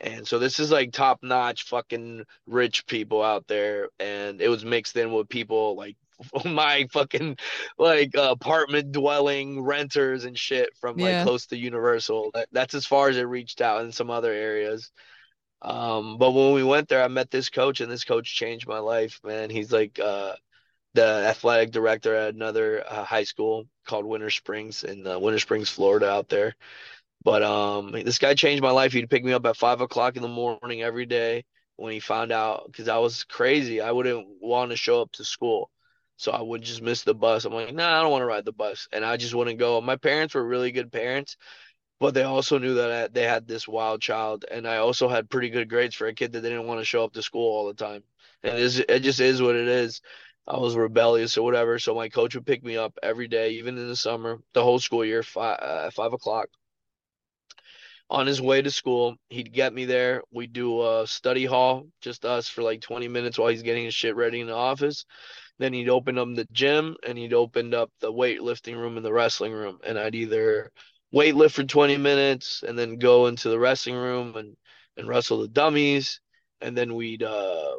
And 0.00 0.26
so 0.28 0.38
this 0.38 0.60
is 0.60 0.70
like 0.70 0.92
top 0.92 1.20
notch 1.22 1.64
fucking 1.64 2.24
rich 2.46 2.86
people 2.86 3.22
out 3.22 3.46
there. 3.46 3.88
And 3.98 4.40
it 4.42 4.48
was 4.48 4.64
mixed 4.64 4.96
in 4.96 5.12
with 5.12 5.28
people 5.28 5.74
like 5.76 5.96
my 6.44 6.86
fucking 6.92 7.36
like 7.78 8.10
apartment 8.14 8.92
dwelling 8.92 9.62
renters 9.62 10.24
and 10.24 10.38
shit 10.38 10.76
from 10.76 10.98
like 10.98 11.12
Yeah. 11.12 11.22
close 11.22 11.46
to 11.46 11.56
Universal. 11.56 12.30
That, 12.34 12.48
that's 12.52 12.74
as 12.74 12.86
far 12.86 13.08
as 13.08 13.16
it 13.16 13.22
reached 13.22 13.60
out 13.60 13.84
in 13.84 13.92
some 13.92 14.10
other 14.10 14.32
areas. 14.32 14.90
Um, 15.62 16.18
but 16.18 16.32
when 16.32 16.52
we 16.52 16.62
went 16.62 16.88
there, 16.88 17.02
I 17.02 17.08
met 17.08 17.30
this 17.30 17.48
coach, 17.48 17.80
and 17.80 17.90
this 17.90 18.04
coach 18.04 18.34
changed 18.34 18.68
my 18.68 18.78
life, 18.78 19.20
man. 19.24 19.50
He's 19.50 19.72
like 19.72 19.98
uh, 19.98 20.34
the 20.96 21.26
athletic 21.28 21.70
director 21.70 22.14
at 22.14 22.34
another 22.34 22.84
uh, 22.86 23.04
high 23.04 23.24
school 23.24 23.66
called 23.86 24.04
Winter 24.04 24.30
Springs 24.30 24.84
in 24.84 25.06
uh, 25.06 25.18
Winter 25.18 25.38
Springs, 25.38 25.70
Florida, 25.70 26.10
out 26.10 26.28
there. 26.28 26.56
But 27.22 27.42
um, 27.42 27.92
this 27.92 28.18
guy 28.18 28.34
changed 28.34 28.62
my 28.62 28.70
life. 28.70 28.92
He'd 28.92 29.10
pick 29.10 29.24
me 29.24 29.32
up 29.32 29.46
at 29.46 29.56
five 29.56 29.80
o'clock 29.80 30.16
in 30.16 30.22
the 30.22 30.28
morning 30.28 30.82
every 30.82 31.06
day 31.06 31.44
when 31.76 31.92
he 31.92 32.00
found 32.00 32.32
out 32.32 32.64
because 32.66 32.88
I 32.88 32.98
was 32.98 33.24
crazy. 33.24 33.80
I 33.80 33.92
wouldn't 33.92 34.26
want 34.40 34.70
to 34.70 34.76
show 34.76 35.02
up 35.02 35.12
to 35.12 35.24
school. 35.24 35.70
So 36.16 36.32
I 36.32 36.40
would 36.40 36.62
just 36.62 36.80
miss 36.80 37.02
the 37.02 37.14
bus. 37.14 37.44
I'm 37.44 37.52
like, 37.52 37.74
nah, 37.74 37.98
I 37.98 38.02
don't 38.02 38.10
want 38.10 38.22
to 38.22 38.26
ride 38.26 38.46
the 38.46 38.52
bus. 38.52 38.88
And 38.92 39.04
I 39.04 39.16
just 39.18 39.34
wouldn't 39.34 39.58
go. 39.58 39.80
My 39.80 39.96
parents 39.96 40.34
were 40.34 40.46
really 40.46 40.72
good 40.72 40.90
parents, 40.90 41.36
but 42.00 42.14
they 42.14 42.22
also 42.22 42.58
knew 42.58 42.74
that 42.74 42.90
I, 42.90 43.08
they 43.08 43.24
had 43.24 43.46
this 43.46 43.68
wild 43.68 44.00
child. 44.00 44.46
And 44.50 44.66
I 44.66 44.78
also 44.78 45.08
had 45.08 45.28
pretty 45.28 45.50
good 45.50 45.68
grades 45.68 45.94
for 45.94 46.06
a 46.06 46.14
kid 46.14 46.32
that 46.32 46.40
they 46.40 46.48
didn't 46.48 46.66
want 46.66 46.80
to 46.80 46.86
show 46.86 47.04
up 47.04 47.12
to 47.14 47.22
school 47.22 47.54
all 47.54 47.66
the 47.66 47.74
time. 47.74 48.02
And 48.42 48.54
it, 48.54 48.60
is, 48.62 48.78
it 48.78 49.00
just 49.00 49.20
is 49.20 49.42
what 49.42 49.56
it 49.56 49.68
is. 49.68 50.00
I 50.46 50.58
was 50.58 50.76
rebellious 50.76 51.36
or 51.36 51.42
whatever. 51.42 51.78
So 51.78 51.94
my 51.94 52.08
coach 52.08 52.34
would 52.34 52.46
pick 52.46 52.62
me 52.62 52.76
up 52.76 52.96
every 53.02 53.28
day, 53.28 53.50
even 53.52 53.78
in 53.78 53.88
the 53.88 53.96
summer, 53.96 54.38
the 54.52 54.62
whole 54.62 54.78
school 54.78 55.04
year, 55.04 55.22
five, 55.22 55.58
uh, 55.60 55.90
five 55.90 56.12
o'clock 56.12 56.48
on 58.08 58.26
his 58.26 58.40
way 58.40 58.62
to 58.62 58.70
school. 58.70 59.16
He'd 59.28 59.52
get 59.52 59.74
me 59.74 59.84
there. 59.84 60.22
We'd 60.30 60.52
do 60.52 60.82
a 60.82 61.06
study 61.06 61.44
hall, 61.44 61.88
just 62.00 62.24
us 62.24 62.48
for 62.48 62.62
like 62.62 62.80
20 62.80 63.08
minutes 63.08 63.38
while 63.38 63.48
he's 63.48 63.62
getting 63.62 63.84
his 63.84 63.94
shit 63.94 64.14
ready 64.16 64.40
in 64.40 64.46
the 64.46 64.54
office. 64.54 65.04
Then 65.58 65.72
he'd 65.72 65.88
open 65.88 66.18
up 66.18 66.28
the 66.34 66.46
gym 66.52 66.96
and 67.04 67.16
he'd 67.16 67.32
opened 67.32 67.74
up 67.74 67.90
the 68.00 68.12
weightlifting 68.12 68.76
room 68.76 68.96
and 68.96 69.04
the 69.04 69.12
wrestling 69.12 69.52
room. 69.52 69.78
And 69.84 69.98
I'd 69.98 70.14
either 70.14 70.70
weightlift 71.14 71.52
for 71.52 71.64
20 71.64 71.96
minutes 71.96 72.62
and 72.62 72.78
then 72.78 72.98
go 72.98 73.26
into 73.26 73.48
the 73.48 73.58
wrestling 73.58 73.96
room 73.96 74.36
and, 74.36 74.56
and 74.96 75.08
wrestle 75.08 75.40
the 75.40 75.48
dummies. 75.48 76.20
And 76.60 76.76
then 76.76 76.94
we'd, 76.94 77.22
uh, 77.22 77.76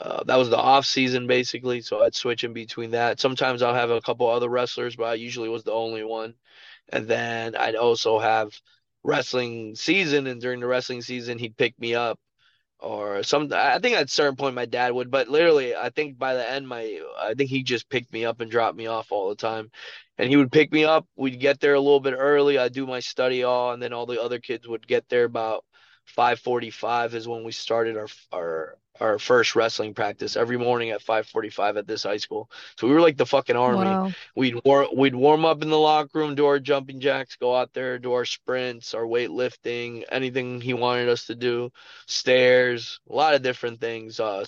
uh, 0.00 0.24
that 0.24 0.36
was 0.36 0.50
the 0.50 0.56
off 0.56 0.86
season 0.86 1.26
basically. 1.26 1.80
So 1.80 2.02
I'd 2.02 2.14
switch 2.14 2.44
in 2.44 2.52
between 2.52 2.92
that. 2.92 3.20
Sometimes 3.20 3.62
I'll 3.62 3.74
have 3.74 3.90
a 3.90 4.00
couple 4.00 4.28
other 4.28 4.48
wrestlers, 4.48 4.96
but 4.96 5.04
I 5.04 5.14
usually 5.14 5.48
was 5.48 5.64
the 5.64 5.72
only 5.72 6.04
one. 6.04 6.34
And 6.90 7.06
then 7.08 7.56
I'd 7.56 7.74
also 7.76 8.18
have 8.18 8.52
wrestling 9.04 9.74
season, 9.74 10.26
and 10.26 10.40
during 10.40 10.60
the 10.60 10.66
wrestling 10.66 11.02
season, 11.02 11.38
he'd 11.38 11.56
pick 11.56 11.78
me 11.78 11.94
up. 11.94 12.18
Or 12.80 13.24
some, 13.24 13.52
I 13.52 13.80
think 13.80 13.96
at 13.96 14.04
a 14.04 14.08
certain 14.08 14.36
point 14.36 14.54
my 14.54 14.64
dad 14.64 14.92
would, 14.92 15.10
but 15.10 15.28
literally, 15.28 15.74
I 15.74 15.90
think 15.90 16.16
by 16.16 16.34
the 16.34 16.48
end, 16.48 16.68
my, 16.68 17.00
I 17.18 17.34
think 17.34 17.50
he 17.50 17.64
just 17.64 17.90
picked 17.90 18.12
me 18.12 18.24
up 18.24 18.40
and 18.40 18.48
dropped 18.48 18.76
me 18.76 18.86
off 18.86 19.10
all 19.10 19.28
the 19.28 19.34
time. 19.34 19.72
And 20.16 20.30
he 20.30 20.36
would 20.36 20.52
pick 20.52 20.72
me 20.72 20.84
up. 20.84 21.04
We'd 21.16 21.40
get 21.40 21.58
there 21.58 21.74
a 21.74 21.80
little 21.80 21.98
bit 21.98 22.14
early. 22.16 22.56
I'd 22.56 22.72
do 22.72 22.86
my 22.86 23.00
study 23.00 23.42
all, 23.42 23.72
and 23.72 23.82
then 23.82 23.92
all 23.92 24.06
the 24.06 24.22
other 24.22 24.38
kids 24.38 24.68
would 24.68 24.86
get 24.86 25.08
there 25.08 25.24
about 25.24 25.64
5:45 26.16 27.14
is 27.14 27.28
when 27.28 27.44
we 27.44 27.52
started 27.52 27.96
our 27.96 28.08
our 28.32 28.78
our 29.00 29.18
first 29.18 29.54
wrestling 29.54 29.94
practice 29.94 30.36
every 30.36 30.56
morning 30.56 30.90
at 30.90 31.02
5:45 31.02 31.76
at 31.76 31.86
this 31.86 32.02
high 32.02 32.16
school. 32.16 32.50
So 32.78 32.86
we 32.86 32.94
were 32.94 33.00
like 33.00 33.16
the 33.16 33.26
fucking 33.26 33.56
army. 33.56 33.84
Wow. 33.84 34.12
We'd 34.34 34.60
war 34.64 34.88
we'd 34.94 35.14
warm 35.14 35.44
up 35.44 35.62
in 35.62 35.70
the 35.70 35.78
locker 35.78 36.18
room, 36.18 36.34
do 36.34 36.46
our 36.46 36.58
jumping 36.58 37.00
jacks, 37.00 37.36
go 37.36 37.54
out 37.54 37.72
there, 37.72 37.98
do 37.98 38.12
our 38.12 38.24
sprints, 38.24 38.94
our 38.94 39.04
weightlifting, 39.04 40.04
anything 40.10 40.60
he 40.60 40.74
wanted 40.74 41.08
us 41.08 41.26
to 41.26 41.34
do, 41.34 41.70
stairs, 42.06 43.00
a 43.08 43.14
lot 43.14 43.34
of 43.34 43.42
different 43.42 43.80
things. 43.80 44.18
Uh, 44.18 44.44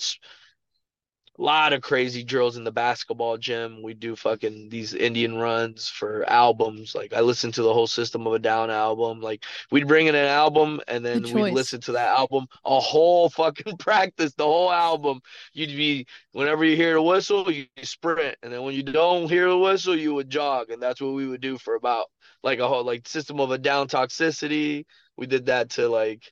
lot 1.41 1.73
of 1.73 1.81
crazy 1.81 2.23
drills 2.23 2.59
in 2.59 2.65
the 2.65 2.71
basketball 2.71 3.39
gym. 3.39 3.83
We 3.83 3.95
do 3.95 4.15
fucking 4.15 4.69
these 4.69 4.93
Indian 4.93 5.39
runs 5.39 5.89
for 5.89 6.29
albums. 6.29 6.95
Like 6.95 7.15
I 7.15 7.21
listened 7.21 7.55
to 7.55 7.63
the 7.63 7.73
whole 7.73 7.87
System 7.87 8.27
of 8.27 8.35
a 8.35 8.39
Down 8.39 8.71
album. 8.71 9.21
Like 9.21 9.45
we'd 9.71 9.89
bring 9.89 10.07
in 10.07 10.15
an 10.15 10.27
album 10.27 10.81
and 10.87 11.05
then 11.05 11.23
we'd 11.23 11.55
listen 11.55 11.81
to 11.83 11.93
that 11.93 12.09
album 12.09 12.47
a 12.65 12.79
whole 12.79 13.31
fucking 13.31 13.77
practice, 13.79 14.35
the 14.35 14.45
whole 14.45 14.71
album. 14.71 15.21
You'd 15.55 15.69
be 15.69 16.07
whenever 16.33 16.65
you 16.65 16.77
hear 16.77 16.95
the 16.95 17.03
whistle, 17.03 17.51
you 17.51 17.67
sprint, 17.83 18.37
and 18.43 18.53
then 18.53 18.63
when 18.63 18.75
you 18.75 18.83
don't 18.83 19.29
hear 19.29 19.49
the 19.49 19.59
whistle, 19.59 19.97
you 19.97 20.15
would 20.15 20.29
jog, 20.29 20.71
and 20.71 20.83
that's 20.83 21.01
what 21.01 21.15
we 21.15 21.27
would 21.27 21.41
do 21.41 21.57
for 21.57 21.75
about 21.75 22.07
like 22.43 22.59
a 22.59 22.69
whole 22.69 22.85
like 22.85 23.09
System 23.09 23.41
of 23.41 23.51
a 23.51 23.59
Down 23.59 23.89
toxicity. 23.89 24.85
We 25.17 25.27
did 25.27 25.47
that 25.47 25.71
to 25.71 25.89
like 25.89 26.31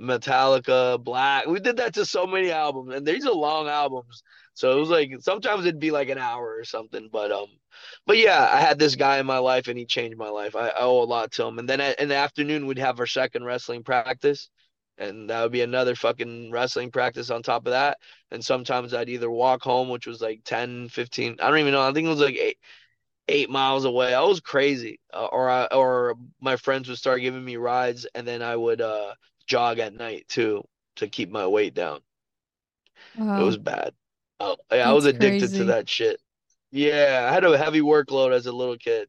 Metallica, 0.00 1.02
Black. 1.02 1.46
We 1.46 1.60
did 1.60 1.76
that 1.78 1.94
to 1.94 2.06
so 2.06 2.26
many 2.26 2.50
albums, 2.50 2.94
and 2.94 3.06
these 3.06 3.26
are 3.26 3.32
long 3.32 3.68
albums. 3.68 4.22
So 4.56 4.76
it 4.76 4.80
was 4.80 4.90
like 4.90 5.12
sometimes 5.20 5.66
it'd 5.66 5.80
be 5.80 5.92
like 5.92 6.10
an 6.10 6.18
hour 6.18 6.56
or 6.58 6.64
something. 6.64 7.10
But 7.12 7.32
um, 7.32 7.48
but 8.06 8.18
yeah, 8.18 8.48
I 8.52 8.60
had 8.60 8.78
this 8.78 8.96
guy 8.96 9.18
in 9.18 9.26
my 9.26 9.38
life, 9.38 9.68
and 9.68 9.78
he 9.78 9.86
changed 9.86 10.18
my 10.18 10.30
life. 10.30 10.56
I, 10.56 10.68
I 10.70 10.80
owe 10.80 11.02
a 11.02 11.04
lot 11.06 11.32
to 11.34 11.44
him. 11.46 11.58
And 11.60 11.68
then 11.68 11.80
in 11.98 12.08
the 12.08 12.16
afternoon, 12.16 12.66
we'd 12.66 12.78
have 12.78 13.00
our 13.00 13.06
second 13.06 13.44
wrestling 13.44 13.84
practice, 13.84 14.50
and 14.98 15.30
that 15.30 15.42
would 15.42 15.52
be 15.52 15.62
another 15.62 15.94
fucking 15.96 16.50
wrestling 16.52 16.90
practice 16.92 17.30
on 17.30 17.42
top 17.44 17.66
of 17.66 17.72
that. 17.72 17.98
And 18.32 18.44
sometimes 18.44 18.94
I'd 18.94 19.10
either 19.10 19.30
walk 19.30 19.62
home, 19.62 19.88
which 19.90 20.06
was 20.08 20.20
like 20.22 20.42
10, 20.44 20.88
15, 20.88 21.36
I 21.42 21.48
don't 21.50 21.58
even 21.60 21.72
know. 21.74 21.82
I 21.88 21.92
think 21.92 22.06
it 22.06 22.10
was 22.10 22.20
like 22.20 22.36
eight 22.36 22.58
eight 23.28 23.50
miles 23.50 23.84
away. 23.86 24.14
I 24.14 24.22
was 24.22 24.40
crazy. 24.40 25.00
Uh, 25.14 25.26
or 25.26 25.48
I, 25.50 25.66
or 25.66 26.16
my 26.40 26.56
friends 26.56 26.88
would 26.88 26.98
start 26.98 27.20
giving 27.22 27.44
me 27.44 27.56
rides, 27.56 28.06
and 28.14 28.26
then 28.26 28.42
I 28.42 28.56
would 28.56 28.80
uh 28.80 29.14
jog 29.46 29.78
at 29.78 29.94
night 29.94 30.26
too 30.28 30.64
to 30.96 31.08
keep 31.08 31.30
my 31.30 31.46
weight 31.46 31.74
down. 31.74 32.00
Wow. 33.14 33.36
It 33.36 33.42
was 33.42 33.56
bad. 33.56 33.94
Oh, 34.40 34.56
yeah, 34.70 34.88
I 34.88 34.92
was 34.92 35.06
addicted 35.06 35.40
crazy. 35.40 35.58
to 35.58 35.64
that 35.64 35.88
shit. 35.88 36.20
Yeah, 36.70 37.26
I 37.28 37.32
had 37.32 37.44
a 37.44 37.56
heavy 37.56 37.80
workload 37.80 38.32
as 38.32 38.46
a 38.46 38.52
little 38.52 38.76
kid, 38.76 39.08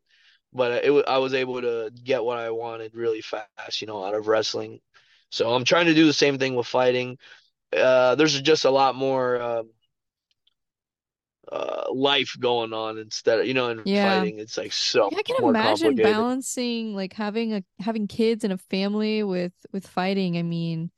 but 0.53 0.84
it 0.86 1.05
I 1.07 1.17
was 1.17 1.34
able 1.34 1.61
to 1.61 1.91
get 2.03 2.23
what 2.23 2.38
I 2.38 2.51
wanted 2.51 2.95
really 2.95 3.21
fast, 3.21 3.82
you 3.82 3.88
know, 3.88 4.03
out 4.03 4.13
of 4.13 4.28
wrestling. 4.28 4.80
So 5.30 5.53
I'm 5.53 5.65
trying 5.65 5.88
to 5.88 5.93
do 5.93 6.05
the 6.05 6.13
same 6.13 6.38
thing 6.38 6.55
with 6.55 6.67
fighting. 6.67 7.17
Uh, 7.75 8.15
there's 8.15 8.39
just 8.41 8.63
a 8.63 8.69
lot 8.69 8.95
more 8.95 9.41
um, 9.41 9.69
uh, 11.51 11.86
life 11.91 12.36
going 12.39 12.73
on 12.73 12.97
instead 12.97 13.39
of 13.39 13.45
you 13.45 13.53
know 13.53 13.69
in 13.69 13.82
yeah. 13.86 14.19
fighting 14.19 14.39
it's 14.39 14.57
like 14.57 14.73
so 14.73 15.07
yeah, 15.11 15.17
i 15.17 15.23
can 15.23 15.43
imagine 15.43 15.95
balancing 15.95 16.93
like 16.93 17.13
having 17.13 17.53
a 17.53 17.63
having 17.80 18.07
kids 18.07 18.43
and 18.43 18.51
a 18.51 18.57
family 18.57 19.23
with 19.23 19.53
with 19.71 19.88
fighting 19.88 20.38
i 20.38 20.43
mean 20.43 20.91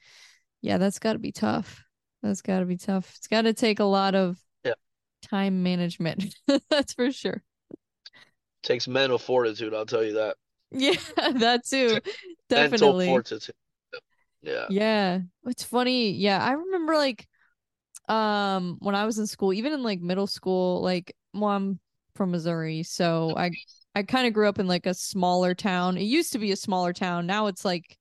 yeah 0.61 0.77
that's 0.80 0.97
got 0.97 1.13
to 1.13 1.19
be 1.19 1.32
tough 1.32 1.84
that's 2.22 2.41
got 2.41 2.59
to 2.59 2.65
be 2.65 2.78
tough. 2.78 3.13
It's 3.17 3.28
got 3.28 3.43
to 3.43 3.53
take 3.53 3.80
a 3.80 3.86
lot 3.86 4.15
of 4.15 4.38
yeah. 4.63 4.74
time 5.22 5.63
management 5.63 6.36
that's 6.70 6.93
for 6.93 7.11
sure. 7.11 7.43
Takes 8.61 8.88
mental 8.88 9.17
fortitude 9.17 9.74
i'll 9.74 9.86
tell 9.86 10.03
you 10.03 10.13
that. 10.13 10.36
Yeah 10.72 10.93
that 11.15 11.65
too. 11.65 11.99
Definitely 12.49 13.07
mental 13.07 13.13
fortitude. 13.13 13.55
Yeah. 14.41 14.65
Yeah. 14.70 15.20
It's 15.45 15.63
funny. 15.63 16.11
Yeah 16.11 16.43
i 16.43 16.51
remember 16.51 16.95
like 16.95 17.28
um 18.09 18.78
when 18.80 18.95
I 18.95 19.05
was 19.05 19.20
in 19.20 19.28
school, 19.28 19.53
even 19.53 19.72
in 19.72 19.84
like 19.84 20.01
middle 20.01 20.28
school, 20.28 20.82
like 20.82 21.15
well, 21.34 21.51
I'm 21.51 21.80
from 22.15 22.32
Missouri, 22.32 22.84
so 22.84 23.34
I 23.38 23.51
I 23.95 24.03
kind 24.03 24.28
of 24.28 24.34
grew 24.34 24.49
up 24.49 24.59
in 24.59 24.67
like 24.67 24.88
a 24.88 24.93
smaller 24.93 25.53
town. 25.53 25.97
It 25.97 26.03
used 26.03 26.34
to 26.34 26.39
be 26.39 26.51
a 26.51 26.55
smaller 26.55 26.91
town. 26.91 27.28
Now 27.28 27.47
it's 27.47 27.63
like 27.63 27.99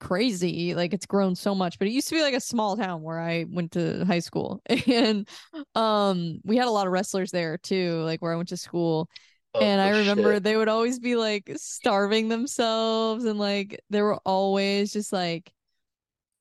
crazy. 0.00 0.74
Like 0.74 0.92
it's 0.92 1.06
grown 1.06 1.34
so 1.34 1.54
much, 1.54 1.78
but 1.78 1.86
it 1.86 1.92
used 1.92 2.08
to 2.08 2.14
be 2.14 2.22
like 2.22 2.34
a 2.34 2.40
small 2.40 2.76
town 2.76 3.02
where 3.02 3.20
I 3.20 3.44
went 3.48 3.72
to 3.72 4.04
high 4.04 4.18
school. 4.20 4.60
And 4.86 5.28
um 5.74 6.40
we 6.44 6.56
had 6.56 6.66
a 6.66 6.70
lot 6.70 6.86
of 6.86 6.92
wrestlers 6.92 7.30
there 7.30 7.58
too, 7.58 8.02
like 8.02 8.20
where 8.22 8.32
I 8.32 8.36
went 8.36 8.48
to 8.48 8.56
school. 8.56 9.08
Oh, 9.54 9.60
and 9.60 9.80
I 9.80 9.90
remember 9.90 10.34
shit. 10.34 10.42
they 10.44 10.56
would 10.56 10.68
always 10.68 10.98
be 10.98 11.16
like 11.16 11.50
starving 11.56 12.28
themselves 12.28 13.24
and 13.24 13.38
like 13.38 13.80
they 13.90 14.02
were 14.02 14.16
always 14.24 14.92
just 14.92 15.12
like 15.12 15.52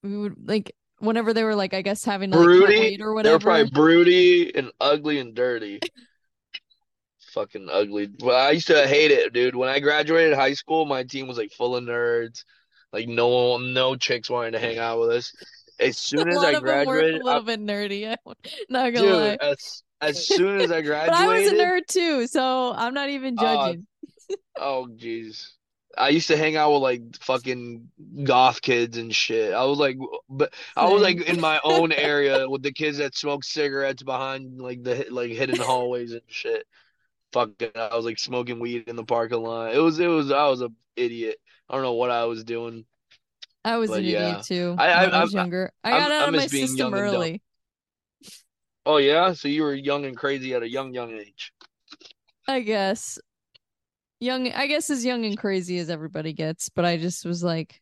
we 0.04 0.16
would 0.18 0.36
like 0.48 0.74
whenever 1.00 1.34
they 1.34 1.44
were 1.44 1.56
like, 1.56 1.74
I 1.74 1.82
guess 1.82 2.04
having 2.04 2.30
like 2.30 2.44
broody 2.44 3.02
or 3.02 3.14
whatever. 3.14 3.40
They 3.40 3.46
were 3.46 3.52
probably 3.52 3.72
broody 3.72 4.56
and 4.56 4.72
ugly 4.80 5.20
and 5.20 5.34
dirty. 5.34 5.80
Fucking 7.34 7.68
ugly. 7.72 8.10
Well, 8.22 8.36
I 8.36 8.52
used 8.52 8.68
to 8.68 8.88
hate 8.88 9.12
it, 9.12 9.34
dude. 9.34 9.56
When 9.56 9.70
I 9.70 9.80
graduated 9.80 10.34
high 10.34 10.54
school, 10.54 10.86
my 10.86 11.04
team 11.04 11.28
was 11.28 11.38
like 11.38 11.52
full 11.52 11.76
of 11.76 11.84
nerds. 11.84 12.44
Like 12.92 13.08
no 13.08 13.50
one, 13.50 13.74
no 13.74 13.96
chicks 13.96 14.30
wanting 14.30 14.54
to 14.54 14.60
hang 14.60 14.78
out 14.78 15.00
with 15.00 15.12
us. 15.12 15.34
As 15.80 15.98
soon 15.98 16.28
as 16.28 16.38
I 16.38 16.60
graduated, 16.60 17.22
a 17.22 17.24
little 17.24 17.42
I, 17.42 17.56
bit 17.56 17.62
nerdy. 17.62 18.16
I'm 18.26 18.36
not 18.70 18.94
gonna 18.94 19.08
dude, 19.08 19.12
lie. 19.12 19.38
As, 19.42 19.84
as 20.02 20.28
soon 20.28 20.62
as 20.62 20.72
I 20.72 20.82
graduated, 20.82 21.12
but 21.12 21.20
I 21.20 21.28
was 21.28 21.52
a 21.52 21.56
nerd 21.56 21.86
too, 21.88 22.28
so 22.28 22.74
I'm 22.74 22.94
not 22.94 23.10
even 23.10 23.38
uh, 23.38 23.42
judging. 23.42 23.88
Uh, 24.32 24.36
oh, 24.58 24.88
jeez. 24.96 25.52
I 25.98 26.10
used 26.10 26.28
to 26.28 26.38
hang 26.38 26.56
out 26.56 26.72
with 26.72 26.82
like 26.82 27.02
fucking 27.20 27.90
goth 28.24 28.62
kids 28.62 28.98
and 28.98 29.14
shit. 29.14 29.54
I 29.54 29.66
was 29.66 29.80
like, 29.80 29.98
but 30.30 30.54
I 30.76 30.88
was 30.88 31.02
like 31.02 31.22
in 31.22 31.42
my 31.42 31.60
own 31.64 31.92
area 31.92 32.48
with 32.48 32.62
the 32.62 32.72
kids 32.72 33.00
that 33.00 33.18
smoke 33.18 33.44
cigarettes 33.44 34.04
behind 34.04 34.62
like 34.62 34.84
the 34.84 35.08
like 35.10 35.32
hidden 35.32 35.60
hallways 35.60 36.14
and 36.14 36.22
shit. 36.28 36.66
Fucking, 37.34 37.72
I 37.76 37.96
was 37.96 38.06
like 38.06 38.20
smoking 38.20 38.60
weed 38.60 38.86
in 38.88 38.96
the 38.96 39.04
parking 39.04 39.42
lot. 39.42 39.76
It 39.76 39.80
was, 39.80 40.00
it 40.00 40.08
was, 40.08 40.32
I 40.32 40.48
was 40.48 40.62
a 40.62 40.70
idiot. 40.96 41.38
I 41.70 41.76
don't 41.76 41.84
know 41.84 41.94
what 41.94 42.12
I 42.12 42.26
was 42.26 42.44
doing. 42.44 42.86
I 43.64 43.78
was 43.78 43.92
an 43.92 44.04
yeah. 44.04 44.30
idiot 44.30 44.46
too. 44.46 44.76
I, 44.78 44.88
I, 44.88 45.04
I 45.06 45.22
was 45.22 45.36
I, 45.36 45.40
younger. 45.40 45.72
I 45.84 45.92
got 45.92 46.12
out 46.12 46.30
of 46.30 46.36
my 46.36 46.48
system 46.48 46.94
early. 46.94 47.42
Oh 48.86 48.98
yeah, 48.98 49.34
so 49.34 49.48
you 49.48 49.64
were 49.64 49.74
young 49.74 50.06
and 50.06 50.18
crazy 50.18 50.54
at 50.54 50.64
a 50.64 50.70
young, 50.70 50.94
young 50.94 51.12
age. 51.12 51.54
I 52.48 52.62
guess 52.62 53.20
young 54.20 54.52
i 54.52 54.68
guess 54.68 54.90
as 54.90 55.06
young 55.06 55.26
and 55.26 55.38
crazy 55.38 55.80
as 55.80 55.90
everybody 55.90 56.34
gets 56.34 56.70
but 56.70 56.84
i 56.84 56.98
just 56.98 57.26
was 57.26 57.44
like 57.44 57.82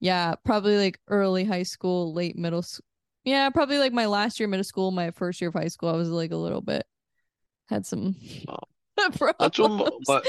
yeah 0.00 0.34
probably 0.44 0.76
like 0.76 0.98
early 1.08 1.44
high 1.44 1.64
school 1.64 2.12
late 2.12 2.36
middle 2.36 2.62
school 2.62 2.84
yeah 3.24 3.50
probably 3.50 3.78
like 3.78 3.92
my 3.92 4.06
last 4.06 4.38
year 4.38 4.46
of 4.46 4.50
middle 4.50 4.64
school 4.64 4.90
my 4.90 5.10
first 5.10 5.40
year 5.40 5.48
of 5.48 5.54
high 5.54 5.68
school 5.68 5.88
i 5.88 5.96
was 5.96 6.08
like 6.08 6.30
a 6.30 6.36
little 6.36 6.60
bit 6.60 6.84
had 7.68 7.84
some 7.84 8.14
oh. 8.48 8.56
That's 9.38 9.58
what 9.58 9.94
my, 10.06 10.20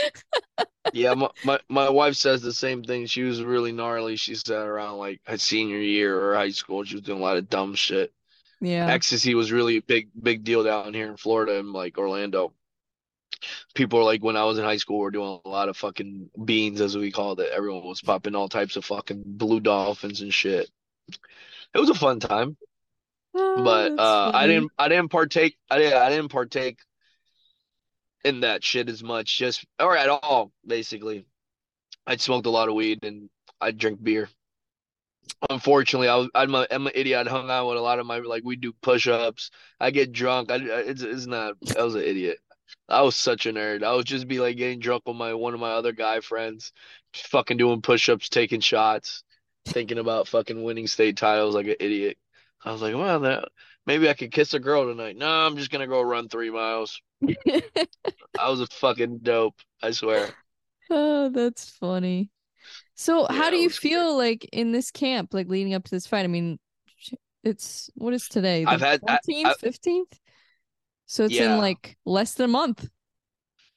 yeah, 0.93 1.13
my, 1.13 1.29
my 1.43 1.59
my 1.69 1.89
wife 1.89 2.15
says 2.15 2.41
the 2.41 2.53
same 2.53 2.83
thing. 2.83 3.05
She 3.05 3.23
was 3.23 3.43
really 3.43 3.71
gnarly. 3.71 4.15
She 4.15 4.35
said 4.35 4.65
around 4.65 4.97
like 4.97 5.21
her 5.25 5.37
senior 5.37 5.79
year 5.79 6.19
or 6.19 6.35
high 6.35 6.51
school, 6.51 6.83
she 6.83 6.95
was 6.95 7.03
doing 7.03 7.19
a 7.19 7.23
lot 7.23 7.37
of 7.37 7.49
dumb 7.49 7.75
shit. 7.75 8.13
Yeah, 8.61 8.87
ecstasy 8.87 9.35
was 9.35 9.51
really 9.51 9.77
a 9.77 9.81
big 9.81 10.09
big 10.21 10.43
deal 10.43 10.63
down 10.63 10.93
here 10.93 11.09
in 11.09 11.17
Florida 11.17 11.59
and 11.59 11.73
like 11.73 11.97
Orlando 11.97 12.53
people 13.73 13.99
are 13.99 14.03
like 14.03 14.23
when 14.23 14.37
I 14.37 14.43
was 14.43 14.57
in 14.57 14.63
high 14.63 14.77
school, 14.77 14.99
we 14.99 15.07
are 15.07 15.11
doing 15.11 15.39
a 15.43 15.49
lot 15.49 15.69
of 15.69 15.77
fucking 15.77 16.29
beans 16.45 16.81
as 16.81 16.95
we 16.95 17.11
called 17.11 17.39
it. 17.39 17.51
Everyone 17.51 17.85
was 17.85 18.01
popping 18.01 18.35
all 18.35 18.49
types 18.49 18.75
of 18.75 18.85
fucking 18.85 19.23
blue 19.25 19.59
dolphins 19.59 20.21
and 20.21 20.33
shit. 20.33 20.69
It 21.73 21.79
was 21.79 21.89
a 21.89 21.95
fun 21.95 22.19
time. 22.19 22.57
Oh, 23.35 23.63
but 23.63 23.99
uh, 23.99 24.31
I 24.33 24.45
didn't 24.47 24.71
I 24.77 24.89
didn't 24.89 25.09
partake 25.09 25.57
I 25.69 25.79
didn't 25.79 25.97
I 25.97 26.09
didn't 26.09 26.29
partake 26.29 26.77
in 28.23 28.41
that 28.41 28.63
shit 28.63 28.89
as 28.89 29.03
much 29.03 29.37
just 29.37 29.65
or 29.79 29.97
at 29.97 30.09
all 30.09 30.51
basically. 30.65 31.25
I 32.05 32.17
smoked 32.17 32.45
a 32.47 32.49
lot 32.49 32.69
of 32.69 32.75
weed 32.75 32.99
and 33.03 33.29
I 33.61 33.71
drink 33.71 34.03
beer. 34.03 34.29
Unfortunately, 35.49 36.09
I 36.09 36.15
was 36.17 36.29
I'm, 36.35 36.53
a, 36.53 36.67
I'm 36.69 36.87
an 36.87 36.93
idiot. 36.95 37.27
I 37.27 37.29
hung 37.29 37.49
out 37.49 37.67
with 37.67 37.77
a 37.77 37.81
lot 37.81 37.99
of 37.99 38.05
my 38.05 38.17
like 38.19 38.43
we 38.43 38.57
do 38.57 38.73
push 38.81 39.07
ups. 39.07 39.51
I 39.79 39.91
get 39.91 40.11
drunk. 40.11 40.51
I 40.51 40.57
it's 40.57 41.01
it's 41.01 41.27
not. 41.27 41.55
I 41.77 41.83
was 41.83 41.95
an 41.95 42.03
idiot. 42.03 42.39
I 42.89 43.01
was 43.01 43.15
such 43.15 43.45
a 43.45 43.53
nerd. 43.53 43.83
I 43.83 43.93
would 43.95 44.05
just 44.05 44.27
be 44.27 44.39
like 44.39 44.57
getting 44.57 44.79
drunk 44.79 45.03
with 45.05 45.15
my 45.15 45.33
one 45.33 45.53
of 45.53 45.59
my 45.59 45.71
other 45.71 45.91
guy 45.93 46.19
friends, 46.19 46.71
fucking 47.13 47.57
doing 47.57 47.81
push-ups, 47.81 48.29
taking 48.29 48.59
shots, 48.59 49.23
thinking 49.65 49.97
about 49.97 50.27
fucking 50.27 50.61
winning 50.63 50.87
state 50.87 51.17
titles 51.17 51.55
like 51.55 51.67
an 51.67 51.75
idiot. 51.79 52.17
I 52.65 52.71
was 52.71 52.81
like, 52.81 52.95
well, 52.95 53.19
that, 53.21 53.49
maybe 53.85 54.09
I 54.09 54.13
could 54.13 54.31
kiss 54.31 54.53
a 54.53 54.59
girl 54.59 54.85
tonight. 54.85 55.17
No, 55.17 55.27
I'm 55.27 55.57
just 55.57 55.71
gonna 55.71 55.87
go 55.87 56.01
run 56.01 56.29
three 56.29 56.49
miles. 56.49 56.99
I 57.27 58.49
was 58.49 58.61
a 58.61 58.67
fucking 58.67 59.19
dope. 59.19 59.55
I 59.81 59.91
swear. 59.91 60.29
Oh, 60.89 61.29
that's 61.29 61.69
funny. 61.69 62.29
So, 62.95 63.21
yeah, 63.21 63.35
how 63.35 63.49
do 63.49 63.57
you 63.57 63.69
feel 63.69 64.17
like 64.17 64.47
in 64.51 64.71
this 64.71 64.91
camp, 64.91 65.33
like 65.33 65.47
leading 65.47 65.73
up 65.73 65.83
to 65.85 65.91
this 65.91 66.07
fight? 66.07 66.23
I 66.23 66.27
mean, 66.27 66.59
it's 67.43 67.89
what 67.95 68.13
is 68.13 68.27
today? 68.27 68.63
The 68.63 68.71
I've 68.71 68.81
had 68.81 69.01
14th, 69.01 69.59
15th. 69.61 70.19
So 71.05 71.25
it's 71.25 71.33
yeah. 71.33 71.53
in 71.53 71.57
like 71.59 71.97
less 72.05 72.35
than 72.35 72.45
a 72.45 72.53
month. 72.53 72.87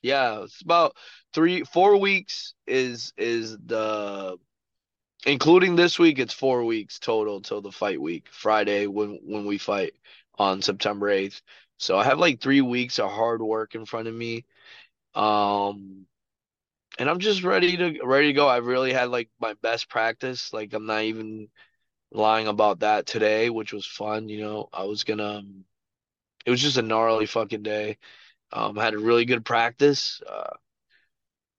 Yeah, 0.03 0.43
it's 0.43 0.61
about 0.63 0.97
three, 1.35 1.65
four 1.65 1.97
weeks 1.97 2.55
is 2.67 3.13
is 3.17 3.57
the 3.59 4.37
including 5.25 5.77
this 5.77 5.99
week. 5.99 6.19
It's 6.19 6.35
four 6.35 6.65
weeks 6.65 6.99
total 6.99 7.41
till 7.41 7.61
the 7.63 7.73
fight 7.73 8.01
week, 8.01 8.29
Friday 8.31 8.87
when 8.87 9.21
when 9.25 9.47
we 9.47 9.59
fight 9.59 9.95
on 10.39 10.63
September 10.63 11.09
eighth. 11.09 11.43
So 11.79 11.99
I 11.99 12.05
have 12.05 12.19
like 12.19 12.41
three 12.41 12.61
weeks 12.63 12.99
of 12.99 13.11
hard 13.11 13.43
work 13.43 13.75
in 13.75 13.85
front 13.87 14.09
of 14.09 14.15
me, 14.15 14.45
um, 15.15 16.07
and 16.99 17.11
I'm 17.11 17.19
just 17.21 17.43
ready 17.45 17.77
to 17.77 18.01
ready 18.05 18.29
to 18.29 18.33
go. 18.33 18.49
I've 18.49 18.67
really 18.67 18.93
had 18.93 19.11
like 19.11 19.31
my 19.41 19.55
best 19.63 19.89
practice. 19.89 20.53
Like 20.53 20.73
I'm 20.75 20.87
not 20.87 21.03
even 21.05 21.49
lying 22.13 22.49
about 22.49 22.81
that 22.81 23.07
today, 23.07 23.51
which 23.51 23.73
was 23.73 23.87
fun. 23.87 24.29
You 24.29 24.41
know, 24.43 24.69
I 24.73 24.85
was 24.85 25.05
gonna. 25.05 25.39
Um, 25.39 25.65
it 26.47 26.51
was 26.51 26.63
just 26.63 26.79
a 26.79 26.83
gnarly 26.83 27.27
fucking 27.27 27.63
day. 27.63 27.99
Um, 28.53 28.79
I 28.79 28.85
had 28.85 28.95
a 28.95 28.99
really 28.99 29.25
good 29.27 29.45
practice, 29.45 30.23
uh, 30.29 30.57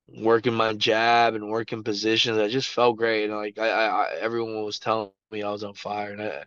working 0.08 0.54
my 0.54 0.74
jab 0.74 1.36
and 1.36 1.50
working 1.50 1.84
positions. 1.84 2.38
I 2.38 2.48
just 2.48 2.70
felt 2.70 2.98
great, 2.98 3.26
and 3.26 3.36
like 3.36 3.60
I, 3.60 3.70
I, 3.70 4.16
everyone 4.20 4.64
was 4.64 4.80
telling 4.80 5.12
me 5.32 5.44
I 5.44 5.52
was 5.52 5.64
on 5.64 5.74
fire, 5.74 6.12
and 6.12 6.22
I, 6.22 6.44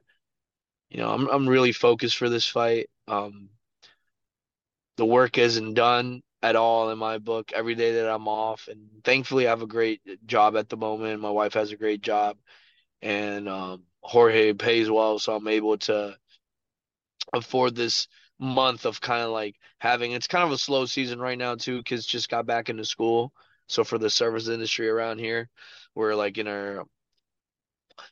you 0.90 0.98
know, 0.98 1.10
I'm 1.10 1.28
I'm 1.28 1.48
really 1.48 1.72
focused 1.72 2.16
for 2.16 2.28
this 2.28 2.46
fight. 2.46 2.88
Um, 3.08 3.50
the 4.96 5.06
work 5.06 5.38
isn't 5.38 5.74
done 5.74 6.22
at 6.42 6.56
all 6.56 6.90
in 6.90 6.98
my 6.98 7.18
book 7.18 7.52
every 7.52 7.74
day 7.74 7.94
that 7.94 8.10
I'm 8.10 8.28
off. 8.28 8.68
And 8.68 8.88
thankfully, 9.04 9.46
I 9.46 9.50
have 9.50 9.62
a 9.62 9.66
great 9.66 10.00
job 10.26 10.56
at 10.56 10.68
the 10.68 10.76
moment. 10.76 11.20
My 11.20 11.30
wife 11.30 11.54
has 11.54 11.72
a 11.72 11.76
great 11.76 12.02
job, 12.02 12.36
and 13.02 13.48
um, 13.48 13.84
Jorge 14.02 14.52
pays 14.54 14.90
well, 14.90 15.18
so 15.18 15.36
I'm 15.36 15.48
able 15.48 15.78
to 15.78 16.16
afford 17.32 17.74
this 17.74 18.08
month 18.38 18.86
of 18.86 19.00
kind 19.00 19.22
of 19.22 19.30
like 19.30 19.56
having. 19.78 20.12
It's 20.12 20.26
kind 20.26 20.44
of 20.44 20.52
a 20.52 20.58
slow 20.58 20.86
season 20.86 21.20
right 21.20 21.38
now 21.38 21.54
too. 21.56 21.82
Kids 21.82 22.06
just 22.06 22.28
got 22.28 22.46
back 22.46 22.68
into 22.68 22.84
school, 22.84 23.32
so 23.70 23.84
for 23.84 23.98
the 23.98 24.10
service 24.10 24.48
industry 24.48 24.88
around 24.88 25.18
here, 25.18 25.48
we're 25.94 26.14
like 26.14 26.38
in 26.38 26.48
our 26.48 26.84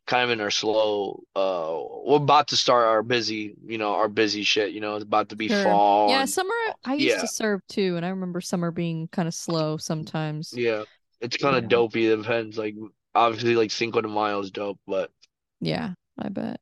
kind 0.06 0.24
of 0.24 0.30
in 0.30 0.40
our 0.40 0.50
slow 0.50 1.22
uh 1.36 1.78
we're 2.04 2.16
about 2.16 2.48
to 2.48 2.56
start 2.56 2.86
our 2.86 3.02
busy 3.02 3.54
you 3.66 3.78
know 3.78 3.94
our 3.94 4.08
busy 4.08 4.42
shit 4.42 4.72
you 4.72 4.80
know 4.80 4.96
it's 4.96 5.04
about 5.04 5.28
to 5.30 5.36
be 5.36 5.48
Sure. 5.48 5.48
fall 5.48 6.06
Yeah, 6.06 6.22
and 6.22 6.28
summer 6.28 6.54
I 6.84 6.94
used 6.94 7.18
yeah 7.18 7.20
to 7.20 7.26
serve 7.26 7.66
too, 7.68 7.96
and 7.96 8.04
I 8.04 8.10
remember 8.10 8.40
summer 8.40 8.70
being 8.70 9.08
kind 9.08 9.26
of 9.28 9.34
slow 9.34 9.76
sometimes. 9.76 10.52
yeah 10.52 10.84
it's 11.20 11.36
kind 11.36 11.56
of 11.56 11.64
Yeah. 11.64 11.68
dopey 11.68 12.06
it 12.06 12.16
depends 12.16 12.56
like 12.58 12.74
obviously 13.14 13.54
like 13.56 13.70
Cinco 13.70 14.00
de 14.00 14.08
Mayo 14.08 14.40
is 14.40 14.50
dope 14.50 14.78
but 14.86 15.10
Yeah, 15.60 15.94
I 16.18 16.28
bet. 16.30 16.60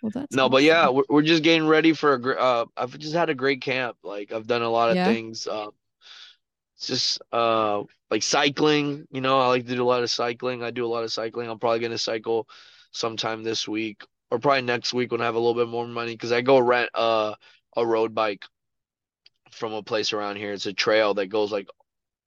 Well, 0.00 0.10
that's 0.10 0.36
no 0.36 0.48
but 0.48 0.62
yeah 0.62 0.88
we're, 0.88 1.04
we're 1.08 1.22
just 1.22 1.42
getting 1.42 1.66
ready 1.66 1.92
for 1.92 2.14
a 2.14 2.20
gr- 2.20 2.38
uh 2.38 2.64
I've 2.76 2.98
just 2.98 3.14
had 3.14 3.30
a 3.30 3.34
great 3.34 3.60
camp 3.60 3.96
like 4.02 4.32
I've 4.32 4.46
done 4.46 4.62
a 4.62 4.68
lot 4.70 4.90
of 4.90 5.00
Yeah. 5.00 5.02
things 5.02 5.46
um 5.46 5.68
it's 5.68 5.77
just 6.86 7.20
uh 7.32 7.82
like 8.10 8.22
cycling 8.22 9.06
you 9.10 9.20
know 9.20 9.38
I 9.40 9.48
like 9.48 9.66
to 9.66 9.74
do 9.74 9.82
a 9.82 9.86
lot 9.86 10.02
of 10.02 10.10
cycling 10.10 10.62
I 10.62 10.70
do 10.70 10.86
a 10.86 10.88
lot 10.88 11.04
of 11.04 11.12
cycling 11.12 11.50
I'm 11.50 11.58
probably 11.58 11.80
gonna 11.80 11.98
cycle 11.98 12.48
sometime 12.92 13.42
this 13.42 13.66
week 13.66 14.02
or 14.30 14.38
probably 14.38 14.62
next 14.62 14.94
week 14.94 15.12
when 15.12 15.20
I 15.20 15.24
have 15.24 15.34
a 15.34 15.38
little 15.38 15.54
bit 15.54 15.68
more 15.68 15.86
money 15.86 16.12
because 16.12 16.32
I 16.32 16.40
go 16.40 16.58
rent 16.58 16.90
uh 16.94 17.34
a 17.76 17.86
road 17.86 18.14
bike 18.14 18.44
from 19.50 19.72
a 19.72 19.82
place 19.82 20.12
around 20.12 20.36
here. 20.36 20.52
It's 20.52 20.66
a 20.66 20.72
trail 20.72 21.14
that 21.14 21.26
goes 21.26 21.52
like 21.52 21.68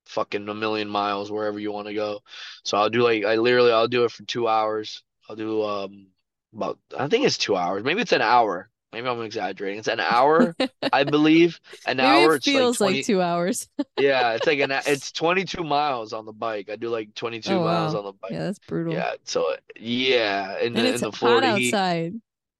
fucking 0.05 0.47
a 0.49 0.53
million 0.53 0.89
miles 0.89 1.31
wherever 1.31 1.59
you 1.59 1.71
want 1.71 1.87
to 1.87 1.93
go. 1.93 2.21
So 2.63 2.77
I'll 2.77 2.89
do 2.89 3.01
like 3.03 3.23
I 3.25 3.35
literally 3.35 3.71
I'll 3.71 3.87
do 3.87 4.05
it 4.05 4.11
for 4.11 4.23
two 4.23 4.47
hours. 4.47 5.03
I'll 5.29 5.35
do 5.35 5.63
um 5.63 6.07
about 6.53 6.79
I 6.97 7.07
think 7.07 7.25
it's 7.25 7.37
two 7.37 7.55
hours. 7.55 7.83
Maybe 7.83 8.01
it's 8.01 8.11
an 8.11 8.21
hour. 8.21 8.69
Maybe 8.91 9.07
I'm 9.07 9.21
exaggerating. 9.21 9.79
It's 9.79 9.87
an 9.87 9.99
hour, 10.01 10.55
I 10.91 11.03
believe. 11.05 11.59
An 11.85 11.99
Maybe 11.99 12.07
hour. 12.07 12.35
it 12.35 12.43
It's 12.43 12.53
like 12.53 12.53
feels 12.57 12.81
like 12.81 12.99
two 13.01 13.21
hours. 13.21 13.67
Yeah, 13.97 14.33
it's 14.33 14.47
like 14.47 14.59
an 14.59 14.71
it's 14.85 15.11
22 15.11 15.63
miles 15.63 16.13
on 16.13 16.25
the 16.25 16.33
bike. 16.33 16.69
I 16.69 16.75
do 16.75 16.89
like 16.89 17.13
22 17.15 17.55
Oh 17.55 17.63
miles 17.63 17.93
wow. 17.93 17.99
on 17.99 18.05
the 18.05 18.13
bike. 18.13 18.31
Yeah, 18.31 18.43
that's 18.43 18.59
brutal. 18.59 18.93
Yeah. 18.93 19.13
So 19.25 19.55
yeah, 19.79 20.57
in 20.59 20.75
And 20.75 20.85
the 20.85 20.87
it's 20.87 21.01
in 21.01 21.11
the 21.11 21.11
hot 21.11 21.15
Florida 21.17 21.51
heat. 21.51 21.73
outside. 21.73 22.13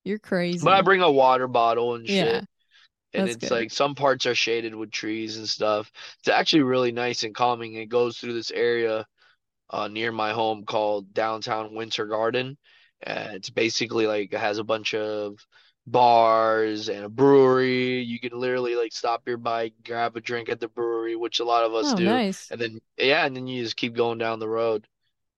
You're 0.03 0.19
crazy. 0.19 0.59
But 0.63 0.73
I 0.73 0.81
bring 0.81 1.01
a 1.01 1.11
water 1.11 1.47
bottle 1.47 1.95
and 1.95 2.07
shit. 2.07 2.15
Yeah, 2.15 2.41
and 3.13 3.27
it's 3.29 3.37
good. 3.37 3.51
like 3.51 3.71
some 3.71 3.95
parts 3.95 4.25
are 4.25 4.35
shaded 4.35 4.75
with 4.75 4.91
trees 4.91 5.37
and 5.37 5.47
stuff. 5.49 5.91
It's 6.19 6.29
actually 6.29 6.63
really 6.63 6.91
nice 6.91 7.23
and 7.23 7.35
calming. 7.35 7.75
It 7.75 7.87
goes 7.89 8.17
through 8.17 8.33
this 8.33 8.51
area 8.51 9.05
uh, 9.71 9.87
near 9.87 10.11
my 10.11 10.33
home 10.33 10.65
called 10.65 11.13
downtown 11.13 11.75
Winter 11.75 12.05
Garden. 12.07 12.57
Uh, 13.05 13.29
it's 13.33 13.49
basically 13.49 14.07
like 14.07 14.33
it 14.33 14.39
has 14.39 14.59
a 14.59 14.63
bunch 14.63 14.93
of 14.93 15.37
bars 15.87 16.89
and 16.89 17.05
a 17.05 17.09
brewery. 17.09 18.01
You 18.01 18.19
can 18.19 18.39
literally 18.39 18.75
like 18.75 18.93
stop 18.93 19.27
your 19.27 19.37
bike, 19.37 19.73
grab 19.85 20.15
a 20.17 20.21
drink 20.21 20.49
at 20.49 20.59
the 20.59 20.67
brewery, 20.67 21.15
which 21.15 21.39
a 21.39 21.45
lot 21.45 21.65
of 21.65 21.73
us 21.75 21.93
Oh, 21.93 21.93
do, 21.93 22.21
nice. 22.21 22.51
and 22.51 22.59
then 22.61 22.81
yeah, 22.97 23.25
and 23.25 23.35
then 23.35 23.47
you 23.47 23.63
just 23.63 23.77
keep 23.77 23.95
going 23.95 24.17
down 24.17 24.39
the 24.39 24.49
road, 24.49 24.87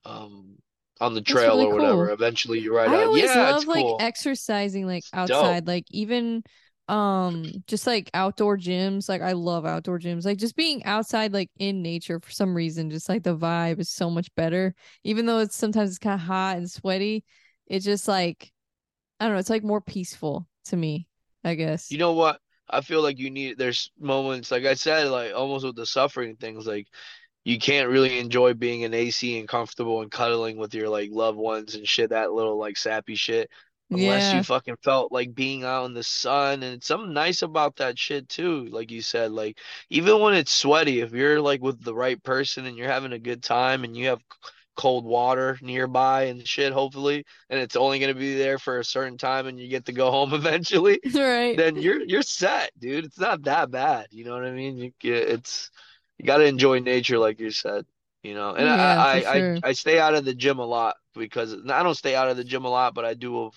um, 0.05 0.57
on 1.01 1.15
the 1.15 1.21
trail 1.21 1.57
really 1.57 1.67
or 1.67 1.73
whatever. 1.73 2.09
cool. 2.09 2.11
Eventually, 2.11 2.59
you 2.61 2.75
ride 2.75 2.93
I 2.93 2.95
out. 2.95 3.05
always 3.05 3.35
Yeah, 3.35 3.35
love 3.35 3.67
like 3.67 3.93
cool. 3.93 3.99
exercising 3.99 4.87
like 4.87 5.05
outside, 5.13 5.67
like 5.67 5.85
even 5.91 6.43
um 6.89 7.63
just 7.67 7.87
like 7.87 8.11
outdoor 8.15 8.57
gyms. 8.57 9.09
Like 9.09 9.23
I 9.23 9.33
love 9.33 9.65
outdoor 9.67 9.99
gyms. 9.99 10.25
Like 10.25 10.39
just 10.39 10.57
being 10.57 10.85
outside 10.85 11.33
like 11.33 11.51
in 11.59 11.83
nature 11.83 12.21
for 12.21 12.31
some 12.31 12.55
reason, 12.55 12.91
just 12.91 13.09
like 13.09 13.23
the 13.23 13.37
vibe 13.37 13.79
is 13.81 13.91
so 13.91 14.11
much 14.11 14.33
better. 14.35 14.75
Even 15.05 15.27
though 15.27 15.39
it's 15.41 15.57
sometimes 15.57 15.91
it's 15.91 15.99
kind 15.99 16.15
of 16.21 16.27
hot 16.27 16.57
and 16.57 16.71
sweaty, 16.71 17.25
it's 17.67 17.85
just 17.85 18.07
like 18.09 18.52
I 19.23 19.27
don't 19.27 19.35
know, 19.35 19.39
it's 19.39 19.49
like 19.49 19.63
more 19.63 19.79
peaceful 19.79 20.45
to 20.65 20.75
me, 20.75 21.07
I 21.45 21.55
guess. 21.55 21.89
You 21.89 21.97
know 21.97 22.11
what? 22.11 22.41
I 22.69 22.81
feel 22.81 23.01
like 23.01 23.19
you 23.19 23.29
need, 23.29 23.57
there's 23.57 23.89
moments, 23.97 24.51
like 24.51 24.65
I 24.65 24.73
said, 24.73 25.07
like 25.07 25.33
almost 25.33 25.63
with 25.63 25.77
the 25.77 25.85
suffering 25.85 26.35
things, 26.35 26.67
like 26.67 26.87
you 27.45 27.57
can't 27.57 27.87
really 27.87 28.19
enjoy 28.19 28.53
being 28.53 28.81
in 28.81 28.93
AC 28.93 29.39
and 29.39 29.47
comfortable 29.47 30.01
and 30.01 30.11
cuddling 30.11 30.57
with 30.57 30.73
your 30.73 30.89
like 30.89 31.09
loved 31.09 31.37
ones 31.37 31.75
and 31.75 31.87
shit, 31.87 32.09
that 32.09 32.33
little 32.33 32.57
like 32.57 32.75
sappy 32.75 33.15
shit, 33.15 33.49
unless 33.89 34.33
you 34.33 34.43
fucking 34.43 34.75
felt 34.83 35.13
like 35.13 35.33
being 35.33 35.63
out 35.63 35.85
in 35.85 35.93
the 35.93 36.03
sun. 36.03 36.61
And 36.61 36.83
something 36.83 37.13
nice 37.13 37.43
about 37.43 37.77
that 37.77 37.97
shit 37.97 38.27
too. 38.27 38.65
Like 38.71 38.91
you 38.91 39.01
said, 39.01 39.31
like 39.31 39.57
even 39.89 40.19
when 40.19 40.33
it's 40.33 40.51
sweaty, 40.51 40.99
if 40.99 41.13
you're 41.13 41.39
like 41.39 41.61
with 41.61 41.81
the 41.81 41.95
right 41.95 42.21
person 42.23 42.65
and 42.65 42.75
you're 42.75 42.91
having 42.91 43.13
a 43.13 43.19
good 43.19 43.41
time 43.41 43.85
and 43.85 43.95
you 43.95 44.07
have 44.07 44.19
cold 44.75 45.05
water 45.05 45.57
nearby 45.61 46.23
and 46.25 46.47
shit, 46.47 46.73
hopefully, 46.73 47.25
and 47.49 47.59
it's 47.59 47.75
only 47.75 47.99
gonna 47.99 48.13
be 48.15 48.35
there 48.35 48.59
for 48.59 48.79
a 48.79 48.85
certain 48.85 49.17
time 49.17 49.47
and 49.47 49.59
you 49.59 49.67
get 49.69 49.85
to 49.85 49.93
go 49.93 50.11
home 50.11 50.33
eventually 50.33 50.99
Right. 51.13 51.61
then 51.61 51.77
you're 51.77 52.01
you're 52.01 52.21
set, 52.23 52.71
dude. 52.79 53.05
It's 53.05 53.19
not 53.19 53.43
that 53.43 53.71
bad. 53.71 54.07
You 54.11 54.25
know 54.25 54.33
what 54.33 54.45
I 54.45 54.51
mean? 54.51 54.77
You 54.77 54.91
get 54.99 55.29
it's 55.29 55.69
you 56.17 56.25
got 56.25 56.37
to 56.37 56.45
enjoy 56.45 56.79
nature, 56.79 57.19
like 57.19 57.39
you 57.39 57.51
said. 57.51 57.85
You 58.23 58.33
know, 58.35 58.55
and 58.55 58.67
I, 58.69 58.73
yeah, 58.73 58.95
I 58.97 59.35
I 59.37 59.43
sure. 59.43 59.59
I 59.61 59.73
stay 59.73 59.99
out 59.99 60.15
of 60.15 60.25
the 60.25 60.33
gym 60.33 60.59
a 60.59 60.65
lot 60.65 60.95
because 61.15 61.53
I 61.69 61.83
don't 61.83 61.95
stay 61.95 62.15
out 62.15 62.29
of 62.29 62.37
the 62.37 62.43
gym 62.43 62.65
a 62.65 62.69
lot, 62.69 62.93
but 62.95 63.05
I 63.05 63.13
do. 63.13 63.51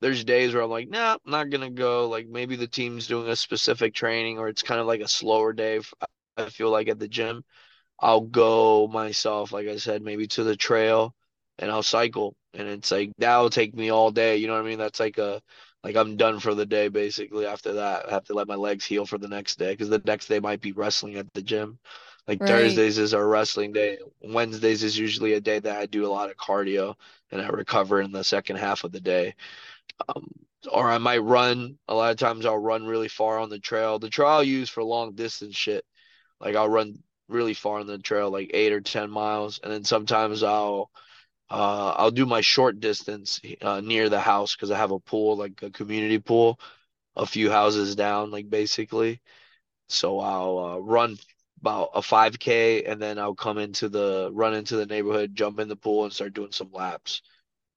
There's 0.00 0.24
days 0.24 0.52
where 0.54 0.62
I'm 0.62 0.70
like, 0.70 0.88
nah, 0.88 1.14
I'm 1.24 1.30
not 1.30 1.50
gonna 1.50 1.70
go. 1.70 2.08
Like 2.08 2.26
maybe 2.28 2.56
the 2.56 2.66
team's 2.66 3.06
doing 3.06 3.28
a 3.28 3.36
specific 3.36 3.94
training, 3.94 4.38
or 4.38 4.48
it's 4.48 4.62
kind 4.62 4.80
of 4.80 4.86
like 4.86 5.00
a 5.00 5.08
slower 5.08 5.52
day. 5.52 5.80
I 6.36 6.48
feel 6.50 6.70
like 6.70 6.88
at 6.88 6.98
the 6.98 7.08
gym. 7.08 7.44
I'll 8.02 8.20
go 8.22 8.88
myself, 8.88 9.52
like 9.52 9.68
I 9.68 9.76
said, 9.78 10.02
maybe 10.02 10.26
to 10.28 10.44
the 10.44 10.56
trail 10.56 11.14
and 11.58 11.70
I'll 11.70 11.82
cycle. 11.84 12.34
And 12.54 12.68
it's 12.68 12.90
like 12.90 13.12
that'll 13.18 13.50
take 13.50 13.74
me 13.74 13.90
all 13.90 14.10
day. 14.10 14.36
You 14.38 14.48
know 14.48 14.54
what 14.54 14.64
I 14.64 14.68
mean? 14.68 14.78
That's 14.78 15.00
like 15.00 15.18
a 15.18 15.42
like 15.84 15.96
I'm 15.96 16.16
done 16.16 16.40
for 16.40 16.54
the 16.54 16.66
day 16.66 16.88
basically 16.88 17.46
after 17.46 17.74
that. 17.74 18.08
I 18.08 18.12
have 18.12 18.24
to 18.24 18.34
let 18.34 18.48
my 18.48 18.56
legs 18.56 18.84
heal 18.84 19.06
for 19.06 19.18
the 19.18 19.28
next 19.28 19.58
day 19.58 19.72
because 19.72 19.88
the 19.90 20.02
next 20.04 20.28
day 20.28 20.40
might 20.40 20.60
be 20.60 20.72
wrestling 20.72 21.16
at 21.16 21.32
the 21.34 21.42
gym. 21.42 21.78
Like 22.28 22.40
Right. 22.40 22.46
Thursdays 22.46 22.98
is 22.98 23.14
our 23.14 23.26
wrestling 23.26 23.72
day. 23.72 23.98
Wednesdays 24.20 24.82
is 24.82 24.98
usually 24.98 25.34
a 25.34 25.40
day 25.40 25.58
that 25.60 25.78
I 25.78 25.86
do 25.86 26.06
a 26.06 26.08
lot 26.12 26.30
of 26.30 26.36
cardio 26.36 26.94
and 27.30 27.40
I 27.40 27.48
recover 27.48 28.00
in 28.00 28.12
the 28.12 28.24
second 28.24 28.56
half 28.56 28.84
of 28.84 28.92
the 28.92 29.00
day. 29.00 29.34
Um, 30.14 30.26
or 30.70 30.88
I 30.90 30.98
might 30.98 31.18
run. 31.18 31.78
A 31.88 31.94
lot 31.94 32.12
of 32.12 32.18
times 32.18 32.46
I'll 32.46 32.58
run 32.58 32.86
really 32.86 33.08
far 33.08 33.38
on 33.38 33.50
the 33.50 33.58
trail. 33.58 33.98
The 33.98 34.10
trail 34.10 34.28
I'll 34.28 34.44
use 34.44 34.68
for 34.68 34.82
long 34.82 35.14
distance 35.14 35.56
shit. 35.56 35.84
Like 36.40 36.56
I'll 36.56 36.68
run 36.68 37.02
really 37.32 37.54
far 37.54 37.80
on 37.80 37.86
the 37.86 37.98
trail, 37.98 38.30
like 38.30 38.50
eight 38.54 38.72
or 38.72 38.80
ten 38.80 39.10
miles, 39.10 39.60
and 39.62 39.72
then 39.72 39.84
sometimes 39.84 40.42
I'll 40.42 40.90
uh 41.50 41.94
I'll 41.98 42.10
do 42.12 42.26
my 42.26 42.40
short 42.42 42.80
distance 42.80 43.40
uh, 43.62 43.80
near 43.82 44.08
the 44.10 44.20
house 44.20 44.56
because 44.56 44.70
I 44.70 44.78
have 44.78 44.92
a 44.92 45.00
pool, 45.00 45.36
like 45.36 45.62
a 45.62 45.70
community 45.70 46.18
pool, 46.20 46.60
a 47.16 47.26
few 47.26 47.50
houses 47.50 47.96
down, 47.96 48.30
like 48.32 48.50
basically. 48.50 49.20
So 49.88 50.20
I'll 50.20 50.58
uh, 50.58 50.78
run 50.78 51.18
about 51.60 51.90
a 51.94 52.02
5K 52.02 52.84
and 52.84 53.00
then 53.00 53.18
I'll 53.18 53.34
come 53.34 53.58
into 53.58 53.88
the 53.88 54.30
run 54.32 54.54
into 54.54 54.76
the 54.76 54.86
neighborhood, 54.86 55.34
jump 55.34 55.60
in 55.60 55.68
the 55.68 55.76
pool 55.76 56.04
and 56.04 56.12
start 56.12 56.34
doing 56.34 56.52
some 56.52 56.72
laps. 56.72 57.22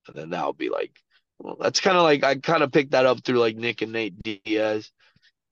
And 0.08 0.16
then 0.16 0.30
that'll 0.32 0.54
be 0.54 0.70
like, 0.70 1.02
well, 1.40 1.58
that's 1.60 1.82
kind 1.82 1.98
of 1.98 2.04
like 2.04 2.24
I 2.24 2.36
kind 2.38 2.64
of 2.64 2.72
picked 2.72 2.92
that 2.92 3.06
up 3.06 3.24
through 3.24 3.40
like 3.40 3.58
Nick 3.58 3.82
and 3.82 3.92
Nate 3.94 4.22
Diaz. 4.24 4.92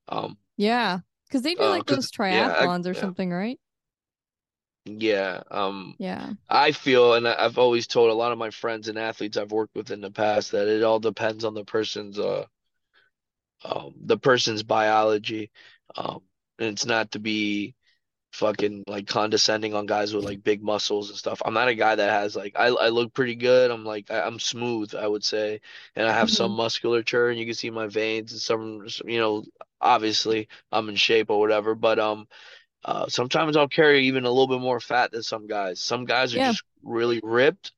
Um, 0.09 0.37
Yeah. 0.57 0.99
Because 1.27 1.41
they 1.41 1.55
do 1.55 1.61
uh, 1.61 1.67
like 1.67 1.85
'cause 1.85 1.87
those 1.87 2.11
yeah, 2.27 2.51
I, 2.51 2.69
triathlons 2.69 2.85
or 2.87 2.93
yeah, 2.93 2.93
something, 2.93 3.31
right? 3.31 3.59
Yeah. 4.85 5.41
Um, 5.51 5.97
Yeah. 5.97 6.33
I 6.49 6.71
feel, 6.71 7.13
and 7.15 7.27
I've 7.27 7.57
always 7.57 7.87
told 7.87 8.09
a 8.11 8.13
lot 8.13 8.31
of 8.31 8.37
my 8.37 8.49
friends 8.51 8.87
and 8.87 8.97
athletes 8.99 9.37
I've 9.37 9.51
worked 9.51 9.75
with 9.75 9.91
in 9.91 10.01
the 10.01 10.11
past 10.11 10.51
that 10.51 10.67
it 10.67 10.83
all 10.83 10.99
depends 10.99 11.45
on 11.45 11.53
the 11.53 11.65
person's 11.65 12.19
uh 12.19 12.45
um 13.63 13.93
the 14.05 14.17
person's 14.17 14.63
biology. 14.63 15.51
Um, 15.95 16.21
and 16.59 16.69
it's 16.69 16.85
not 16.85 17.11
to 17.11 17.19
be 17.19 17.75
fucking 18.33 18.83
like 18.87 19.07
condescending 19.07 19.73
on 19.75 19.85
guys 19.87 20.13
with 20.13 20.25
like 20.25 20.43
big 20.43 20.63
muscles 20.63 21.09
and 21.09 21.17
stuff. 21.19 21.41
I'm 21.45 21.53
not 21.55 21.69
a 21.69 21.75
guy 21.75 21.95
that 21.95 22.11
has 22.11 22.35
like 22.35 22.53
I 22.57 22.67
I 22.67 22.89
look 22.89 23.13
pretty 23.13 23.35
good. 23.35 23.71
I'm 23.71 23.85
like 23.85 24.11
I, 24.11 24.21
I'm 24.21 24.39
smooth, 24.39 24.95
I 24.95 25.07
would 25.07 25.25
say, 25.25 25.61
and 25.95 26.07
I 26.07 26.13
have 26.13 26.31
some 26.31 26.51
hmm 26.51 26.57
musculature, 26.57 27.29
and 27.29 27.39
you 27.39 27.45
can 27.45 27.55
see 27.55 27.71
my 27.71 27.87
veins 27.87 28.33
and 28.33 28.41
some, 28.41 28.89
some 28.89 29.09
you 29.09 29.19
know, 29.19 29.45
obviously 29.81 30.49
I'm 30.71 30.89
in 30.89 30.95
shape 30.97 31.29
or 31.31 31.39
whatever, 31.39 31.75
but 31.75 31.99
um. 31.99 32.27
Uh, 32.85 33.07
sometimes 33.07 33.55
I'll 33.57 33.67
carry 33.67 34.07
even 34.07 34.25
a 34.25 34.29
little 34.29 34.47
bit 34.47 34.61
more 34.61 34.79
fat 34.79 35.11
than 35.11 35.23
some 35.23 35.47
guys. 35.47 35.79
Some 35.79 36.05
guys 36.05 36.35
are 36.35 36.39
Yeah. 36.39 36.41
just 36.41 36.63
really 36.83 37.19
ripped 37.23 37.71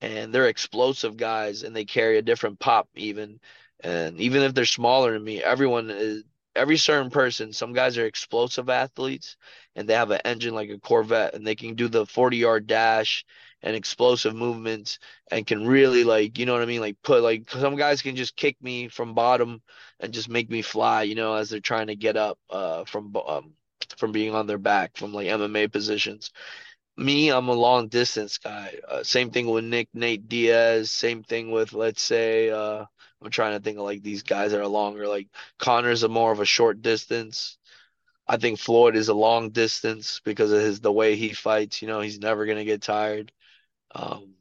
and 0.00 0.34
they're 0.34 0.48
explosive 0.48 1.16
guys 1.16 1.62
and 1.62 1.74
they 1.74 1.84
carry 1.84 2.18
a 2.18 2.22
different 2.22 2.58
pop 2.58 2.88
even. 2.94 3.40
And 3.80 4.20
even 4.20 4.42
if 4.42 4.54
they're 4.54 4.64
smaller 4.64 5.12
than 5.12 5.24
me, 5.24 5.42
everyone 5.42 5.90
is 5.90 6.24
every 6.56 6.76
certain 6.76 7.10
person, 7.10 7.52
some 7.52 7.72
guys 7.72 7.98
are 7.98 8.06
explosive 8.06 8.68
athletes 8.70 9.36
and 9.74 9.88
they 9.88 9.94
have 9.94 10.10
an 10.10 10.20
engine 10.24 10.54
like 10.54 10.70
a 10.70 10.78
Corvette 10.78 11.34
and 11.34 11.46
they 11.46 11.54
can 11.56 11.74
do 11.74 11.88
the 11.88 12.06
40 12.06 12.36
yard 12.36 12.66
dash 12.66 13.24
and 13.62 13.74
explosive 13.76 14.34
movements 14.34 14.98
and 15.30 15.46
can 15.46 15.66
really 15.66 16.04
like, 16.04 16.38
you 16.38 16.46
know 16.46 16.52
what 16.52 16.62
I 16.62 16.66
mean? 16.66 16.80
Like 16.80 16.96
put 17.02 17.22
like 17.22 17.50
some 17.50 17.76
guys 17.76 18.02
can 18.02 18.16
just 18.16 18.36
kick 18.36 18.56
me 18.62 18.88
from 18.88 19.14
bottom 19.14 19.62
and 20.00 20.12
just 20.12 20.28
make 20.28 20.50
me 20.50 20.62
fly, 20.62 21.02
you 21.02 21.14
know, 21.14 21.34
as 21.34 21.50
they're 21.50 21.60
trying 21.60 21.88
to 21.88 21.96
get 21.96 22.16
up 22.16 22.38
uh 22.50 22.84
from 22.84 23.14
um 23.26 23.52
from 23.98 24.12
being 24.12 24.34
on 24.34 24.46
their 24.46 24.58
back 24.58 24.96
from 24.96 25.12
like 25.12 25.26
MMA 25.28 25.68
positions. 25.68 26.30
Me, 26.96 27.30
I'm 27.30 27.48
a 27.48 27.52
long 27.52 27.88
distance 27.88 28.38
guy. 28.38 28.78
Uh, 28.88 29.02
same 29.02 29.30
thing 29.30 29.46
with 29.48 29.64
Nick 29.64 29.88
Nate 29.94 30.28
Diaz. 30.28 30.90
Same 30.90 31.22
thing 31.24 31.50
with 31.50 31.72
let's 31.72 32.02
say 32.02 32.50
uh, 32.50 32.84
I'm 33.22 33.30
trying 33.30 33.58
to 33.58 33.62
think 33.62 33.78
of 33.78 33.84
like 33.84 34.02
these 34.02 34.22
guys 34.22 34.52
that 34.52 34.60
are 34.60 34.66
longer. 34.68 35.08
Like 35.08 35.28
Conor's 35.58 36.02
a 36.04 36.08
more 36.08 36.32
of 36.32 36.40
a 36.40 36.44
short 36.44 36.82
distance. 36.82 37.58
I 38.28 38.36
think 38.38 38.58
Floyd 38.58 38.96
is 38.96 39.08
a 39.08 39.14
long 39.14 39.50
distance 39.50 40.20
because 40.24 40.52
of 40.52 40.60
his 40.60 40.80
the 40.80 40.92
way 40.92 41.16
he 41.16 41.32
fights. 41.32 41.82
You 41.82 41.88
know, 41.88 42.00
he's 42.00 42.20
never 42.20 42.46
gonna 42.46 42.64
get 42.64 42.82
tired. 42.82 43.32
Um, 43.94 44.34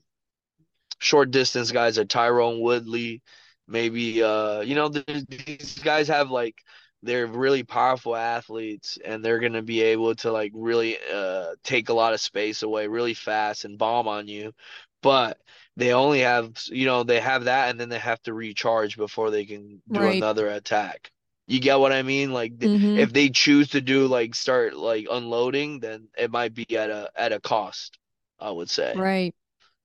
short 1.00 1.32
distance 1.32 1.72
guys 1.72 1.98
are 1.98 2.06
Tyron 2.06 2.62
Woodley. 2.62 3.22
Maybe 3.68 4.22
uh, 4.24 4.62
you 4.62 4.76
know, 4.76 4.90
these 4.90 5.80
guys 5.80 6.08
have 6.10 6.30
like 6.32 6.56
they're 7.04 7.28
really 7.28 7.64
powerful 7.64 8.16
athletes 8.16 8.98
and 9.04 9.24
they're 9.24 9.40
going 9.40 9.54
to 9.54 9.62
be 9.62 9.82
able 9.82 10.16
to 10.16 10.32
like 10.32 10.52
really 10.56 10.98
uh, 11.14 11.52
take 11.64 11.90
a 11.90 11.94
lot 11.94 12.14
of 12.14 12.22
space 12.22 12.64
away 12.64 12.88
really 12.88 13.14
fast 13.14 13.66
and 13.66 13.78
bomb 13.78 14.08
on 14.08 14.28
you. 14.28 14.54
But 15.02 15.38
they 15.76 15.94
only 15.94 16.22
have 16.22 16.54
you 16.68 16.86
know 16.86 17.04
they 17.04 17.20
have 17.20 17.46
that 17.46 17.70
and 17.70 17.80
then 17.80 17.90
they 17.90 18.00
have 18.00 18.22
to 18.24 18.34
recharge 18.34 18.96
before 18.96 19.32
they 19.32 19.46
can 19.46 19.82
do 19.92 20.00
right. 20.00 20.16
another 20.16 20.48
attack. 20.48 21.12
You 21.46 21.60
get 21.60 21.80
what 21.80 21.92
i 21.92 22.04
mean? 22.04 22.32
Like 22.32 22.58
mm-hmm. 22.58 22.98
if 22.98 23.12
they 23.12 23.30
choose 23.30 23.70
to 23.70 23.82
do 23.82 24.08
like 24.08 24.34
start 24.34 24.76
like 24.76 25.08
unloading 25.12 25.82
then 25.82 26.08
it 26.18 26.32
might 26.32 26.54
be 26.54 26.66
at 26.78 26.90
a 26.90 27.10
at 27.16 27.34
a 27.34 27.40
cost 27.42 28.00
i 28.40 28.50
would 28.50 28.70
say. 28.70 28.94
Right. 28.96 29.36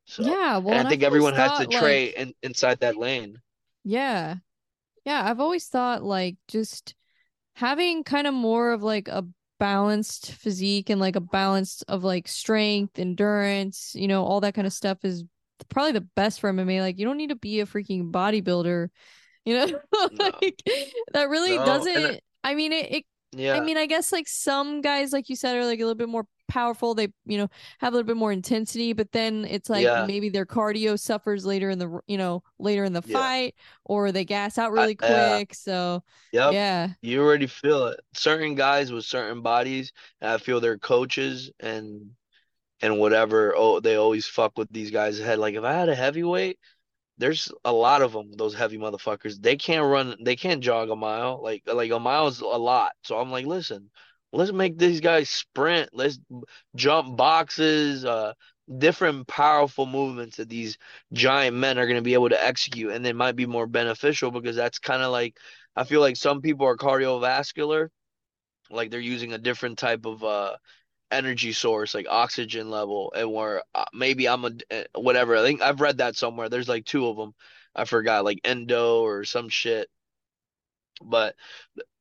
So, 0.04 0.22
yeah 0.22 0.58
well 0.58 0.86
i 0.86 0.88
think 0.88 1.02
everyone 1.02 1.34
has 1.34 1.58
to 1.58 1.66
trade 1.66 2.14
like... 2.16 2.28
in, 2.28 2.34
inside 2.44 2.80
that 2.80 2.96
lane. 2.96 3.40
Yeah. 3.82 4.36
Yeah 5.04 5.28
i've 5.28 5.40
always 5.40 5.66
thought 5.66 6.04
like 6.04 6.36
just 6.46 6.94
having 7.58 8.04
kind 8.04 8.28
of 8.28 8.32
more 8.32 8.70
of 8.70 8.84
like 8.84 9.08
a 9.08 9.26
balanced 9.58 10.30
physique 10.30 10.90
and 10.90 11.00
like 11.00 11.16
a 11.16 11.20
balance 11.20 11.82
of 11.88 12.04
like 12.04 12.28
strength, 12.28 13.00
endurance, 13.00 13.96
you 13.96 14.06
know, 14.06 14.22
all 14.24 14.40
that 14.40 14.54
kind 14.54 14.64
of 14.64 14.72
stuff 14.72 15.04
is 15.04 15.24
probably 15.68 15.90
the 15.90 16.06
best 16.14 16.38
for 16.38 16.52
MMA. 16.52 16.80
Like 16.80 17.00
you 17.00 17.04
don't 17.04 17.16
need 17.16 17.30
to 17.30 17.34
be 17.34 17.58
a 17.58 17.66
freaking 17.66 18.12
bodybuilder, 18.12 18.90
you 19.44 19.54
know, 19.54 19.66
like 20.20 20.62
no. 20.68 20.74
that 21.14 21.28
really 21.28 21.56
no. 21.56 21.66
doesn't. 21.66 22.20
I 22.44 22.54
mean, 22.54 22.72
it, 22.72 22.92
it 22.92 23.04
yeah. 23.32 23.54
I 23.54 23.60
mean, 23.60 23.76
I 23.76 23.86
guess 23.86 24.12
like 24.12 24.28
some 24.28 24.80
guys, 24.80 25.12
like 25.12 25.28
you 25.28 25.36
said, 25.36 25.56
are 25.56 25.64
like 25.64 25.78
a 25.78 25.82
little 25.82 25.94
bit 25.94 26.08
more 26.08 26.26
powerful. 26.48 26.94
They, 26.94 27.08
you 27.26 27.38
know, 27.38 27.48
have 27.78 27.92
a 27.92 27.96
little 27.96 28.06
bit 28.06 28.16
more 28.16 28.32
intensity, 28.32 28.92
but 28.94 29.12
then 29.12 29.44
it's 29.44 29.68
like 29.68 29.84
yeah. 29.84 30.06
maybe 30.06 30.28
their 30.28 30.46
cardio 30.46 30.98
suffers 30.98 31.44
later 31.44 31.70
in 31.70 31.78
the, 31.78 32.00
you 32.06 32.16
know, 32.16 32.42
later 32.58 32.84
in 32.84 32.92
the 32.92 33.02
yeah. 33.04 33.18
fight, 33.18 33.54
or 33.84 34.12
they 34.12 34.24
gas 34.24 34.56
out 34.58 34.72
really 34.72 34.94
quick. 34.94 35.50
Uh, 35.50 35.54
so, 35.54 36.02
yep. 36.32 36.52
yeah, 36.52 36.88
you 37.02 37.22
already 37.22 37.46
feel 37.46 37.86
it. 37.88 38.00
Certain 38.14 38.54
guys 38.54 38.92
with 38.92 39.04
certain 39.04 39.42
bodies, 39.42 39.92
I 40.22 40.38
feel 40.38 40.60
their 40.60 40.78
coaches 40.78 41.50
and 41.60 42.10
and 42.80 42.98
whatever. 42.98 43.54
Oh, 43.56 43.80
they 43.80 43.96
always 43.96 44.26
fuck 44.26 44.56
with 44.56 44.72
these 44.72 44.90
guys' 44.90 45.18
head. 45.18 45.38
Like 45.38 45.54
if 45.54 45.64
I 45.64 45.72
had 45.72 45.88
a 45.88 45.94
heavyweight 45.94 46.58
there's 47.18 47.52
a 47.64 47.72
lot 47.72 48.02
of 48.02 48.12
them 48.12 48.32
those 48.32 48.54
heavy 48.54 48.78
motherfuckers. 48.78 49.40
They 49.40 49.56
can't 49.56 49.86
run 49.86 50.16
they 50.22 50.36
can't 50.36 50.62
jog 50.62 50.90
a 50.90 50.96
mile. 50.96 51.42
Like 51.42 51.62
like 51.66 51.90
a 51.90 51.98
mile 52.00 52.28
is 52.28 52.40
a 52.40 52.46
lot. 52.46 52.92
So 53.04 53.18
i'm 53.18 53.30
like 53.30 53.46
listen 53.46 53.90
let's 54.32 54.52
make 54.52 54.78
these 54.78 55.00
guys 55.00 55.30
sprint. 55.30 55.90
Let's 55.92 56.18
jump 56.76 57.16
boxes 57.16 58.04
uh 58.04 58.34
different 58.78 59.26
powerful 59.26 59.86
movements 59.86 60.36
that 60.36 60.48
these 60.48 60.76
giant 61.12 61.56
men 61.56 61.78
are 61.78 61.86
going 61.86 61.96
to 61.96 62.02
be 62.02 62.12
able 62.14 62.28
to 62.28 62.44
execute 62.44 62.92
and 62.92 63.04
they 63.04 63.14
might 63.14 63.34
be 63.36 63.46
more 63.46 63.66
beneficial 63.66 64.30
because 64.30 64.56
that's 64.56 64.78
kind 64.78 65.02
of 65.02 65.10
like 65.10 65.38
i 65.74 65.84
feel 65.84 66.00
like 66.02 66.16
some 66.16 66.42
people 66.42 66.66
are 66.66 66.76
cardiovascular. 66.76 67.88
Like 68.70 68.90
they're 68.90 69.00
using 69.00 69.32
a 69.32 69.38
different 69.38 69.78
type 69.78 70.06
of 70.06 70.22
uh 70.24 70.56
energy 71.10 71.52
source, 71.52 71.94
like 71.94 72.06
oxygen 72.08 72.70
level, 72.70 73.12
and 73.16 73.32
where 73.32 73.62
uh, 73.74 73.84
maybe 73.92 74.28
I'm 74.28 74.44
a 74.44 74.50
uh, 74.70 74.84
whatever. 74.94 75.36
I 75.36 75.42
think 75.42 75.62
I've 75.62 75.80
read 75.80 75.98
that 75.98 76.16
somewhere. 76.16 76.48
There's 76.48 76.68
like 76.68 76.84
two 76.84 77.06
of 77.08 77.16
them. 77.16 77.34
I 77.74 77.84
forgot, 77.84 78.24
like 78.24 78.40
endo 78.44 79.02
or 79.02 79.24
some 79.24 79.48
shit. 79.48 79.88
But 81.02 81.36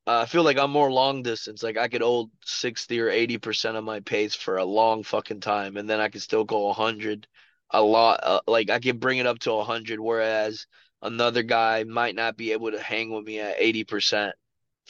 uh, 0.06 0.20
I 0.22 0.26
feel 0.26 0.42
like 0.42 0.58
I'm 0.58 0.70
more 0.70 0.90
long 0.90 1.22
distance. 1.22 1.62
Like 1.62 1.76
I 1.78 1.88
could 1.88 2.02
hold 2.02 2.30
60 2.44 3.00
or 3.00 3.10
80 3.10 3.38
percent 3.38 3.76
of 3.76 3.84
my 3.84 4.00
pace 4.00 4.34
for 4.34 4.56
a 4.58 4.64
long 4.64 5.02
fucking 5.02 5.40
time, 5.40 5.76
and 5.76 5.88
then 5.88 6.00
I 6.00 6.08
could 6.08 6.22
still 6.22 6.44
go 6.44 6.66
100 6.66 7.26
a 7.70 7.82
lot. 7.82 8.20
Uh, 8.22 8.40
like 8.46 8.70
I 8.70 8.78
can 8.80 8.98
bring 8.98 9.18
it 9.18 9.26
up 9.26 9.38
to 9.40 9.52
100, 9.54 10.00
whereas 10.00 10.66
another 11.02 11.42
guy 11.42 11.84
might 11.84 12.14
not 12.14 12.36
be 12.36 12.52
able 12.52 12.70
to 12.72 12.80
hang 12.82 13.10
with 13.10 13.24
me 13.24 13.40
at 13.40 13.56
80 13.58 13.84
percent 13.84 14.34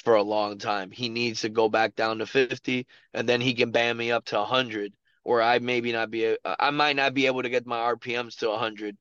for 0.03 0.15
a 0.15 0.23
long 0.23 0.59
time. 0.59 0.91
He 0.91 1.09
needs 1.09 1.43
to 1.43 1.49
go 1.49 1.69
back 1.69 1.95
down 1.95 2.19
to 2.19 2.27
50 2.27 2.87
and 3.15 3.29
then 3.29 3.41
he 3.41 3.55
can 3.55 3.71
ban 3.71 3.97
me 3.97 4.11
up 4.11 4.25
to 4.27 4.37
100 4.37 4.93
or 5.25 5.43
I 5.43 5.59
maybe 5.59 5.93
not 5.93 6.11
be 6.11 6.37
I 6.45 6.71
might 6.71 6.97
not 6.97 7.15
be 7.15 7.27
able 7.27 7.43
to 7.43 7.51
get 7.51 7.67
my 7.67 7.93
RPMs 7.95 8.37
to 8.39 8.49
100 8.49 8.97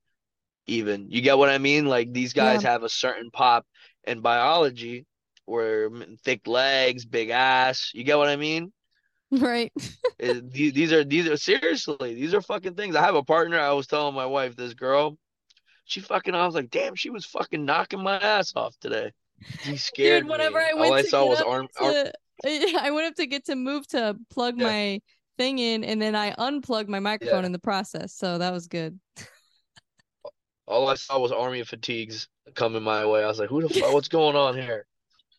even. 0.66 1.10
You 1.10 1.22
get 1.22 1.38
what 1.38 1.50
I 1.50 1.58
mean? 1.58 1.86
Like 1.86 2.12
these 2.12 2.34
guys 2.34 2.64
yeah. 2.64 2.72
have 2.72 2.84
a 2.84 2.90
certain 2.90 3.32
pop 3.32 3.66
in 4.04 4.22
biology 4.22 5.06
where 5.46 5.90
thick 6.24 6.48
legs, 6.48 7.06
big 7.06 7.30
ass. 7.30 7.92
You 7.94 8.04
get 8.04 8.18
what 8.18 8.30
I 8.30 8.36
mean? 8.36 8.72
Right. 9.30 9.74
these 10.20 10.94
are 10.94 11.04
these 11.04 11.28
are 11.28 11.36
seriously 11.36 12.14
these 12.14 12.34
are 12.34 12.42
fucking 12.42 12.76
things. 12.76 12.96
I 12.96 13.02
have 13.02 13.16
a 13.16 13.24
partner. 13.24 13.60
I 13.60 13.74
was 13.74 13.86
telling 13.86 14.16
my 14.16 14.26
wife 14.26 14.56
this 14.56 14.74
girl, 14.74 15.18
she 15.84 16.00
fucking. 16.00 16.34
I 16.34 16.46
was 16.46 16.56
like, 16.56 16.70
damn, 16.70 16.96
she 16.96 17.10
was 17.10 17.26
fucking 17.26 17.66
knocking 17.66 18.02
my 18.02 18.18
ass 18.18 18.54
off 18.56 18.80
today. 18.80 19.12
He 19.62 19.78
scared 19.78 20.24
Dude, 20.24 20.32
whenever 20.32 20.60
me. 20.60 20.66
I 20.72 20.74
went 20.74 20.92
All 20.92 20.98
I 20.98 21.02
saw 21.04 21.26
was 21.26 21.42
arm, 21.42 21.68
to, 21.78 21.84
arm. 21.84 22.08
I 22.46 22.92
went 22.92 23.08
up 23.08 23.16
to 23.16 23.26
get 23.26 23.46
to 23.46 23.56
move 23.56 23.88
to 23.90 24.16
plug 24.30 24.60
yeah. 24.60 24.66
my 24.66 25.02
thing 25.38 25.60
in, 25.60 25.84
and 25.84 26.02
then 26.02 26.16
I 26.16 26.34
unplugged 26.38 26.90
my 26.90 27.00
microphone 27.00 27.42
yeah. 27.42 27.48
in 27.48 27.52
the 27.52 27.60
process. 27.60 28.14
So 28.14 28.38
that 28.38 28.52
was 28.52 28.68
good. 28.68 29.00
All 30.68 30.90
I 30.90 30.96
saw 30.96 31.20
was 31.20 31.32
army 31.32 31.62
of 31.62 31.70
fatigues 31.70 32.28
coming 32.54 32.84
my 32.84 33.06
way. 33.06 33.24
I 33.24 33.28
was 33.28 33.40
like, 33.40 33.50
"Who 33.50 33.62
the 33.62 33.70
fuck? 33.70 33.94
What's 33.94 34.10
going 34.10 34.36
on 34.36 34.56
here?" 34.56 34.86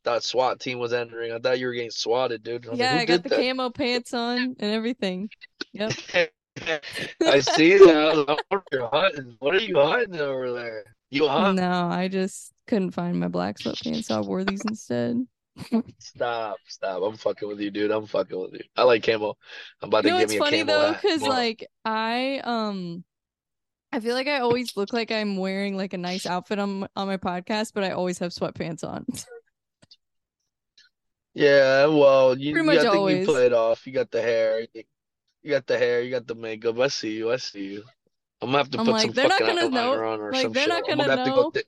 Thought 0.05 0.23
SWAT 0.23 0.61
team 0.61 0.79
was 0.79 0.93
entering. 0.93 1.33
I 1.33 1.39
thought 1.39 1.59
you 1.59 1.67
were 1.67 1.75
getting 1.75 1.91
swatted, 1.91 2.43
dude. 2.43 2.67
I 2.67 2.75
yeah, 2.75 2.93
like, 2.93 3.01
I 3.03 3.05
got 3.05 3.23
the 3.25 3.29
that? 3.31 3.41
camo 3.41 3.71
pants 3.71 4.15
on 4.15 4.39
and 4.39 4.73
everything. 4.73 5.29
Yep. 5.73 5.93
I 7.23 7.41
see 7.41 7.79
that. 7.79 8.39
What 8.49 8.63
are 8.63 8.63
you 8.73 8.89
hunting? 8.93 9.37
What 9.39 9.55
are 9.55 9.61
you 9.61 9.77
hunting 9.77 10.21
over 10.21 10.53
there? 10.53 10.85
You 11.11 11.29
hunt? 11.29 11.57
No, 11.57 11.89
I 11.89 12.09
just 12.09 12.53
couldn't 12.67 12.93
find 12.93 13.19
my 13.19 13.29
black 13.29 13.59
sweatpants, 13.59 14.05
so 14.05 14.19
I 14.19 14.21
wore 14.21 14.45
these 14.45 14.63
instead. 14.69 15.27
stop, 15.99 16.57
stop! 16.67 17.03
I'm 17.03 17.17
fucking 17.17 17.49
with 17.49 17.61
you, 17.61 17.71
dude. 17.71 17.91
I'm 17.91 18.07
fucking 18.07 18.39
with 18.39 18.53
you. 18.53 18.61
I 18.77 18.83
like 18.85 19.05
camo. 19.05 19.37
I'm 19.83 19.89
about 19.89 20.05
you 20.05 20.11
to 20.11 20.19
give 20.19 20.29
me 20.29 20.37
a 20.37 20.39
camel 20.39 20.45
funny 20.51 20.63
though, 20.63 20.93
because 20.93 21.23
like 21.23 21.67
I 21.85 22.41
um, 22.45 23.05
I 23.91 24.01
feel 24.01 24.15
like 24.15 24.29
I 24.29 24.41
always 24.41 24.77
look 24.77 24.93
like 24.93 25.11
I'm 25.11 25.37
wearing 25.37 25.77
like 25.77 25.95
a 25.95 25.99
nice 25.99 26.27
outfit 26.27 26.59
on 26.59 26.87
on 26.95 27.09
my 27.09 27.17
podcast, 27.17 27.73
but 27.75 27.85
I 27.85 27.93
always 27.93 28.19
have 28.19 28.33
sweatpants 28.33 28.85
on. 28.85 29.07
yeah, 31.35 31.87
well, 31.87 32.39
you, 32.39 32.53
Pretty 32.53 32.67
much 32.67 32.79
I 32.79 32.83
think 32.83 32.95
always. 32.95 33.27
you 33.27 33.33
play 33.33 33.47
it 33.47 33.53
off. 33.53 33.87
You 33.87 33.93
got 33.95 34.11
the 34.11 34.21
hair. 34.21 34.67
You 35.49 35.55
got 35.55 35.67
the 35.67 35.79
hair. 35.79 36.03
You 36.03 36.11
got 36.11 36.27
the 36.27 36.35
makeup. 36.35 36.79
I 36.79 36.89
see 36.89 37.13
you. 37.13 37.33
I 37.33 37.39
see 37.39 37.65
you. 37.65 37.85
I'm 38.43 38.49
gonna 38.49 38.59
have 38.59 38.71
to 38.73 38.81
I'm 38.81 38.85
put 38.85 38.93
like, 38.93 39.03
some 39.07 39.13
they're 39.13 39.31
fucking 39.31 39.47
not 39.47 39.57
gonna 39.57 39.71
know. 39.71 39.93
on 39.95 40.21
or 40.21 40.31
like, 40.31 40.43
some 40.43 40.53
they're 40.53 40.65
shit. 40.65 40.69
Not 40.69 40.87
gonna, 40.87 41.03
I'm 41.05 41.09
gonna 41.09 41.25
know. 41.25 41.43
have 41.43 41.53
to 41.55 41.65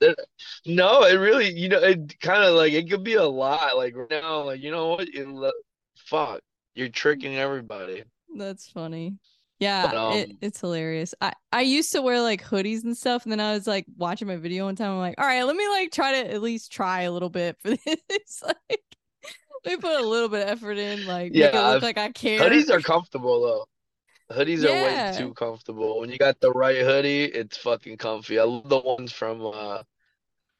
go. 0.00 0.14
Th- 0.14 0.16
no, 0.64 1.04
it 1.04 1.16
really, 1.16 1.52
you 1.52 1.68
know, 1.68 1.78
it 1.78 2.18
kind 2.20 2.42
of 2.42 2.54
like 2.54 2.72
it 2.72 2.88
could 2.88 3.04
be 3.04 3.16
a 3.16 3.26
lot. 3.26 3.76
Like 3.76 3.94
right 3.94 4.08
now, 4.08 4.44
like 4.44 4.62
you 4.62 4.70
know 4.70 4.86
what? 4.86 5.08
It, 5.12 5.54
fuck, 5.94 6.40
you're 6.74 6.88
tricking 6.88 7.36
everybody. 7.36 8.02
That's 8.34 8.66
funny. 8.70 9.18
Yeah, 9.58 9.88
but, 9.88 9.96
um, 9.96 10.12
it, 10.14 10.30
it's 10.40 10.60
hilarious. 10.62 11.14
I 11.20 11.34
I 11.52 11.60
used 11.60 11.92
to 11.92 12.00
wear 12.00 12.22
like 12.22 12.42
hoodies 12.42 12.82
and 12.84 12.96
stuff, 12.96 13.24
and 13.24 13.32
then 13.32 13.40
I 13.40 13.52
was 13.52 13.66
like 13.66 13.84
watching 13.98 14.28
my 14.28 14.36
video 14.36 14.64
one 14.64 14.76
time. 14.76 14.92
I'm 14.92 15.00
like, 15.00 15.16
all 15.18 15.26
right, 15.26 15.42
let 15.42 15.54
me 15.54 15.68
like 15.68 15.92
try 15.92 16.22
to 16.22 16.32
at 16.32 16.40
least 16.40 16.72
try 16.72 17.02
a 17.02 17.12
little 17.12 17.28
bit 17.28 17.58
for 17.60 17.68
this. 18.08 18.42
like, 18.46 18.80
me 19.64 19.76
put 19.76 20.00
a 20.00 20.06
little 20.06 20.28
bit 20.28 20.42
of 20.42 20.48
effort 20.48 20.78
in. 20.78 21.06
Like, 21.06 21.32
yeah, 21.34 21.46
make 21.46 21.54
it 21.54 21.60
look 21.60 21.82
like 21.82 21.98
I 21.98 22.10
care. 22.10 22.40
Hoodies 22.40 22.70
are 22.70 22.80
comfortable 22.80 23.42
though. 23.42 24.34
Hoodies 24.34 24.62
yeah. 24.62 24.70
are 24.70 24.82
way 25.12 25.18
too 25.18 25.34
comfortable. 25.34 26.00
When 26.00 26.10
you 26.10 26.18
got 26.18 26.40
the 26.40 26.52
right 26.52 26.78
hoodie, 26.78 27.24
it's 27.24 27.56
fucking 27.56 27.96
comfy. 27.96 28.38
I 28.38 28.44
love 28.44 28.68
the 28.68 28.78
ones 28.78 29.12
from 29.12 29.40
uh 29.44 29.82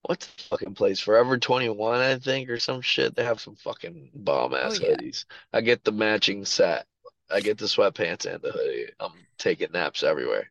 what's 0.02 0.26
the 0.26 0.42
fucking 0.44 0.74
place? 0.74 1.00
Forever 1.00 1.38
21, 1.38 2.00
I 2.00 2.18
think, 2.18 2.48
or 2.48 2.58
some 2.58 2.80
shit. 2.80 3.14
They 3.14 3.24
have 3.24 3.40
some 3.40 3.56
fucking 3.56 4.10
bomb 4.14 4.54
ass 4.54 4.80
oh, 4.80 4.86
yeah. 4.86 4.96
hoodies. 4.96 5.24
I 5.52 5.60
get 5.60 5.84
the 5.84 5.92
matching 5.92 6.44
set. 6.44 6.86
I 7.30 7.40
get 7.40 7.58
the 7.58 7.66
sweatpants 7.66 8.24
and 8.24 8.42
the 8.42 8.52
hoodie. 8.52 8.90
I'm 8.98 9.12
taking 9.36 9.72
naps 9.72 10.02
everywhere. 10.02 10.50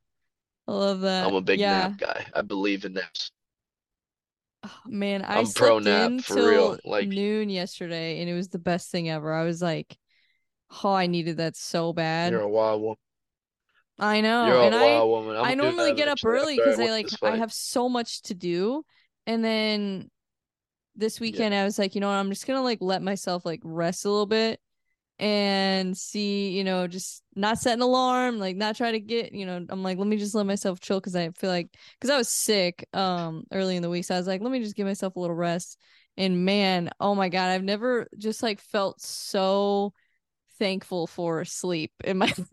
I 0.68 0.74
love 0.74 1.02
that. 1.02 1.26
I'm 1.26 1.34
a 1.34 1.42
big 1.42 1.60
yeah. 1.60 1.88
nap 1.88 1.98
guy. 1.98 2.26
I 2.36 2.42
believe 2.42 2.86
in 2.86 2.94
naps. 2.94 3.32
Oh, 4.64 4.82
man, 4.86 5.24
I 5.24 5.38
I'm 5.40 5.48
pro 5.54 5.80
slept 5.80 5.80
nap 5.80 6.14
in 6.16 6.22
for 6.22 6.36
till 6.36 6.44
real. 6.46 6.78
Like 6.84 7.10
noon 7.10 7.50
yesterday 7.50 8.20
and 8.22 8.30
it 8.30 8.34
was 8.34 8.50
the 8.50 8.60
best 8.60 8.92
thing 8.92 9.10
ever. 9.10 9.34
I 9.34 9.44
was 9.44 9.62
like, 9.62 9.98
oh, 10.84 10.94
I 10.94 11.08
needed 11.08 11.38
that 11.38 11.56
so 11.58 11.94
bad. 11.94 12.32
you're 12.32 12.42
a 12.42 12.50
wild 12.50 12.82
woman. 12.82 12.98
I 14.00 14.22
know. 14.22 14.46
You're 14.46 14.58
a 14.58 14.70
And 14.70 14.76
I 14.76 14.80
wild 14.80 15.10
woman. 15.10 15.36
I 15.36 15.56
normally 15.56 15.94
get 15.94 16.08
up 16.08 16.20
early 16.24 16.58
because 16.58 16.80
I 16.80 16.92
like 16.92 17.10
I 17.24 17.32
have 17.36 17.54
so 17.54 17.90
much 17.90 18.22
to 18.24 18.34
do. 18.34 18.84
And 19.26 19.44
then 19.44 20.10
this 20.96 21.20
Yeah. 21.20 21.22
weekend 21.22 21.56
I 21.56 21.64
was 21.66 21.80
like, 21.80 21.96
you 21.96 22.02
know 22.02 22.08
what, 22.10 22.16
I'm 22.16 22.30
just 22.30 22.48
gonna 22.48 22.64
like 22.64 22.80
let 22.82 23.02
myself 23.04 23.46
like 23.46 23.62
rest 23.64 24.06
a 24.06 24.10
little 24.10 24.26
bit 24.28 24.60
and 25.20 25.98
see, 25.98 26.50
you 26.50 26.64
know, 26.64 26.88
just 26.88 27.24
not 27.36 27.58
set 27.58 27.74
an 27.74 27.82
alarm, 27.82 28.38
like 28.38 28.56
not 28.56 28.76
try 28.76 28.92
to 28.92 29.00
get, 29.00 29.34
you 29.34 29.46
know, 29.46 29.66
I'm 29.70 29.84
like, 29.84 29.98
let 29.98 30.08
me 30.08 30.18
just 30.18 30.36
let 30.36 30.46
myself 30.46 30.80
chill 30.80 31.00
because 31.00 31.16
I 31.16 31.30
feel 31.32 31.50
like 31.50 31.70
because 32.00 32.12
I 32.12 32.18
was 32.18 32.30
sick 32.30 32.88
um 32.94 33.44
early 33.52 33.76
in 33.76 33.82
the 33.82 33.90
week. 33.90 34.06
So 34.06 34.16
I 34.16 34.18
was 34.18 34.28
like, 34.28 34.42
let 34.42 34.52
me 34.52 34.60
just 34.60 34.76
give 34.76 34.86
myself 34.86 35.16
a 35.16 35.20
little 35.20 35.36
rest. 35.36 35.80
And 36.18 36.46
man, 36.46 36.90
oh 37.00 37.16
my 37.16 37.30
God, 37.30 37.50
I've 37.50 37.64
never 37.64 38.08
just 38.18 38.44
like 38.44 38.60
felt 38.60 39.02
so 39.02 39.94
thankful 40.60 41.08
for 41.08 41.46
sleep 41.46 41.92
in 42.04 42.18
my 42.18 42.26
life. 42.38 42.48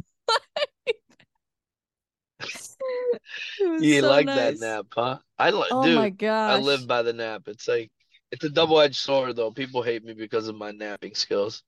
You 3.58 4.02
so 4.02 4.08
like 4.08 4.26
that 4.26 4.58
nap, 4.58 4.86
huh? 4.92 5.18
I 5.38 5.50
like, 5.50 5.72
Oh 5.72 5.86
my 5.86 6.10
dude. 6.10 6.30
I 6.30 6.58
live 6.60 6.86
by 6.86 7.02
the 7.02 7.12
nap. 7.12 7.42
It's 7.46 7.68
like 7.68 7.90
it's 8.30 8.44
a 8.44 8.50
double-edged 8.50 8.96
sword, 8.96 9.36
though. 9.36 9.50
People 9.50 9.82
hate 9.82 10.04
me 10.04 10.12
because 10.12 10.48
of 10.48 10.56
my 10.56 10.72
napping 10.72 11.14
skills. 11.14 11.62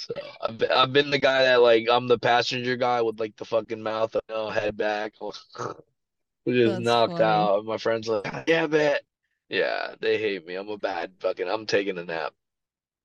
So 0.00 0.14
I've 0.40 0.56
been, 0.58 0.70
I've 0.70 0.92
been 0.94 1.10
the 1.10 1.18
guy 1.18 1.42
that 1.44 1.60
like 1.60 1.86
I'm 1.90 2.08
the 2.08 2.18
passenger 2.18 2.76
guy 2.76 3.02
with 3.02 3.20
like 3.20 3.36
the 3.36 3.44
fucking 3.44 3.82
mouth, 3.82 4.14
you 4.14 4.20
know, 4.34 4.48
head 4.48 4.76
back, 4.76 5.14
just 6.48 6.78
That's 6.78 6.80
knocked 6.80 7.20
funny. 7.20 7.20
out. 7.20 7.58
And 7.58 7.66
my 7.66 7.76
friends 7.78 8.08
like, 8.08 8.24
yeah, 8.46 8.66
bet. 8.66 9.02
Yeah, 9.48 9.94
they 10.00 10.18
hate 10.18 10.46
me. 10.46 10.54
I'm 10.54 10.68
a 10.68 10.78
bad 10.78 11.12
fucking. 11.20 11.48
I'm 11.48 11.66
taking 11.66 11.98
a 11.98 12.04
nap. 12.04 12.32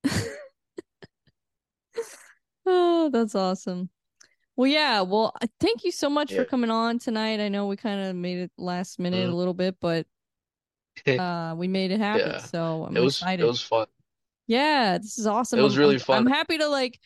Oh, 2.66 3.10
that's 3.12 3.36
awesome. 3.36 3.90
Well, 4.56 4.68
yeah. 4.68 5.02
Well, 5.02 5.34
thank 5.60 5.84
you 5.84 5.92
so 5.92 6.10
much 6.10 6.34
for 6.34 6.46
coming 6.46 6.72
on 6.72 7.00
tonight. 7.00 7.40
I 7.42 7.50
know 7.50 7.68
we 7.68 7.78
kind 7.78 8.02
of 8.02 8.16
made 8.16 8.40
it 8.40 8.52
last 8.58 9.00
minute 9.00 9.30
a 9.30 9.32
Mhm. 9.32 9.36
little 9.36 9.54
bit, 9.54 9.78
but 9.80 10.08
uh 11.18 11.56
we 11.58 11.68
made 11.68 11.92
it 11.92 12.00
happen. 12.00 12.30
Yeah. 12.32 12.40
So 12.40 12.86
It 12.94 13.00
I'm 13.00 13.04
was 13.04 13.22
it 13.22 13.44
was 13.44 13.62
fun. 13.62 13.88
Yeah, 14.48 14.98
this 14.98 15.18
is 15.18 15.28
awesome. 15.28 15.60
It 15.60 15.62
awesome. 15.62 15.64
was 15.64 15.74
I'm 15.76 15.80
really 15.80 16.00
fun. 16.00 16.18
I'm 16.20 16.28
happy 16.28 16.58
to 16.58 16.68
like 16.68 17.00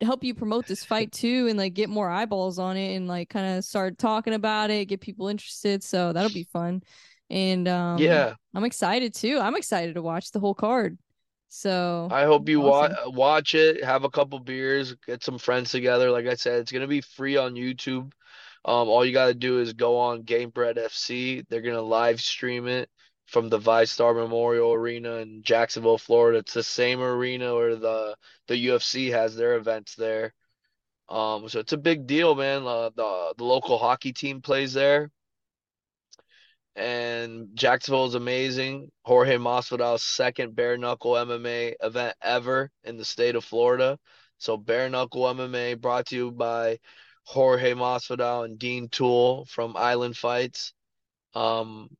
help 0.00 0.24
you 0.24 0.34
promote 0.34 0.66
this 0.66 0.84
fight 0.84 1.12
too 1.12 1.46
and 1.48 1.58
like 1.58 1.74
get 1.74 1.90
more 1.90 2.08
eyeballs 2.08 2.58
on 2.58 2.76
it 2.76 2.96
and 2.96 3.06
like 3.06 3.28
kind 3.28 3.58
of 3.58 3.64
start 3.64 3.98
talking 3.98 4.32
about 4.34 4.70
it, 4.70 4.86
get 4.86 5.00
people 5.00 5.28
interested. 5.28 5.82
So 5.82 6.12
that'll 6.12 6.32
be 6.32 6.48
fun. 6.52 6.82
And 7.28 7.68
um 7.68 7.98
Yeah. 7.98 8.34
I'm 8.54 8.64
excited 8.64 9.14
too. 9.14 9.38
I'm 9.38 9.56
excited 9.56 9.94
to 9.94 10.02
watch 10.02 10.30
the 10.30 10.40
whole 10.40 10.54
card. 10.54 10.98
So 11.48 12.08
I 12.10 12.24
hope 12.24 12.48
you 12.48 12.60
wa 12.60 12.88
watch 13.06 13.54
it, 13.54 13.84
have 13.84 14.04
a 14.04 14.10
couple 14.10 14.38
beers, 14.38 14.94
get 15.06 15.22
some 15.22 15.38
friends 15.38 15.70
together. 15.72 16.10
Like 16.10 16.26
I 16.26 16.34
said, 16.34 16.60
it's 16.60 16.72
gonna 16.72 16.86
be 16.86 17.00
free 17.00 17.36
on 17.36 17.54
YouTube. 17.54 18.12
Um, 18.64 18.88
all 18.88 19.04
you 19.04 19.12
gotta 19.12 19.34
do 19.34 19.58
is 19.58 19.72
go 19.72 19.98
on 19.98 20.22
Gamebred 20.22 20.78
FC. 20.78 21.44
They're 21.48 21.60
gonna 21.60 21.82
live 21.82 22.20
stream 22.20 22.66
it 22.68 22.88
from 23.30 23.48
the 23.48 23.58
VyStar 23.58 24.14
Memorial 24.14 24.72
Arena 24.74 25.16
in 25.16 25.42
Jacksonville, 25.42 25.98
Florida. 25.98 26.38
It's 26.40 26.54
the 26.54 26.62
same 26.64 27.00
arena 27.00 27.54
where 27.54 27.76
the 27.76 28.16
the 28.48 28.56
UFC 28.68 29.10
has 29.12 29.36
their 29.36 29.56
events 29.56 29.94
there. 29.96 30.34
Um, 31.08 31.48
so 31.48 31.60
it's 31.60 31.72
a 31.74 31.78
big 31.78 32.06
deal, 32.06 32.34
man. 32.34 32.66
Uh, 32.66 32.90
the 32.96 33.34
the 33.38 33.44
local 33.44 33.78
hockey 33.78 34.12
team 34.12 34.42
plays 34.42 34.72
there. 34.74 35.10
and 36.76 37.48
Jacksonville 37.54 38.06
is 38.06 38.14
amazing. 38.14 38.90
Jorge 39.04 39.36
Masvidal's 39.36 40.02
second 40.02 40.54
bare 40.54 40.78
knuckle 40.78 41.12
MMA 41.12 41.74
event 41.82 42.16
ever 42.22 42.70
in 42.84 42.96
the 42.96 43.04
state 43.04 43.34
of 43.36 43.44
Florida. 43.44 43.98
So 44.38 44.56
bare 44.56 44.88
knuckle 44.88 45.22
MMA 45.22 45.74
brought 45.74 46.06
to 46.06 46.16
you 46.16 46.30
by 46.30 46.78
Jorge 47.24 47.74
Masvidal 47.74 48.44
and 48.44 48.58
Dean 48.58 48.88
Toole 48.88 49.44
from 49.46 49.76
Island 49.76 50.16
Fights. 50.16 50.72
Um, 51.34 51.90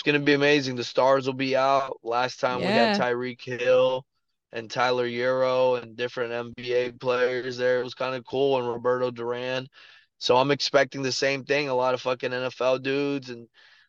it's 0.00 0.06
gonna 0.06 0.18
be 0.18 0.32
amazing. 0.32 0.76
The 0.76 0.84
stars 0.84 1.26
will 1.26 1.34
be 1.34 1.54
out. 1.54 1.98
Last 2.02 2.40
time 2.40 2.60
we 2.60 2.64
had 2.64 2.96
Yeah. 2.96 2.98
Tyreek 2.98 3.42
Hill 3.42 4.06
and 4.50 4.70
Tyler 4.70 5.06
Herro 5.06 5.74
and 5.80 5.94
different 5.94 6.32
NBA 6.32 6.92
players 6.92 7.58
there. 7.58 7.80
It 7.80 7.84
was 7.84 7.92
kind 7.92 8.14
of 8.14 8.24
cool 8.24 8.58
and 8.58 8.66
Roberto 8.66 9.10
Duran. 9.10 9.68
So 10.16 10.38
I'm 10.38 10.50
expecting 10.52 11.02
the 11.02 11.12
same 11.12 11.44
thing. 11.44 11.68
A 11.68 11.74
lot 11.74 11.92
of 11.92 12.00
fucking 12.00 12.30
NFL 12.32 12.78
dudes 12.78 13.28
and 13.28 13.46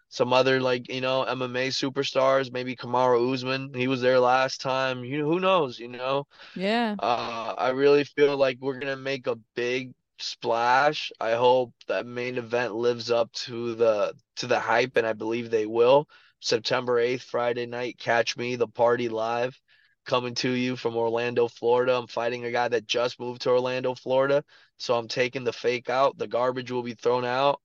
some 0.10 0.34
other 0.34 0.60
like, 0.60 0.92
you 0.92 1.00
know, 1.00 1.24
MMA 1.24 1.70
superstars, 1.70 2.52
maybe 2.52 2.76
Kamaru 2.76 3.34
Usman. 3.34 3.74
He 3.74 3.88
was 3.88 4.02
there 4.02 4.20
last 4.20 4.60
time. 4.60 5.06
You 5.06 5.24
who 5.26 5.40
knows, 5.40 5.80
you 5.80 5.88
know? 5.88 6.28
Yeah. 6.56 6.96
Uh, 7.00 7.56
I 7.58 7.70
really 7.70 8.04
feel 8.04 8.36
like 8.36 8.58
we're 8.60 8.80
gonna 8.80 8.98
make 8.98 9.28
a 9.28 9.38
big 9.56 9.94
splash. 10.22 11.12
I 11.20 11.32
hope 11.34 11.74
that 11.88 12.06
main 12.06 12.38
event 12.38 12.76
lives 12.76 13.12
up 13.12 13.32
to 13.34 13.76
the 13.76 14.14
to 14.38 14.48
the 14.48 14.60
hype, 14.60 14.98
and 14.98 15.06
I 15.08 15.14
believe 15.14 15.50
they 15.50 15.66
will. 15.66 16.08
September 16.40 17.00
8th, 17.00 17.24
Friday 17.24 17.66
night, 17.66 17.98
catch 18.00 18.36
me, 18.38 18.56
the 18.56 18.68
party 18.68 19.10
live, 19.10 19.60
coming 20.06 20.34
to 20.36 20.50
you 20.50 20.76
from 20.76 20.96
Orlando, 20.98 21.48
Florida. 21.48 21.96
I'm 21.96 22.08
fighting 22.08 22.46
a 22.46 22.52
guy 22.52 22.68
that 22.70 22.88
just 22.88 23.20
moved 23.20 23.42
to 23.44 23.52
Orlando, 23.52 23.94
Florida, 23.96 24.44
so 24.78 24.96
I'm 24.98 25.08
taking 25.08 25.44
the 25.44 25.54
fake 25.54 25.90
out. 25.90 26.18
The 26.18 26.28
garbage 26.28 26.72
will 26.72 26.84
be 26.84 26.94
thrown 26.96 27.26
out, 27.26 27.62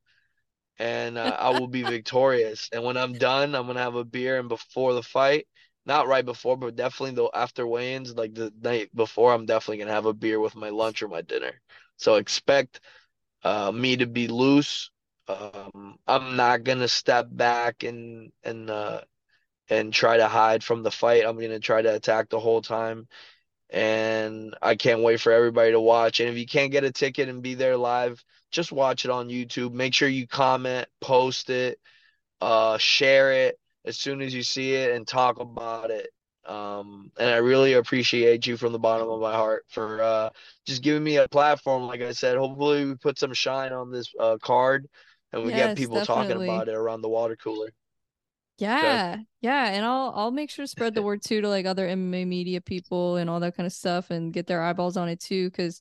and 0.79 1.19
uh, 1.19 1.37
I 1.39 1.51
will 1.51 1.69
be 1.69 1.83
victorious. 1.97 2.69
And 2.73 2.85
when 2.85 2.97
I'm 2.97 3.15
done, 3.15 3.55
I'm 3.55 3.67
gonna 3.67 3.81
have 3.81 3.95
a 3.97 4.05
beer, 4.05 4.39
and 4.39 4.49
before 4.49 4.95
the 4.95 5.03
fight. 5.03 5.47
Not 5.87 6.09
right 6.09 6.25
before, 6.25 6.57
but 6.57 6.75
definitely 6.75 7.15
though 7.15 7.31
after 7.33 7.65
weigh-ins, 7.67 8.17
like 8.17 8.35
the 8.35 8.53
night 8.61 8.91
before, 8.95 9.33
I'm 9.33 9.47
definitely 9.47 9.79
gonna 9.79 9.93
have 9.93 10.07
a 10.07 10.13
beer 10.15 10.41
with 10.41 10.57
my 10.57 10.71
lunch 10.71 11.01
or 11.03 11.09
my 11.09 11.23
dinner. 11.23 11.61
So 11.97 12.17
expect 12.17 12.81
uh, 13.45 13.73
me 13.73 13.97
to 13.99 14.07
be 14.07 14.29
loose. 14.29 14.91
Um, 15.29 15.99
I'm 16.07 16.37
not 16.37 16.65
gonna 16.65 16.89
step 16.89 17.29
back 17.31 17.83
and 17.83 18.33
and 18.45 18.71
uh, 18.71 19.03
and 19.69 19.93
try 19.93 20.19
to 20.19 20.29
hide 20.29 20.65
from 20.65 20.83
the 20.83 20.91
fight. 20.91 21.25
I'm 21.27 21.41
gonna 21.41 21.61
try 21.61 21.83
to 21.83 21.95
attack 21.95 22.31
the 22.31 22.41
whole 22.41 22.63
time, 22.63 23.09
and 23.71 24.57
I 24.63 24.77
can't 24.77 25.03
wait 25.03 25.21
for 25.21 25.33
everybody 25.33 25.73
to 25.73 25.81
watch. 25.81 26.21
And 26.21 26.29
if 26.31 26.37
you 26.39 26.47
can't 26.47 26.73
get 26.73 26.85
a 26.85 26.93
ticket 26.93 27.29
and 27.29 27.43
be 27.43 27.55
there 27.55 27.77
live, 27.77 28.25
just 28.51 28.73
watch 28.73 29.05
it 29.05 29.11
on 29.11 29.29
YouTube. 29.29 29.73
Make 29.73 29.95
sure 29.95 30.09
you 30.09 30.27
comment, 30.27 30.89
post 31.01 31.51
it, 31.51 31.81
uh, 32.41 32.79
share 32.79 33.33
it 33.33 33.59
as 33.85 33.97
soon 33.99 34.23
as 34.23 34.35
you 34.35 34.43
see 34.43 34.75
it, 34.75 34.93
and 34.95 35.07
talk 35.07 35.41
about 35.41 35.91
it. 35.91 36.09
Um, 36.49 37.11
and 37.19 37.29
I 37.31 37.37
really 37.37 37.75
appreciate 37.75 38.47
you 38.47 38.57
from 38.57 38.73
the 38.73 38.79
bottom 38.79 39.09
of 39.09 39.21
my 39.21 39.33
heart 39.35 39.65
for 39.69 40.01
uh, 40.03 40.31
just 40.67 40.83
giving 40.83 41.05
me 41.05 41.17
a 41.17 41.29
platform. 41.29 41.85
Like 41.85 42.01
I 42.03 42.13
said, 42.13 42.37
hopefully 42.39 42.85
we 42.87 42.95
put 42.97 43.19
some 43.19 43.33
shine 43.35 43.73
on 43.73 43.91
this 43.91 44.13
uh, 44.19 44.39
card 44.43 44.89
and 45.33 45.45
we 45.45 45.53
get 45.53 45.75
Yes, 45.75 45.75
people 45.75 46.03
talking 46.03 46.37
about 46.37 46.69
it 46.69 46.75
around 46.75 47.03
the 47.03 47.09
water 47.09 47.37
cooler. 47.37 47.71
Yeah. 48.59 49.19
Yeah, 49.43 49.67
and 49.69 49.85
I'll 49.85 50.13
I'll 50.17 50.31
make 50.31 50.51
sure 50.51 50.65
to 50.65 50.69
spread 50.69 50.95
the 50.95 51.03
word 51.03 51.23
too 51.23 51.41
to 51.43 51.49
like 51.49 51.67
other 51.67 51.87
MMA 51.87 52.25
media 52.25 52.61
people 52.61 53.17
and 53.17 53.29
all 53.29 53.41
that 53.41 53.57
kind 53.57 53.67
of 53.67 53.73
stuff 53.73 54.11
and 54.11 54.33
get 54.33 54.47
their 54.47 54.63
eyeballs 54.63 54.97
on 54.97 55.09
it 55.09 55.21
too 55.21 55.51
cuz 55.51 55.81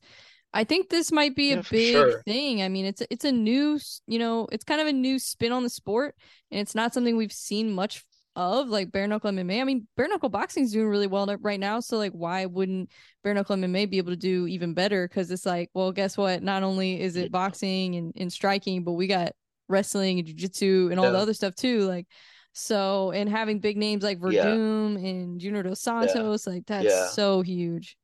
I 0.54 0.64
think 0.66 0.90
this 0.90 1.12
might 1.12 1.36
be 1.36 1.54
a 1.54 1.58
Yeah, 1.58 1.62
big 1.72 2.14
sure. 2.14 2.26
thing. 2.26 2.64
I 2.64 2.70
mean, 2.70 2.86
it's 2.88 3.04
it's 3.12 3.26
a 3.26 3.32
new, 3.34 3.80
you 4.08 4.20
know, 4.20 4.48
it's 4.54 4.66
kind 4.66 4.82
of 4.82 4.88
a 4.88 4.94
new 4.94 5.20
spin 5.20 5.54
on 5.54 5.64
the 5.64 5.70
sport, 5.70 6.16
and 6.52 6.62
it's 6.62 6.76
not 6.76 6.96
something 6.96 7.18
we've 7.18 7.34
seen 7.34 7.72
much 7.74 8.06
of, 8.36 8.68
like 8.70 8.92
bare 8.92 9.08
knuckle 9.08 9.32
MMA. 9.32 9.62
I 9.62 9.64
mean, 9.64 9.88
bare 9.96 10.08
knuckle 10.08 10.30
boxing 10.30 10.64
is 10.64 10.72
doing 10.72 10.88
really 10.88 11.08
well 11.08 11.26
right 11.42 11.60
now, 11.60 11.80
so 11.80 11.98
like, 11.98 12.12
why 12.12 12.46
wouldn't 12.46 12.90
bare 13.24 13.34
knuckle 13.34 13.56
MMA 13.56 13.90
be 13.90 13.98
able 13.98 14.12
to 14.12 14.18
do 14.18 14.48
even 14.48 14.74
better? 14.74 15.08
Because 15.08 15.32
it's 15.32 15.46
like, 15.46 15.70
well, 15.74 15.92
guess 15.92 16.18
what? 16.18 16.44
Not 16.44 16.64
only 16.64 17.02
is 17.02 17.16
it 17.16 17.32
boxing 17.32 17.96
and, 17.96 18.14
and 18.16 18.32
striking, 18.32 18.84
but 18.84 18.94
we 18.94 19.08
got 19.08 19.34
wrestling 19.68 20.20
and 20.20 20.28
jiu-jitsu 20.28 20.90
and 20.92 21.00
all 21.00 21.12
the 21.12 21.18
other 21.18 21.34
stuff 21.34 21.56
too. 21.56 21.80
Like, 21.82 22.08
so 22.54 23.12
and 23.12 23.30
having 23.30 23.60
big 23.60 23.78
names 23.78 24.04
like 24.04 24.20
Yeah. 24.30 24.46
Werdum 24.46 24.96
and 24.98 25.40
Junior 25.40 25.64
Dos 25.64 25.86
Yeah. 25.86 26.06
Santos, 26.08 26.48
like 26.48 26.66
that's 26.66 26.86
Yeah. 26.86 27.08
so 27.10 27.42
huge. 27.42 27.98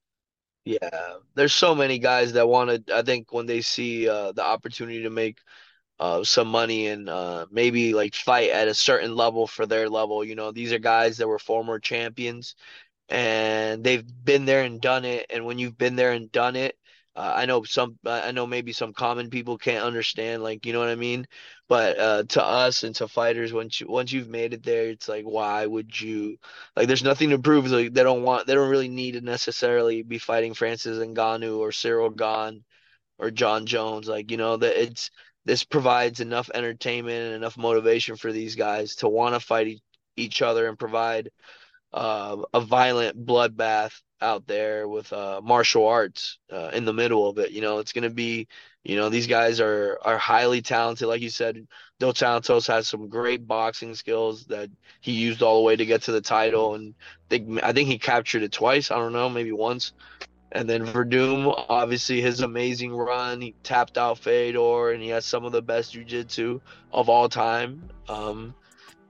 Yeah. 0.65 1.15
There's 1.35 1.53
so 1.53 1.73
many 1.73 1.99
guys 1.99 2.33
that 2.33 2.47
want 2.47 2.85
to, 2.85 2.95
I 2.95 3.01
think 3.01 3.31
when 3.33 3.45
they 3.45 3.61
see 3.61 4.07
uh, 4.07 4.31
the 4.31 4.43
opportunity 4.43 5.03
to 5.03 5.09
make 5.09 5.39
uh, 6.01 6.23
some 6.23 6.49
money 6.49 6.87
and 6.87 7.09
uh, 7.09 7.45
maybe 7.51 7.93
like 7.93 8.15
fight 8.15 8.49
at 8.49 8.67
a 8.67 8.73
certain 8.73 9.15
level 9.15 9.47
for 9.47 9.67
their 9.67 9.87
level, 9.89 10.25
you 10.25 10.35
know, 10.35 10.51
these 10.51 10.73
are 10.73 10.79
guys 10.79 11.17
that 11.17 11.27
were 11.27 11.39
former 11.39 11.79
champions 11.79 12.55
and 13.09 13.83
they've 13.83 14.05
been 14.23 14.45
there 14.45 14.63
and 14.63 14.81
done 14.81 15.05
it. 15.05 15.27
And 15.29 15.45
when 15.45 15.59
you've 15.59 15.77
been 15.77 15.95
there 15.95 16.13
and 16.13 16.31
done 16.31 16.55
it, 16.55 16.75
uh, 17.15 17.33
I 17.35 17.45
know 17.45 17.63
some, 17.63 17.99
I 18.05 18.31
know 18.31 18.47
maybe 18.47 18.73
some 18.73 18.93
common 18.93 19.29
people 19.29 19.57
can't 19.57 19.83
understand, 19.85 20.43
like, 20.43 20.65
you 20.65 20.73
know 20.73 20.79
what 20.79 20.89
I 20.89 20.95
mean? 20.95 21.27
But 21.67 21.99
uh, 21.99 22.23
to 22.29 22.43
us 22.43 22.83
and 22.83 22.95
to 22.95 23.07
fighters, 23.07 23.53
once 23.53 23.81
you 23.81 23.87
once 23.89 24.11
you've 24.13 24.29
made 24.29 24.53
it 24.53 24.63
there, 24.63 24.87
it's 24.87 25.09
like, 25.09 25.25
why 25.25 25.65
would 25.65 25.99
you? 25.99 26.37
Like, 26.75 26.87
there's 26.87 27.03
nothing 27.03 27.31
to 27.31 27.39
prove. 27.39 27.67
Like, 27.67 27.93
they 27.93 28.03
don't 28.03 28.23
want, 28.23 28.47
they 28.47 28.55
don't 28.55 28.69
really 28.69 28.89
need 28.89 29.13
to 29.13 29.21
necessarily 29.21 30.03
be 30.03 30.19
fighting 30.19 30.53
Francis 30.53 30.97
Ngannou 30.99 31.59
or 31.59 31.71
Cyril 31.73 32.09
Gane 32.11 32.63
or 33.19 33.31
Jon 33.31 33.65
Jones. 33.65 34.07
Like, 34.07 34.31
you 34.31 34.37
know, 34.37 34.57
that 34.57 34.81
it's 34.81 35.11
this 35.45 35.63
provides 35.63 36.19
enough 36.19 36.49
entertainment 36.53 37.25
and 37.27 37.35
enough 37.35 37.57
motivation 37.57 38.15
for 38.15 38.31
these 38.31 38.55
guys 38.55 38.95
to 38.97 39.09
want 39.09 39.35
to 39.35 39.39
fight 39.39 39.67
e- 39.67 39.81
each 40.15 40.41
other 40.41 40.67
and 40.67 40.77
provide 40.77 41.31
uh, 41.93 42.37
a 42.53 42.61
violent 42.61 43.25
bloodbath 43.25 44.01
out 44.21 44.45
there 44.45 44.87
with 44.87 45.11
uh, 45.11 45.41
martial 45.43 45.87
arts 45.87 46.37
uh, 46.51 46.69
in 46.73 46.85
the 46.85 46.93
middle 46.93 47.27
of 47.27 47.37
it. 47.39 47.51
You 47.51 47.61
know, 47.61 47.79
it's 47.79 47.91
going 47.91 48.03
to 48.03 48.09
be, 48.09 48.47
you 48.83 48.95
know, 48.95 49.09
these 49.09 49.27
guys 49.27 49.59
are 49.59 49.97
are 50.03 50.17
highly 50.17 50.61
talented. 50.61 51.07
Like 51.07 51.21
you 51.21 51.29
said, 51.29 51.67
Dos 51.99 52.19
Santos 52.19 52.67
has 52.67 52.87
some 52.87 53.09
great 53.09 53.45
boxing 53.47 53.95
skills 53.95 54.45
that 54.45 54.69
he 55.01 55.13
used 55.13 55.41
all 55.41 55.57
the 55.57 55.63
way 55.63 55.75
to 55.75 55.85
get 55.85 56.03
to 56.03 56.11
the 56.11 56.21
title, 56.21 56.75
and 56.75 56.93
they, 57.29 57.45
I 57.63 57.73
think 57.73 57.89
he 57.89 57.97
captured 57.99 58.43
it 58.43 58.51
twice. 58.51 58.91
I 58.91 58.97
don't 58.97 59.13
know, 59.13 59.29
maybe 59.29 59.51
once. 59.51 59.93
And 60.53 60.69
then 60.69 60.85
Werdum, 60.87 61.65
obviously 61.69 62.21
his 62.21 62.41
amazing 62.41 62.93
run. 62.93 63.39
He 63.39 63.55
tapped 63.63 63.97
out 63.97 64.19
Fedor, 64.19 64.91
and 64.91 65.01
he 65.01 65.09
has 65.09 65.25
some 65.25 65.45
of 65.45 65.53
the 65.53 65.61
best 65.61 65.93
jiu-jitsu 65.93 66.59
of 66.91 67.07
all 67.07 67.29
time. 67.29 67.89
Um, 68.09 68.53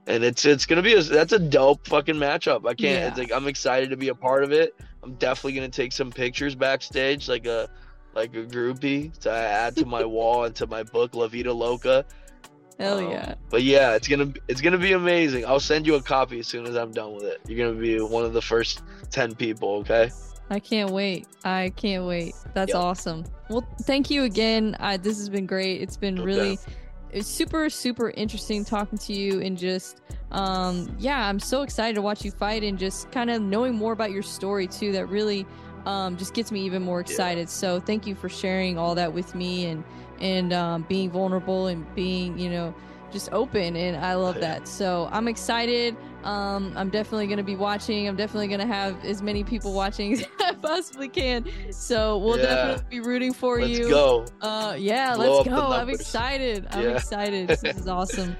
and 0.06 0.24
it's 0.24 0.44
it's 0.44 0.66
gonna 0.66 0.82
be 0.82 0.94
a 0.94 1.02
that's 1.02 1.32
a 1.32 1.38
dope 1.38 1.86
fucking 1.86 2.16
matchup. 2.16 2.66
I 2.66 2.74
can't. 2.74 2.80
Yeah. 2.80 3.08
It's 3.08 3.18
like 3.18 3.32
I'm 3.32 3.46
excited 3.46 3.90
to 3.90 3.96
be 3.96 4.08
a 4.08 4.14
part 4.14 4.44
of 4.44 4.52
it. 4.52 4.74
I'm 5.02 5.14
definitely 5.14 5.54
gonna 5.54 5.68
take 5.68 5.92
some 5.92 6.10
pictures 6.10 6.54
backstage, 6.54 7.28
like 7.28 7.46
a 7.46 7.68
like 8.14 8.34
a 8.34 8.44
groupie 8.44 9.16
to 9.20 9.30
add 9.30 9.76
to 9.76 9.86
my 9.86 10.04
wall 10.04 10.44
and 10.44 10.54
to 10.56 10.66
my 10.66 10.82
book 10.82 11.14
La 11.14 11.28
Vida 11.28 11.52
Loca. 11.52 12.04
Hell 12.78 12.98
Um, 12.98 13.10
yeah. 13.10 13.34
But 13.50 13.62
yeah, 13.62 13.94
it's 13.94 14.08
gonna 14.08 14.32
it's 14.48 14.60
gonna 14.60 14.78
be 14.78 14.92
amazing. 14.92 15.46
I'll 15.46 15.60
send 15.60 15.86
you 15.86 15.94
a 15.94 16.02
copy 16.02 16.40
as 16.40 16.46
soon 16.46 16.66
as 16.66 16.76
I'm 16.76 16.92
done 16.92 17.14
with 17.14 17.24
it. 17.24 17.40
You're 17.46 17.66
gonna 17.66 17.80
be 17.80 18.00
one 18.00 18.24
of 18.24 18.32
the 18.32 18.42
first 18.42 18.82
ten 19.10 19.34
people. 19.34 19.76
Okay. 19.76 20.10
I 20.52 20.60
can't 20.60 20.90
wait. 20.90 21.26
I 21.44 21.72
can't 21.76 22.04
wait. 22.06 22.34
That's 22.52 22.74
Yep. 22.74 22.82
awesome. 22.82 23.24
Well, 23.48 23.66
thank 23.84 24.10
you 24.10 24.24
again. 24.24 24.76
I, 24.78 24.98
this 24.98 25.16
has 25.16 25.30
been 25.30 25.46
great. 25.46 25.80
It's 25.80 25.96
been 25.96 26.18
Okay. 26.18 26.26
really 26.26 26.58
it's 27.10 27.28
super 27.28 27.68
super 27.68 28.08
interesting 28.10 28.64
talking 28.64 28.96
to 28.98 29.12
you 29.12 29.40
and 29.40 29.56
just 29.56 30.02
um 30.30 30.94
yeah, 30.98 31.26
I'm 31.26 31.40
so 31.40 31.62
excited 31.62 31.94
to 31.94 32.02
watch 32.02 32.22
you 32.24 32.30
fight 32.30 32.62
and 32.62 32.78
just 32.78 33.10
kind 33.12 33.30
of 33.30 33.40
knowing 33.40 33.74
more 33.74 33.92
about 33.92 34.10
your 34.10 34.22
story 34.22 34.66
too. 34.66 34.92
That 34.92 35.06
really 35.06 35.46
um 35.86 36.18
just 36.18 36.34
gets 36.34 36.52
me 36.52 36.60
even 36.66 36.82
more 36.82 37.00
excited. 37.00 37.48
So, 37.48 37.80
thank 37.80 38.06
you 38.06 38.14
for 38.14 38.28
sharing 38.28 38.76
all 38.76 38.94
that 38.94 39.14
with 39.14 39.34
me 39.34 39.66
and 39.66 39.84
and 40.20 40.52
um 40.52 40.84
being 40.86 41.10
vulnerable 41.10 41.66
and 41.68 41.86
being, 41.94 42.38
you 42.38 42.50
know, 42.50 42.74
just 43.10 43.30
open 43.32 43.74
and 43.74 43.96
I 44.04 44.14
love 44.16 44.36
Yeah. 44.36 44.40
that. 44.40 44.68
So, 44.68 45.08
I'm 45.12 45.28
excited. 45.28 45.96
Um, 46.24 46.72
I'm 46.76 46.90
definitely 46.90 47.26
going 47.26 47.38
to 47.38 47.42
be 47.44 47.56
watching. 47.56 48.06
I'm 48.08 48.16
definitely 48.16 48.48
going 48.48 48.60
to 48.60 48.66
have 48.66 49.04
as 49.04 49.22
many 49.22 49.44
people 49.44 49.72
watching 49.72 50.12
as 50.14 50.24
I 50.40 50.52
possibly 50.52 51.08
can. 51.08 51.44
So 51.72 52.18
we'll 52.18 52.36
Yeah. 52.38 52.54
definitely 52.54 52.84
be 52.90 53.00
rooting 53.00 53.32
for 53.32 53.58
you. 53.60 53.66
Let's 53.66 53.78
you. 53.78 53.88
go. 53.88 54.26
Uh, 54.40 54.74
yeah, 54.78 55.14
Blow 55.16 55.36
let's 55.38 55.48
go. 55.48 55.72
I'm 55.72 55.88
excited. 55.88 56.66
I'm 56.70 56.84
Yeah. 56.88 56.96
excited. 56.96 57.48
This 57.48 57.64
is 57.64 57.88
awesome. 57.88 58.36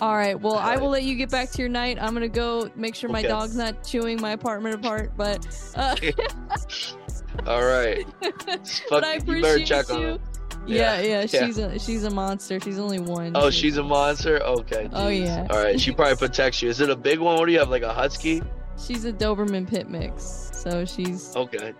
All 0.00 0.14
right. 0.14 0.38
Well, 0.38 0.56
I 0.58 0.76
will 0.76 0.90
let 0.90 1.04
you 1.04 1.14
get 1.14 1.30
back 1.30 1.50
to 1.52 1.62
your 1.62 1.70
night. 1.70 1.96
I'm 2.00 2.12
gonna 2.12 2.28
go 2.28 2.70
make 2.76 2.94
sure 2.94 3.08
my 3.08 3.20
Okay. 3.20 3.28
dog's 3.28 3.56
not 3.56 3.82
chewing 3.82 4.20
my 4.20 4.32
apartment 4.32 4.74
apart. 4.74 5.12
But, 5.16 5.46
uh, 5.74 5.96
All 7.46 7.64
right. 7.64 8.06
but 8.20 9.04
I 9.04 9.18
Fuck, 9.18 9.26
you 9.26 9.40
better 9.40 9.54
appreciate 9.56 9.66
check 9.66 9.90
on 9.90 10.00
you. 10.02 10.20
Yeah, 10.66 11.00
yeah, 11.00 11.26
Yeah. 11.30 11.46
She's 11.46 11.58
a 11.58 11.78
she's 11.78 12.04
a 12.04 12.10
monster. 12.10 12.60
She's 12.60 12.78
only 12.78 12.98
one. 12.98 13.32
Oh, 13.34 13.42
so- 13.42 13.50
she's 13.50 13.76
a 13.76 13.82
monster. 13.82 14.42
Okay. 14.42 14.88
Oh, 14.92 15.08
yeah. 15.08 15.46
All 15.50 15.62
right. 15.62 15.80
She 15.80 15.92
probably 15.92 16.16
protects 16.16 16.62
you. 16.62 16.68
Is 16.68 16.80
it 16.80 16.90
a 16.90 16.96
big 16.96 17.18
one? 17.20 17.36
What 17.38 17.46
do 17.46 17.52
you 17.52 17.58
have? 17.58 17.68
Like 17.70 17.82
a 17.82 17.92
husky? 17.92 18.42
she's 18.78 19.04
a 19.06 19.12
Doberman 19.12 19.66
pit 19.68 19.88
mix. 19.88 20.50
So 20.52 20.84
she's 20.84 21.34
Okay. 21.36 21.72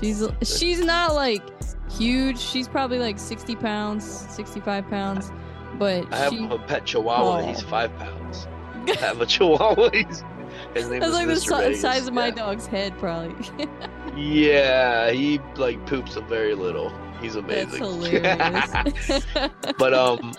She's 0.00 0.26
she's 0.42 0.80
not 0.80 1.14
like 1.14 1.42
huge. 1.90 2.38
She's 2.38 2.66
probably 2.68 2.98
like 2.98 3.18
60 3.18 3.54
pounds, 3.56 4.04
65 4.30 4.88
pounds. 4.88 5.30
But 5.78 6.12
I 6.12 6.16
have 6.18 6.32
she, 6.32 6.44
a 6.46 6.58
pet 6.58 6.84
Chihuahua. 6.84 7.40
Oh. 7.40 7.46
He's 7.46 7.62
five 7.62 7.96
pounds. 7.98 8.46
I 8.88 8.96
have 8.96 9.20
a 9.20 9.26
Chihuahua. 9.26 9.90
He's, 9.90 10.24
his 10.74 10.88
name 10.88 11.00
that's 11.00 11.12
is 11.12 11.14
like 11.14 11.26
the 11.26 11.32
Mr. 11.34 11.58
Vegas. 11.58 11.80
size 11.80 12.06
of 12.08 12.14
my 12.14 12.26
yeah. 12.26 12.34
dog's 12.34 12.66
head, 12.66 12.96
probably. 12.98 13.68
Yeah, 14.14 15.10
he 15.10 15.40
like 15.56 15.86
poops 15.86 16.16
a 16.16 16.20
very 16.20 16.54
little. 16.54 16.92
He's 17.22 17.36
amazing. 17.36 17.82
but 19.78 19.94
um, 19.94 20.32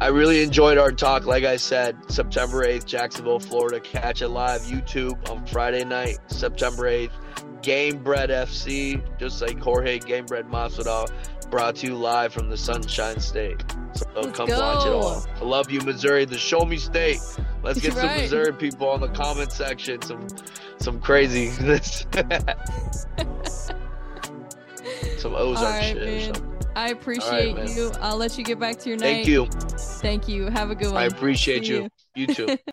I 0.00 0.08
really 0.08 0.42
enjoyed 0.42 0.76
our 0.76 0.92
talk. 0.92 1.24
Like 1.24 1.44
I 1.44 1.56
said, 1.56 1.96
September 2.10 2.64
eighth, 2.64 2.86
Jacksonville, 2.86 3.40
Florida. 3.40 3.80
Catch 3.80 4.20
it 4.20 4.28
live 4.28 4.60
YouTube 4.62 5.30
on 5.30 5.46
Friday 5.46 5.84
night, 5.84 6.18
September 6.26 6.86
eighth. 6.86 7.14
Gamebred 7.62 8.28
FC, 8.28 9.02
just 9.18 9.40
like 9.40 9.58
Jorge 9.58 9.98
Gamebred 9.98 10.48
Masvidal, 10.50 11.10
brought 11.50 11.76
to 11.76 11.86
you 11.86 11.96
live 11.96 12.32
from 12.32 12.48
the 12.48 12.56
Sunshine 12.56 13.18
State. 13.18 13.64
So 13.92 14.06
Let's 14.14 14.36
come 14.36 14.50
watch 14.50 14.86
it 14.86 14.92
all. 14.92 15.26
I 15.34 15.44
love 15.44 15.70
you, 15.70 15.80
Missouri, 15.80 16.26
the 16.26 16.38
Show 16.38 16.60
Me 16.60 16.76
State. 16.76 17.18
Let's 17.62 17.80
get 17.80 17.94
some. 17.94 18.06
Missouri 18.06 18.52
people 18.52 18.88
on 18.88 19.00
the 19.00 19.08
comment 19.08 19.50
section. 19.50 20.00
Some 20.02 20.28
some 20.78 21.00
crazy. 21.00 21.50
some 25.18 25.34
Ozark 25.34 25.64
All 25.64 25.70
right, 25.72 25.84
shit 25.84 26.02
or 26.02 26.06
man. 26.06 26.34
something. 26.34 26.52
I 26.76 26.90
appreciate 26.90 27.56
man. 27.56 27.68
you. 27.68 27.90
I'll 28.00 28.18
let 28.18 28.36
you 28.36 28.44
get 28.44 28.58
back 28.58 28.78
to 28.80 28.90
your 28.90 28.98
night. 28.98 29.24
Thank 29.24 29.26
you. 29.28 29.46
Thank 29.46 30.28
you. 30.28 30.46
Have 30.50 30.70
a 30.70 30.74
good 30.74 30.92
one. 30.92 31.02
I 31.02 31.06
appreciate 31.06 31.64
See 31.64 31.72
you. 31.72 31.88
You 32.14 32.26
too. 32.26 32.56